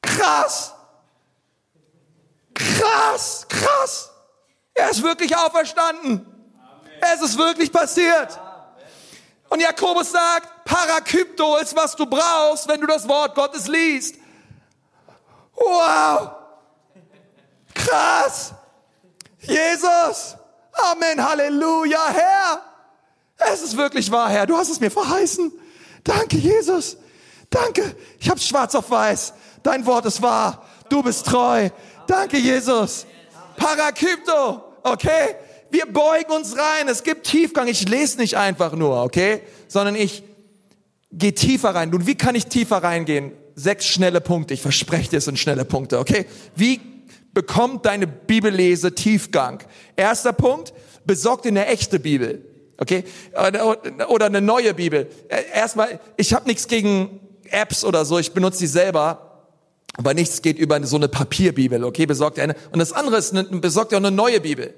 Krass! 0.00 0.72
Krass! 2.54 3.46
Krass! 3.48 4.10
Er 4.74 4.90
ist 4.90 5.02
wirklich 5.02 5.36
auferstanden. 5.36 6.26
Es 7.00 7.20
ist 7.20 7.36
wirklich 7.36 7.70
passiert. 7.70 8.38
Und 9.48 9.60
Jakobus 9.60 10.12
sagt, 10.12 10.48
Parakypto 10.64 11.56
ist, 11.56 11.74
was 11.76 11.96
du 11.96 12.06
brauchst, 12.06 12.68
wenn 12.68 12.80
du 12.80 12.86
das 12.86 13.08
Wort 13.08 13.34
Gottes 13.34 13.66
liest. 13.68 14.16
Wow! 15.54 16.30
Krass! 17.74 18.52
Jesus! 19.40 20.36
Amen, 20.72 21.22
Halleluja, 21.22 22.08
Herr! 22.08 22.62
Es 23.52 23.62
ist 23.62 23.76
wirklich 23.76 24.10
wahr, 24.10 24.28
Herr. 24.30 24.46
Du 24.46 24.56
hast 24.56 24.68
es 24.68 24.80
mir 24.80 24.90
verheißen. 24.90 25.52
Danke, 26.04 26.36
Jesus. 26.36 26.96
Danke. 27.50 27.96
Ich 28.18 28.30
hab's 28.30 28.46
schwarz 28.46 28.74
auf 28.74 28.90
weiß. 28.90 29.34
Dein 29.62 29.84
Wort 29.86 30.06
ist 30.06 30.22
wahr. 30.22 30.64
Du 30.88 31.02
bist 31.02 31.26
treu. 31.26 31.68
Danke, 32.06 32.38
Jesus. 32.38 33.06
Parakypto. 33.56 34.62
Okay? 34.82 35.36
Wir 35.70 35.86
beugen 35.86 36.32
uns 36.32 36.56
rein. 36.56 36.88
Es 36.88 37.02
gibt 37.02 37.26
Tiefgang. 37.26 37.68
Ich 37.68 37.88
lese 37.88 38.18
nicht 38.18 38.36
einfach 38.36 38.72
nur, 38.72 39.02
okay? 39.02 39.42
Sondern 39.68 39.94
ich 39.94 40.22
gehe 41.12 41.34
tiefer 41.34 41.74
rein. 41.74 41.90
Nun, 41.90 42.06
wie 42.06 42.14
kann 42.14 42.34
ich 42.34 42.46
tiefer 42.46 42.78
reingehen? 42.78 43.32
Sechs 43.54 43.86
schnelle 43.86 44.20
Punkte. 44.20 44.54
Ich 44.54 44.62
verspreche 44.62 45.10
dir, 45.10 45.18
es 45.18 45.26
sind 45.26 45.38
schnelle 45.38 45.64
Punkte, 45.64 45.98
okay? 45.98 46.26
Wie 46.56 46.80
bekommt 47.34 47.86
deine 47.86 48.06
Bibellese 48.06 48.94
Tiefgang? 48.94 49.62
Erster 49.96 50.32
Punkt, 50.32 50.72
besorg 51.04 51.42
dir 51.42 51.48
eine 51.48 51.66
echte 51.66 51.98
Bibel. 51.98 52.44
Okay? 52.78 53.04
Oder 54.08 54.26
eine 54.26 54.40
neue 54.40 54.74
Bibel. 54.74 55.08
Erstmal, 55.54 56.00
ich 56.16 56.34
habe 56.34 56.48
nichts 56.48 56.66
gegen 56.66 57.20
Apps 57.50 57.84
oder 57.84 58.04
so, 58.04 58.18
ich 58.18 58.32
benutze 58.32 58.60
die 58.60 58.66
selber. 58.66 59.28
Aber 59.94 60.14
nichts 60.14 60.40
geht 60.40 60.58
über 60.58 60.82
so 60.86 60.96
eine 60.96 61.08
Papierbibel, 61.08 61.84
okay? 61.84 62.06
Besorgt 62.06 62.38
eine. 62.38 62.56
Und 62.72 62.78
das 62.78 62.92
andere 62.92 63.18
ist, 63.18 63.34
besorgt 63.60 63.92
dir 63.92 63.96
auch 63.96 64.00
eine 64.00 64.10
neue 64.10 64.40
Bibel. 64.40 64.72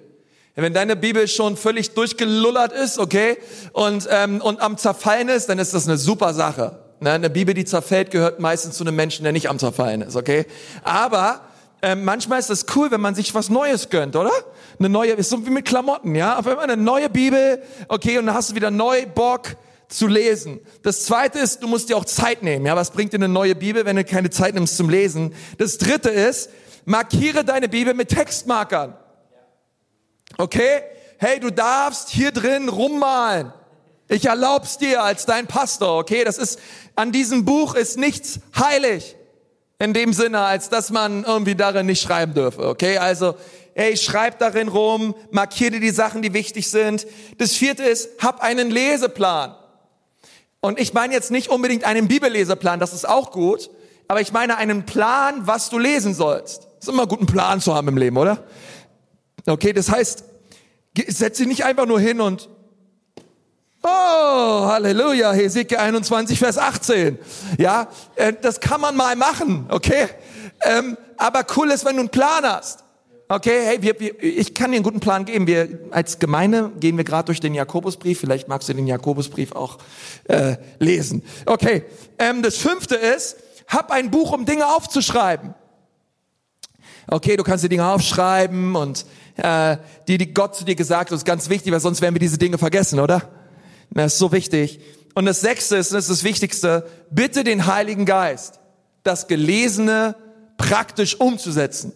Wenn 0.56 0.72
deine 0.72 0.94
Bibel 0.94 1.26
schon 1.26 1.56
völlig 1.56 1.94
durchgelullert 1.94 2.72
ist, 2.72 2.98
okay, 2.98 3.38
und, 3.72 4.06
ähm, 4.10 4.40
und 4.40 4.60
am 4.60 4.78
Zerfallen 4.78 5.28
ist, 5.28 5.48
dann 5.48 5.58
ist 5.58 5.74
das 5.74 5.88
eine 5.88 5.98
super 5.98 6.32
Sache. 6.32 6.78
Ne? 7.00 7.10
Eine 7.10 7.28
Bibel, 7.28 7.54
die 7.54 7.64
zerfällt, 7.64 8.12
gehört 8.12 8.38
meistens 8.38 8.76
zu 8.76 8.84
einem 8.84 8.94
Menschen, 8.94 9.24
der 9.24 9.32
nicht 9.32 9.48
am 9.50 9.58
Zerfallen 9.58 10.02
ist, 10.02 10.14
okay? 10.14 10.46
Aber 10.84 11.40
ähm, 11.82 12.04
manchmal 12.04 12.38
ist 12.38 12.50
es 12.50 12.66
cool, 12.76 12.92
wenn 12.92 13.00
man 13.00 13.16
sich 13.16 13.34
was 13.34 13.50
Neues 13.50 13.90
gönnt, 13.90 14.14
oder? 14.14 14.30
Eine 14.78 14.88
neue, 14.88 15.12
ist 15.12 15.28
so 15.28 15.44
wie 15.44 15.50
mit 15.50 15.64
Klamotten, 15.64 16.14
ja? 16.14 16.38
Auf 16.38 16.46
einmal 16.46 16.64
eine 16.64 16.76
neue 16.76 17.10
Bibel, 17.10 17.60
okay, 17.88 18.18
und 18.18 18.26
dann 18.26 18.34
hast 18.36 18.50
du 18.50 18.54
wieder 18.54 18.70
neu 18.70 19.06
Bock 19.06 19.56
zu 19.88 20.06
lesen. 20.06 20.60
Das 20.84 21.04
zweite 21.04 21.40
ist, 21.40 21.64
du 21.64 21.68
musst 21.68 21.88
dir 21.88 21.96
auch 21.96 22.04
Zeit 22.04 22.44
nehmen, 22.44 22.64
ja? 22.64 22.76
Was 22.76 22.92
bringt 22.92 23.12
dir 23.12 23.18
eine 23.18 23.28
neue 23.28 23.56
Bibel, 23.56 23.84
wenn 23.84 23.96
du 23.96 24.04
keine 24.04 24.30
Zeit 24.30 24.54
nimmst 24.54 24.76
zum 24.76 24.88
Lesen? 24.88 25.34
Das 25.58 25.78
dritte 25.78 26.10
ist, 26.10 26.48
Markiere 26.84 27.44
deine 27.44 27.68
Bibel 27.68 27.92
mit 27.92 28.10
Textmarkern. 28.10 28.94
Okay? 30.38 30.82
Hey, 31.18 31.40
du 31.40 31.50
darfst 31.50 32.10
hier 32.10 32.32
drin 32.32 32.68
rummalen. 32.68 33.52
Ich 34.08 34.26
erlaub's 34.26 34.78
dir 34.78 35.02
als 35.02 35.26
dein 35.26 35.46
Pastor, 35.46 35.98
okay? 35.98 36.24
Das 36.24 36.38
ist, 36.38 36.58
an 36.94 37.12
diesem 37.12 37.44
Buch 37.44 37.74
ist 37.74 37.98
nichts 37.98 38.40
heilig. 38.58 39.16
In 39.78 39.92
dem 39.92 40.12
Sinne, 40.12 40.40
als 40.40 40.68
dass 40.68 40.90
man 40.90 41.24
irgendwie 41.24 41.54
darin 41.54 41.86
nicht 41.86 42.02
schreiben 42.02 42.34
dürfe, 42.34 42.68
okay? 42.68 42.98
Also, 42.98 43.34
ey, 43.74 43.96
schreib 43.96 44.38
darin 44.38 44.68
rum, 44.68 45.14
markiere 45.30 45.80
die 45.80 45.90
Sachen, 45.90 46.22
die 46.22 46.32
wichtig 46.32 46.70
sind. 46.70 47.06
Das 47.38 47.52
vierte 47.52 47.82
ist, 47.82 48.08
hab 48.22 48.40
einen 48.40 48.70
Leseplan. 48.70 49.56
Und 50.60 50.78
ich 50.78 50.94
meine 50.94 51.12
jetzt 51.12 51.30
nicht 51.30 51.48
unbedingt 51.48 51.84
einen 51.84 52.08
Bibelleseplan, 52.08 52.80
das 52.80 52.92
ist 52.92 53.06
auch 53.06 53.32
gut, 53.32 53.70
aber 54.08 54.20
ich 54.20 54.32
meine 54.32 54.56
einen 54.56 54.86
Plan, 54.86 55.46
was 55.46 55.70
du 55.70 55.78
lesen 55.78 56.14
sollst. 56.14 56.68
Ist 56.80 56.88
immer 56.88 57.06
gut, 57.06 57.18
einen 57.18 57.26
Plan 57.26 57.60
zu 57.60 57.74
haben 57.74 57.88
im 57.88 57.96
Leben, 57.96 58.16
oder? 58.16 58.44
Okay, 59.46 59.72
das 59.72 59.90
heißt, 59.90 60.24
setz 61.08 61.38
dich 61.38 61.46
nicht 61.46 61.64
einfach 61.64 61.86
nur 61.86 62.00
hin 62.00 62.20
und 62.20 62.48
Oh, 63.86 64.66
Halleluja, 64.66 65.32
Hesekiel 65.32 65.76
21, 65.76 66.38
Vers 66.38 66.56
18. 66.56 67.18
Ja, 67.58 67.88
äh, 68.16 68.32
das 68.40 68.58
kann 68.60 68.80
man 68.80 68.96
mal 68.96 69.14
machen, 69.14 69.66
okay? 69.68 70.08
Ähm, 70.62 70.96
aber 71.18 71.44
cool 71.54 71.70
ist, 71.70 71.84
wenn 71.84 71.96
du 71.96 72.00
einen 72.00 72.08
Plan 72.08 72.44
hast. 72.44 72.82
Okay, 73.28 73.60
hey, 73.62 73.82
wir, 73.82 74.00
wir, 74.00 74.22
ich 74.22 74.54
kann 74.54 74.70
dir 74.70 74.76
einen 74.76 74.84
guten 74.84 75.00
Plan 75.00 75.26
geben. 75.26 75.46
Wir 75.46 75.80
als 75.90 76.18
Gemeinde 76.18 76.72
gehen 76.80 76.96
wir 76.96 77.04
gerade 77.04 77.26
durch 77.26 77.40
den 77.40 77.52
Jakobusbrief. 77.52 78.20
Vielleicht 78.20 78.48
magst 78.48 78.70
du 78.70 78.72
den 78.72 78.86
Jakobusbrief 78.86 79.52
auch 79.52 79.76
äh, 80.28 80.56
lesen. 80.78 81.22
Okay, 81.44 81.84
ähm, 82.18 82.42
das 82.42 82.56
Fünfte 82.56 82.94
ist, 82.94 83.36
hab 83.66 83.90
ein 83.90 84.10
Buch, 84.10 84.32
um 84.32 84.46
Dinge 84.46 84.66
aufzuschreiben. 84.66 85.54
Okay, 87.06 87.36
du 87.36 87.44
kannst 87.44 87.64
dir 87.64 87.68
Dinge 87.68 87.86
aufschreiben 87.86 88.76
und 88.76 89.04
äh, 89.36 89.76
die, 90.08 90.18
die 90.18 90.32
Gott 90.32 90.56
zu 90.56 90.64
dir 90.64 90.74
gesagt 90.74 91.10
hat, 91.10 91.16
ist 91.16 91.24
ganz 91.24 91.48
wichtig, 91.48 91.72
weil 91.72 91.80
sonst 91.80 92.00
werden 92.00 92.14
wir 92.14 92.20
diese 92.20 92.38
Dinge 92.38 92.58
vergessen, 92.58 93.00
oder? 93.00 93.28
Das 93.90 94.14
ist 94.14 94.18
so 94.18 94.32
wichtig. 94.32 94.80
Und 95.14 95.26
das 95.26 95.40
Sechste 95.40 95.76
ist, 95.76 95.92
das 95.92 96.04
ist 96.04 96.10
das 96.10 96.24
Wichtigste, 96.24 96.86
bitte 97.10 97.44
den 97.44 97.66
Heiligen 97.66 98.04
Geist, 98.04 98.60
das 99.02 99.28
Gelesene 99.28 100.16
praktisch 100.56 101.20
umzusetzen. 101.20 101.92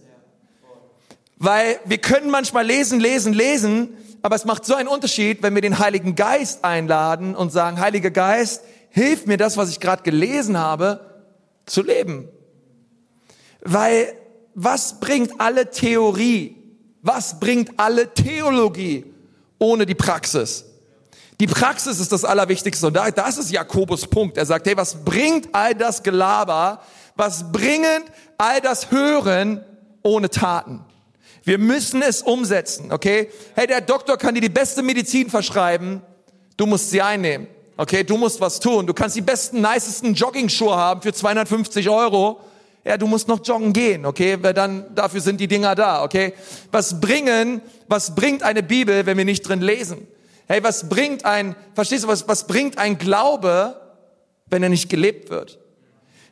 Weil 1.37 1.79
wir 1.85 1.99
können 1.99 2.31
manchmal 2.31 2.67
lesen, 2.67 3.01
lesen, 3.01 3.33
lesen, 3.33 3.91
aber 4.23 4.37
es 4.37 4.45
macht 4.45 4.65
so 4.65 4.75
einen 4.75 4.89
Unterschied, 4.89 5.43
wenn 5.43 5.55
wir 5.55 5.63
den 5.63 5.79
Heiligen 5.79 6.17
Geist 6.17 6.65
einladen 6.65 7.37
und 7.37 7.53
sagen, 7.53 7.81
Heiliger 7.81 8.11
Geist, 8.11 8.63
hilf 8.91 9.27
mir 9.27 9.37
das, 9.37 9.57
was 9.57 9.71
ich 9.71 9.81
gerade 9.81 10.03
gelesen 10.03 10.59
habe, 10.59 11.01
zu 11.67 11.83
leben. 11.83 12.29
Weil 13.61 14.13
was 14.55 14.99
bringt 14.99 15.41
alle 15.41 15.71
Theorie, 15.71 16.58
was 17.09 17.41
bringt 17.41 17.71
alle 17.79 18.13
Theologie 18.13 19.07
ohne 19.59 19.87
die 19.87 19.95
Praxis? 19.95 20.67
Die 21.41 21.47
Praxis 21.47 22.01
ist 22.01 22.13
das 22.13 22.23
Allerwichtigste 22.23 22.87
und 22.89 22.95
da, 22.95 23.11
das 23.11 23.39
ist 23.39 23.51
Jakobus 23.51 24.07
Punkt. 24.07 24.37
Er 24.37 24.45
sagt, 24.45 24.67
hey, 24.67 24.77
was 24.77 25.05
bringt 25.05 25.49
all 25.53 25.75
das 25.75 26.03
Gelaber, 26.03 26.83
was 27.17 27.51
bringen 27.51 28.03
all 28.37 28.61
das 28.61 28.91
Hören 28.91 29.65
ohne 30.03 30.29
Taten? 30.29 30.85
Wir 31.45 31.57
müssen 31.57 32.03
es 32.03 32.21
umsetzen, 32.21 32.93
okay? 32.93 33.31
Hey, 33.55 33.67
der 33.67 33.81
Doktor 33.81 34.19
kann 34.19 34.35
dir 34.35 34.43
die 34.43 34.51
beste 34.51 34.83
Medizin 34.83 35.31
verschreiben, 35.31 36.03
du 36.59 36.67
musst 36.67 36.91
sie 36.91 37.01
einnehmen, 37.01 37.47
okay? 37.79 38.05
Du 38.05 38.19
musst 38.19 38.39
was 38.43 38.61
tun. 38.61 38.87
Du 38.87 38.93
kannst 38.93 39.17
die 39.17 39.23
besten, 39.23 39.63
nicesten 39.63 40.13
Jogging-Schuhe 40.13 40.77
haben 40.77 41.01
für 41.01 41.15
250 41.15 41.89
Euro, 41.89 42.41
ja, 42.85 42.97
du 42.97 43.07
musst 43.07 43.29
noch 43.29 43.45
joggen 43.45 43.73
gehen, 43.73 44.07
okay? 44.07 44.39
Weil 44.41 44.55
dann, 44.55 44.95
dafür 44.95 45.21
sind 45.21 45.41
die 45.41 45.49
Dinger 45.49 45.75
da, 45.75 46.03
okay? 46.03 46.33
Was 46.71 47.01
bringen, 47.01 47.61
was 47.87 48.15
bringt 48.15 48.43
eine 48.43 48.63
Bibel, 48.63 49.05
wenn 49.07 49.19
wir 49.19 49.25
nicht 49.25 49.43
drin 49.43 49.61
lesen? 49.61 50.07
Hey, 50.47 50.63
was 50.63 50.89
bringt 50.89 51.25
ein, 51.25 51.55
verstehst 51.75 52.05
du, 52.05 52.09
was, 52.09 52.27
was 52.27 52.47
bringt 52.47 52.79
ein 52.79 52.97
Glaube, 52.99 53.79
wenn 54.47 54.63
er 54.63 54.71
nicht 54.71 54.89
gelebt 54.89 55.29
wird? 55.29 55.59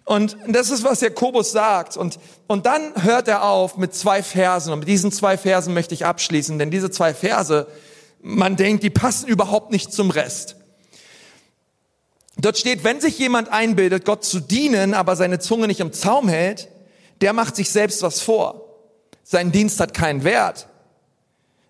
Und 0.07 0.37
das 0.47 0.71
ist, 0.71 0.85
was 0.85 1.01
Jakobus 1.01 1.51
sagt. 1.51 1.97
Und, 1.97 2.19
und 2.47 2.65
dann 2.65 3.03
hört 3.03 3.27
er 3.27 3.43
auf 3.43 3.77
mit 3.77 3.93
zwei 3.93 4.23
Versen. 4.23 4.73
Und 4.73 4.79
mit 4.79 4.89
diesen 4.89 5.11
zwei 5.11 5.37
Versen 5.37 5.75
möchte 5.75 5.95
ich 5.95 6.07
abschließen, 6.07 6.59
denn 6.59 6.71
diese 6.71 6.91
zwei 6.91 7.13
Verse, 7.13 7.67
man 8.23 8.57
denkt, 8.57 8.85
die 8.85 8.91
passen 8.91 9.29
überhaupt 9.29 9.73
nicht 9.73 9.93
zum 9.93 10.11
Rest. 10.11 10.56
Dort 12.39 12.59
steht, 12.59 12.85
wenn 12.85 13.01
sich 13.01 13.19
jemand 13.19 13.51
einbildet, 13.51 14.05
Gott 14.05 14.25
zu 14.25 14.41
dienen, 14.41 14.95
aber 14.95 15.17
seine 15.17 15.39
Zunge 15.39 15.67
nicht 15.67 15.81
im 15.81 15.93
Zaum 15.93 16.29
hält, 16.29 16.69
der 17.23 17.33
macht 17.33 17.57
sich 17.57 17.71
selbst 17.71 18.03
was 18.03 18.21
vor. 18.21 18.63
Sein 19.23 19.53
Dienst 19.53 19.81
hat 19.81 19.95
keinen 19.95 20.23
Wert. 20.23 20.69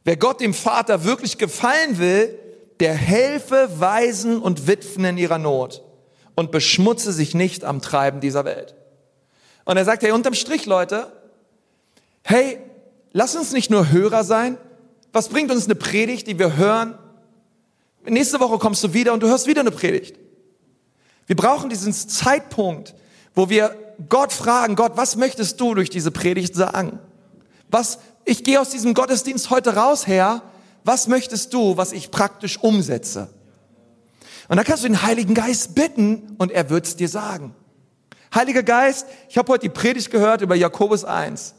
Wer 0.05 0.17
Gott 0.17 0.41
dem 0.41 0.55
Vater 0.55 1.05
wirklich 1.05 1.39
gefallen 1.39 1.99
will, 1.99 2.39
der 2.81 2.95
helfe 2.95 3.69
Waisen 3.79 4.41
und 4.41 4.67
Witwen 4.67 5.05
in 5.05 5.19
ihrer 5.19 5.39
Not 5.39 5.83
und 6.35 6.51
beschmutze 6.51 7.13
sich 7.13 7.35
nicht 7.35 7.65
am 7.65 7.81
Treiben 7.81 8.21
dieser 8.21 8.45
Welt. 8.45 8.75
Und 9.65 9.77
er 9.77 9.85
sagt, 9.85 10.03
hey, 10.03 10.13
unterm 10.13 10.35
Strich, 10.35 10.67
Leute, 10.67 11.11
hey, 12.23 12.59
lass 13.13 13.35
uns 13.35 13.53
nicht 13.53 13.71
nur 13.71 13.91
Hörer 13.91 14.25
sein. 14.25 14.59
Was 15.13 15.29
bringt 15.29 15.51
uns 15.51 15.65
eine 15.65 15.77
Predigt, 15.77 16.27
die 16.27 16.39
wir 16.39 16.57
hören? 16.57 16.99
Nächste 18.05 18.39
Woche 18.39 18.59
kommst 18.59 18.85
du 18.85 18.93
wieder 18.93 19.13
und 19.13 19.23
du 19.23 19.29
hörst 19.29 19.47
wieder 19.47 19.63
eine 19.63 19.71
Predigt. 19.71 20.17
Wir 21.27 21.37
brauchen 21.37 21.69
diesen 21.71 21.93
Zeitpunkt, 21.93 22.95
wo 23.35 23.49
wir 23.49 23.77
Gott 24.09 24.33
fragen, 24.33 24.77
Gott, 24.77 24.93
was 24.97 25.17
möchtest 25.17 25.61
du 25.61 25.75
durch 25.75 25.91
diese 25.91 26.11
Predigt 26.11 26.55
sagen? 26.55 26.99
Was, 27.69 27.99
ich 28.25 28.45
gehe 28.45 28.61
aus 28.61 28.71
diesem 28.71 28.95
Gottesdienst 28.95 29.51
heute 29.51 29.75
raus, 29.75 30.07
Herr, 30.07 30.43
was 30.85 31.09
möchtest 31.09 31.53
du, 31.53 31.77
was 31.77 31.93
ich 31.93 32.11
praktisch 32.11 32.59
umsetze? 32.59 33.29
Und 34.49 34.57
dann 34.57 34.65
kannst 34.65 34.85
du 34.85 34.89
den 34.89 35.03
Heiligen 35.03 35.35
Geist 35.35 35.75
bitten 35.75 36.37
und 36.39 36.53
er 36.53 36.71
wird 36.71 36.87
es 36.87 36.97
dir 36.97 37.09
sagen. 37.09 37.55
Heiliger 38.33 38.63
Geist, 38.63 39.07
ich 39.29 39.39
habe 39.39 39.53
heute 39.53 39.63
die 39.63 39.75
Predigt 39.75 40.11
gehört 40.11 40.43
über 40.43 40.55
Jakobus 40.55 41.05
1. 41.05 41.55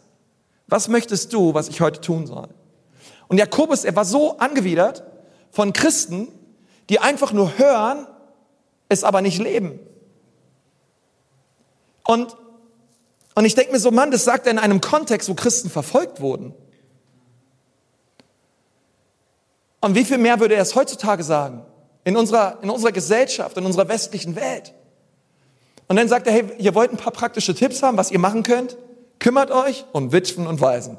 Was 0.68 0.88
möchtest 0.88 1.34
du, 1.34 1.54
was 1.54 1.68
ich 1.68 1.82
heute 1.82 2.00
tun 2.00 2.28
soll? 2.28 2.50
Und 3.28 3.38
Jakobus, 3.38 3.84
er 3.84 3.96
war 3.96 4.06
so 4.06 4.38
angewidert 4.38 5.04
von 5.52 5.74
Christen, 5.74 6.30
die 6.90 7.00
einfach 7.00 7.34
nur 7.34 7.58
hören 7.58 8.08
es 8.90 9.04
aber 9.04 9.22
nicht 9.22 9.40
leben. 9.40 9.80
Und, 12.06 12.36
und 13.36 13.46
ich 13.46 13.56
denke 13.56 13.74
mir 13.74 13.80
so, 13.80 13.92
Mann, 13.92 14.12
das 14.12 14.24
sagt 14.24 14.46
er 14.46 14.52
in 14.52 14.60
einem 14.60 14.82
Kontext, 14.82 15.28
wo 15.30 15.34
Christen 15.34 15.70
verfolgt 15.70 16.22
wurden. 16.22 16.54
Und 19.82 19.96
wie 19.96 20.06
viel 20.06 20.18
mehr 20.18 20.40
würde 20.40 20.56
er 20.56 20.62
es 20.62 20.76
heutzutage 20.76 21.24
sagen? 21.24 21.64
In 22.04 22.16
unserer, 22.16 22.60
in 22.62 22.70
unserer 22.70 22.94
Gesellschaft, 22.94 23.58
in 23.58 23.66
unserer 23.66 23.90
westlichen 23.90 24.36
Welt. 24.36 24.74
Und 25.88 25.98
dann 25.98 26.08
sagt 26.08 26.28
er, 26.28 26.34
hey, 26.34 26.46
ihr 26.58 26.74
wollt 26.76 26.92
ein 26.92 26.98
paar 26.98 27.12
praktische 27.14 27.54
Tipps 27.54 27.84
haben, 27.84 27.98
was 27.98 28.12
ihr 28.12 28.20
machen 28.20 28.44
könnt? 28.44 28.78
Kümmert 29.20 29.52
euch 29.52 29.86
um 29.92 30.12
Witwen 30.12 30.48
und 30.48 30.62
Waisen. 30.62 30.98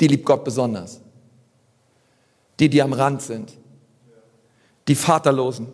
Die 0.00 0.06
liebt 0.06 0.24
Gott 0.24 0.44
besonders. 0.44 1.00
Die, 2.58 2.68
die 2.68 2.80
am 2.80 2.92
Rand 2.92 3.22
sind 3.22 3.59
die 4.90 4.96
Vaterlosen, 4.96 5.68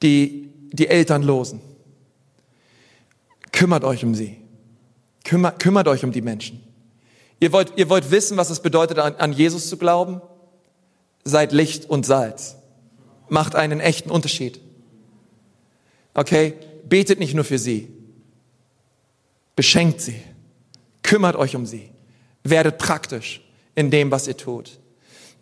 die, 0.00 0.50
die 0.72 0.88
Elternlosen. 0.88 1.60
Kümmert 3.52 3.84
euch 3.84 4.02
um 4.02 4.14
sie. 4.14 4.38
Kümmert, 5.24 5.60
kümmert 5.60 5.86
euch 5.86 6.04
um 6.04 6.10
die 6.10 6.22
Menschen. 6.22 6.62
Ihr 7.40 7.52
wollt, 7.52 7.74
ihr 7.76 7.90
wollt 7.90 8.10
wissen, 8.10 8.38
was 8.38 8.48
es 8.48 8.60
bedeutet, 8.60 8.98
an, 8.98 9.16
an 9.16 9.34
Jesus 9.34 9.68
zu 9.68 9.76
glauben? 9.76 10.22
Seid 11.24 11.52
Licht 11.52 11.84
und 11.84 12.06
Salz. 12.06 12.56
Macht 13.28 13.56
einen 13.56 13.80
echten 13.80 14.10
Unterschied. 14.10 14.58
Okay? 16.14 16.54
Betet 16.88 17.18
nicht 17.18 17.34
nur 17.34 17.44
für 17.44 17.58
sie. 17.58 17.92
Beschenkt 19.54 20.00
sie. 20.00 20.22
Kümmert 21.02 21.36
euch 21.36 21.56
um 21.56 21.66
sie. 21.66 21.90
Werdet 22.42 22.78
praktisch 22.78 23.42
in 23.74 23.90
dem, 23.90 24.10
was 24.10 24.28
ihr 24.28 24.38
tut 24.38 24.78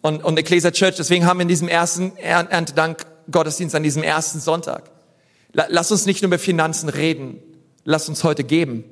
und, 0.03 0.23
und 0.23 0.39
Ecclesia 0.39 0.71
Church. 0.71 0.97
Deswegen 0.97 1.27
haben 1.27 1.39
wir 1.39 1.43
in 1.43 1.49
diesem 1.49 1.69
ersten 1.69 2.17
Erntedank 2.17 3.07
Gottesdienst 3.31 3.75
an 3.75 3.83
diesem 3.83 4.03
ersten 4.03 4.41
Sonntag. 4.41 4.91
Lass 5.53 5.91
uns 5.91 6.07
nicht 6.07 6.23
nur 6.23 6.29
über 6.29 6.39
Finanzen 6.39 6.89
reden. 6.89 7.39
Lass 7.85 8.09
uns 8.09 8.25
heute 8.25 8.45
geben. 8.45 8.85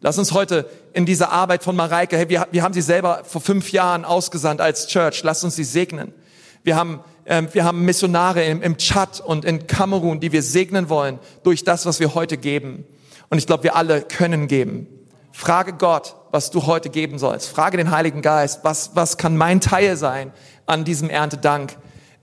Lass 0.00 0.18
uns 0.18 0.32
heute 0.32 0.68
in 0.92 1.06
dieser 1.06 1.32
Arbeit 1.32 1.64
von 1.64 1.74
Mareike, 1.74 2.16
hey, 2.16 2.28
wir, 2.28 2.46
wir 2.52 2.62
haben 2.62 2.72
sie 2.72 2.82
selber 2.82 3.22
vor 3.24 3.40
fünf 3.40 3.72
Jahren 3.72 4.04
ausgesandt 4.04 4.60
als 4.60 4.86
Church. 4.86 5.22
Lass 5.24 5.42
uns 5.42 5.56
sie 5.56 5.64
segnen. 5.64 6.12
Wir 6.62 6.76
haben, 6.76 7.00
ähm, 7.26 7.48
wir 7.52 7.64
haben 7.64 7.84
Missionare 7.84 8.44
im, 8.44 8.62
im 8.62 8.76
Tschad 8.76 9.20
und 9.20 9.44
in 9.44 9.66
Kamerun, 9.66 10.20
die 10.20 10.30
wir 10.30 10.42
segnen 10.42 10.88
wollen 10.88 11.18
durch 11.42 11.64
das, 11.64 11.84
was 11.84 11.98
wir 11.98 12.14
heute 12.14 12.36
geben. 12.36 12.84
Und 13.28 13.38
ich 13.38 13.46
glaube, 13.46 13.64
wir 13.64 13.74
alle 13.74 14.02
können 14.02 14.46
geben. 14.46 14.86
Frage 15.32 15.72
Gott, 15.72 16.14
was 16.30 16.50
du 16.50 16.66
heute 16.66 16.90
geben 16.90 17.18
sollst. 17.18 17.48
Frage 17.48 17.76
den 17.76 17.90
Heiligen 17.90 18.22
Geist, 18.22 18.60
was, 18.62 18.92
was 18.94 19.16
kann 19.16 19.36
mein 19.36 19.60
Teil 19.60 19.96
sein 19.96 20.32
an 20.66 20.84
diesem 20.84 21.10
Erntedank 21.10 21.76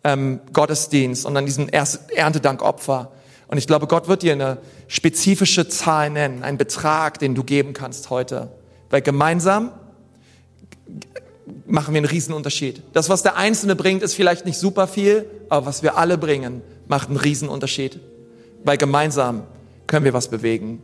ähm, 0.03 0.39
Gottesdienst 0.53 1.25
und 1.25 1.35
an 1.35 1.45
diesem 1.45 1.67
Erntedankopfer. 1.69 3.11
Und 3.47 3.57
ich 3.57 3.67
glaube, 3.67 3.87
Gott 3.87 4.07
wird 4.07 4.23
dir 4.23 4.33
eine 4.33 4.57
spezifische 4.87 5.67
Zahl 5.67 6.09
nennen, 6.09 6.43
einen 6.43 6.57
Betrag, 6.57 7.19
den 7.19 7.35
du 7.35 7.43
geben 7.43 7.73
kannst 7.73 8.09
heute. 8.09 8.49
Weil 8.89 9.01
gemeinsam 9.01 9.71
machen 11.65 11.93
wir 11.93 11.99
einen 11.99 12.07
Riesenunterschied. 12.07 12.81
Das, 12.93 13.09
was 13.09 13.23
der 13.23 13.35
Einzelne 13.35 13.75
bringt, 13.75 14.01
ist 14.03 14.13
vielleicht 14.13 14.45
nicht 14.45 14.57
super 14.57 14.87
viel, 14.87 15.29
aber 15.49 15.65
was 15.65 15.83
wir 15.83 15.97
alle 15.97 16.17
bringen, 16.17 16.61
macht 16.87 17.09
einen 17.09 17.17
Riesenunterschied. 17.17 17.99
Weil 18.63 18.77
gemeinsam 18.77 19.43
können 19.87 20.05
wir 20.05 20.13
was 20.13 20.27
bewegen. 20.27 20.81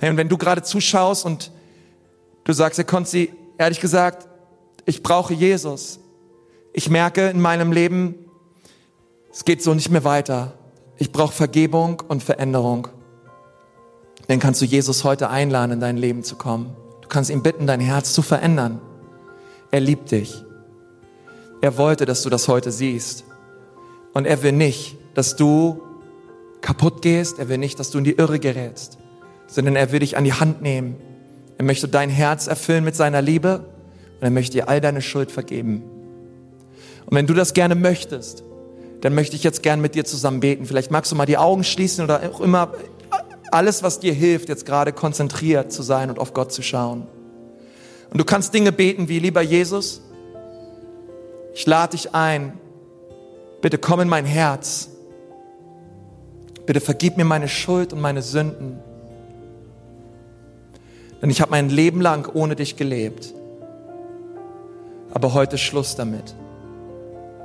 Und 0.00 0.16
wenn 0.16 0.28
du 0.28 0.38
gerade 0.38 0.62
zuschaust 0.62 1.24
und 1.24 1.50
du 2.44 2.52
sagst, 2.52 2.78
Herr 2.78 2.84
Konzi, 2.84 3.32
ehrlich 3.58 3.80
gesagt, 3.80 4.28
ich 4.86 5.02
brauche 5.02 5.34
Jesus. 5.34 6.00
Ich 6.72 6.90
merke 6.90 7.28
in 7.28 7.40
meinem 7.40 7.72
Leben, 7.72 8.16
es 9.32 9.44
geht 9.44 9.62
so 9.62 9.74
nicht 9.74 9.90
mehr 9.90 10.04
weiter. 10.04 10.52
Ich 10.96 11.10
brauche 11.10 11.32
Vergebung 11.32 12.02
und 12.06 12.22
Veränderung. 12.22 12.88
Dann 14.28 14.38
kannst 14.38 14.60
du 14.62 14.64
Jesus 14.64 15.04
heute 15.04 15.28
einladen, 15.28 15.72
in 15.72 15.80
dein 15.80 15.96
Leben 15.96 16.22
zu 16.22 16.36
kommen. 16.36 16.74
Du 17.02 17.08
kannst 17.08 17.30
ihn 17.30 17.42
bitten, 17.42 17.66
dein 17.66 17.80
Herz 17.80 18.12
zu 18.12 18.22
verändern. 18.22 18.80
Er 19.70 19.80
liebt 19.80 20.10
dich. 20.10 20.44
Er 21.60 21.76
wollte, 21.76 22.06
dass 22.06 22.22
du 22.22 22.30
das 22.30 22.48
heute 22.48 22.70
siehst. 22.70 23.24
Und 24.12 24.26
er 24.26 24.42
will 24.42 24.52
nicht, 24.52 24.96
dass 25.14 25.36
du 25.36 25.82
kaputt 26.60 27.02
gehst. 27.02 27.38
Er 27.38 27.48
will 27.48 27.58
nicht, 27.58 27.78
dass 27.80 27.90
du 27.90 27.98
in 27.98 28.04
die 28.04 28.12
Irre 28.12 28.38
gerätst, 28.38 28.98
sondern 29.46 29.76
er 29.76 29.92
will 29.92 30.00
dich 30.00 30.16
an 30.16 30.24
die 30.24 30.32
Hand 30.32 30.62
nehmen. 30.62 30.96
Er 31.58 31.64
möchte 31.64 31.88
dein 31.88 32.10
Herz 32.10 32.46
erfüllen 32.46 32.84
mit 32.84 32.96
seiner 32.96 33.22
Liebe 33.22 33.60
und 34.20 34.22
er 34.22 34.30
möchte 34.30 34.52
dir 34.52 34.68
all 34.68 34.80
deine 34.80 35.02
Schuld 35.02 35.30
vergeben. 35.30 35.82
Und 37.06 37.16
wenn 37.16 37.26
du 37.26 37.34
das 37.34 37.54
gerne 37.54 37.74
möchtest, 37.74 38.42
dann 39.02 39.14
möchte 39.14 39.36
ich 39.36 39.44
jetzt 39.44 39.62
gern 39.62 39.80
mit 39.80 39.94
dir 39.94 40.04
zusammen 40.04 40.40
beten. 40.40 40.64
Vielleicht 40.64 40.90
magst 40.90 41.12
du 41.12 41.16
mal 41.16 41.26
die 41.26 41.36
Augen 41.36 41.62
schließen 41.62 42.04
oder 42.04 42.22
auch 42.32 42.40
immer 42.40 42.72
alles, 43.50 43.82
was 43.82 44.00
dir 44.00 44.12
hilft, 44.12 44.48
jetzt 44.48 44.66
gerade 44.66 44.92
konzentriert 44.92 45.72
zu 45.72 45.82
sein 45.82 46.10
und 46.10 46.18
auf 46.18 46.34
Gott 46.34 46.52
zu 46.52 46.62
schauen. 46.62 47.06
Und 48.10 48.18
du 48.18 48.24
kannst 48.24 48.52
Dinge 48.54 48.72
beten 48.72 49.08
wie, 49.08 49.18
lieber 49.18 49.42
Jesus, 49.42 50.00
ich 51.54 51.66
lade 51.66 51.92
dich 51.92 52.14
ein, 52.14 52.58
bitte 53.60 53.78
komm 53.78 54.00
in 54.00 54.08
mein 54.08 54.24
Herz. 54.24 54.88
Bitte 56.66 56.80
vergib 56.80 57.16
mir 57.16 57.24
meine 57.24 57.48
Schuld 57.48 57.92
und 57.92 58.00
meine 58.00 58.22
Sünden. 58.22 58.78
Denn 61.24 61.30
ich 61.30 61.40
habe 61.40 61.52
mein 61.52 61.70
Leben 61.70 62.02
lang 62.02 62.28
ohne 62.34 62.54
dich 62.54 62.76
gelebt. 62.76 63.32
Aber 65.14 65.32
heute 65.32 65.56
Schluss 65.56 65.96
damit. 65.96 66.34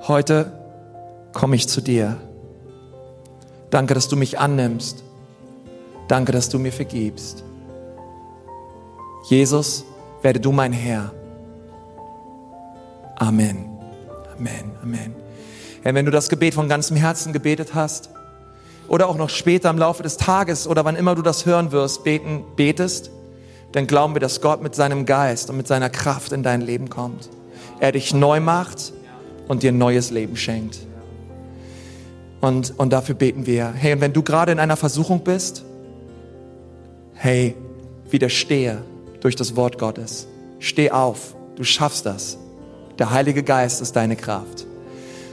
Heute 0.05 0.51
komme 1.31 1.55
ich 1.55 1.69
zu 1.69 1.79
dir. 1.79 2.17
Danke, 3.69 3.93
dass 3.93 4.09
du 4.09 4.17
mich 4.17 4.37
annimmst. 4.37 5.05
Danke, 6.09 6.33
dass 6.33 6.49
du 6.49 6.59
mir 6.59 6.73
vergibst. 6.73 7.45
Jesus, 9.29 9.85
werde 10.23 10.41
du 10.41 10.51
mein 10.51 10.73
Herr. 10.73 11.13
Amen. 13.15 13.65
Amen. 14.37 14.71
Amen. 14.83 15.15
Herr, 15.83 15.93
wenn 15.93 16.05
du 16.05 16.11
das 16.11 16.27
Gebet 16.27 16.53
von 16.53 16.67
ganzem 16.67 16.97
Herzen 16.97 17.31
gebetet 17.31 17.73
hast 17.75 18.09
oder 18.89 19.07
auch 19.07 19.15
noch 19.15 19.29
später 19.29 19.69
im 19.69 19.77
Laufe 19.77 20.03
des 20.03 20.17
Tages 20.17 20.67
oder 20.67 20.83
wann 20.83 20.97
immer 20.97 21.15
du 21.15 21.21
das 21.21 21.45
hören 21.45 21.71
wirst, 21.71 22.03
beten, 22.03 22.43
betest, 22.57 23.11
dann 23.71 23.87
glauben 23.87 24.15
wir, 24.15 24.19
dass 24.19 24.41
Gott 24.41 24.61
mit 24.61 24.75
seinem 24.75 25.05
Geist 25.05 25.49
und 25.49 25.57
mit 25.57 25.67
seiner 25.67 25.89
Kraft 25.89 26.31
in 26.31 26.43
dein 26.43 26.61
Leben 26.61 26.89
kommt. 26.89 27.29
Er 27.79 27.91
dich 27.91 28.13
neu 28.13 28.39
macht 28.39 28.93
und 29.47 29.63
dir 29.63 29.71
neues 29.71 30.11
Leben 30.11 30.35
schenkt. 30.35 30.79
Und, 32.41 32.73
und 32.77 32.91
dafür 32.91 33.15
beten 33.15 33.45
wir. 33.45 33.73
Hey, 33.75 33.93
und 33.93 34.01
wenn 34.01 34.13
du 34.13 34.23
gerade 34.23 34.51
in 34.51 34.59
einer 34.59 34.77
Versuchung 34.77 35.23
bist, 35.23 35.63
hey, 37.13 37.55
widerstehe 38.09 38.81
durch 39.21 39.35
das 39.35 39.55
Wort 39.55 39.77
Gottes. 39.77 40.27
Steh 40.59 40.91
auf, 40.91 41.35
du 41.55 41.63
schaffst 41.63 42.05
das. 42.05 42.37
Der 42.97 43.11
Heilige 43.11 43.43
Geist 43.43 43.81
ist 43.81 43.95
deine 43.95 44.15
Kraft. 44.15 44.65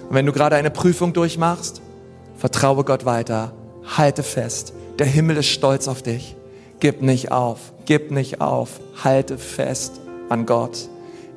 Und 0.08 0.14
wenn 0.14 0.26
du 0.26 0.32
gerade 0.32 0.56
eine 0.56 0.70
Prüfung 0.70 1.12
durchmachst, 1.12 1.80
vertraue 2.36 2.84
Gott 2.84 3.04
weiter, 3.04 3.52
halte 3.96 4.22
fest. 4.22 4.72
Der 4.98 5.06
Himmel 5.06 5.38
ist 5.38 5.48
stolz 5.48 5.88
auf 5.88 6.02
dich. 6.02 6.36
Gib 6.80 7.02
nicht 7.02 7.32
auf, 7.32 7.72
gib 7.86 8.10
nicht 8.10 8.40
auf, 8.40 8.80
halte 9.02 9.38
fest 9.38 10.00
an 10.28 10.46
Gott. 10.46 10.88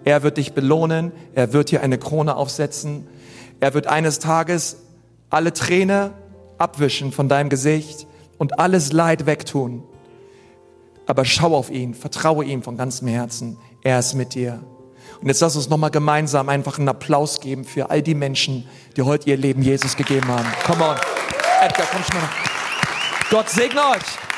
Er 0.03 0.23
wird 0.23 0.37
dich 0.37 0.53
belohnen, 0.53 1.11
er 1.35 1.53
wird 1.53 1.71
dir 1.71 1.81
eine 1.81 1.97
Krone 1.97 2.35
aufsetzen, 2.35 3.07
er 3.59 3.73
wird 3.73 3.87
eines 3.87 4.19
Tages 4.19 4.77
alle 5.29 5.53
Träne 5.53 6.11
abwischen 6.57 7.11
von 7.11 7.29
deinem 7.29 7.49
Gesicht 7.49 8.07
und 8.37 8.59
alles 8.59 8.91
Leid 8.91 9.25
wegtun. 9.25 9.83
Aber 11.05 11.25
schau 11.25 11.55
auf 11.55 11.69
ihn, 11.69 11.93
vertraue 11.93 12.45
ihm 12.45 12.61
von 12.61 12.77
ganzem 12.77 13.07
Herzen. 13.07 13.57
Er 13.83 13.99
ist 13.99 14.13
mit 14.13 14.35
dir. 14.35 14.61
Und 15.21 15.27
jetzt 15.27 15.41
lass 15.41 15.55
uns 15.55 15.69
nochmal 15.69 15.91
gemeinsam 15.91 16.49
einfach 16.49 16.77
einen 16.77 16.87
Applaus 16.87 17.41
geben 17.41 17.65
für 17.65 17.89
all 17.89 18.01
die 18.01 18.13
Menschen, 18.13 18.67
die 18.95 19.01
heute 19.01 19.29
ihr 19.29 19.37
Leben 19.37 19.61
Jesus 19.61 19.95
gegeben 19.95 20.27
haben. 20.27 20.47
Come 20.65 20.83
on. 20.83 20.95
Edgar, 21.61 21.87
komm 21.91 22.03
schon 22.03 22.21
mal. 22.21 22.29
Gott 23.29 23.49
segne 23.49 23.81
euch. 23.81 24.28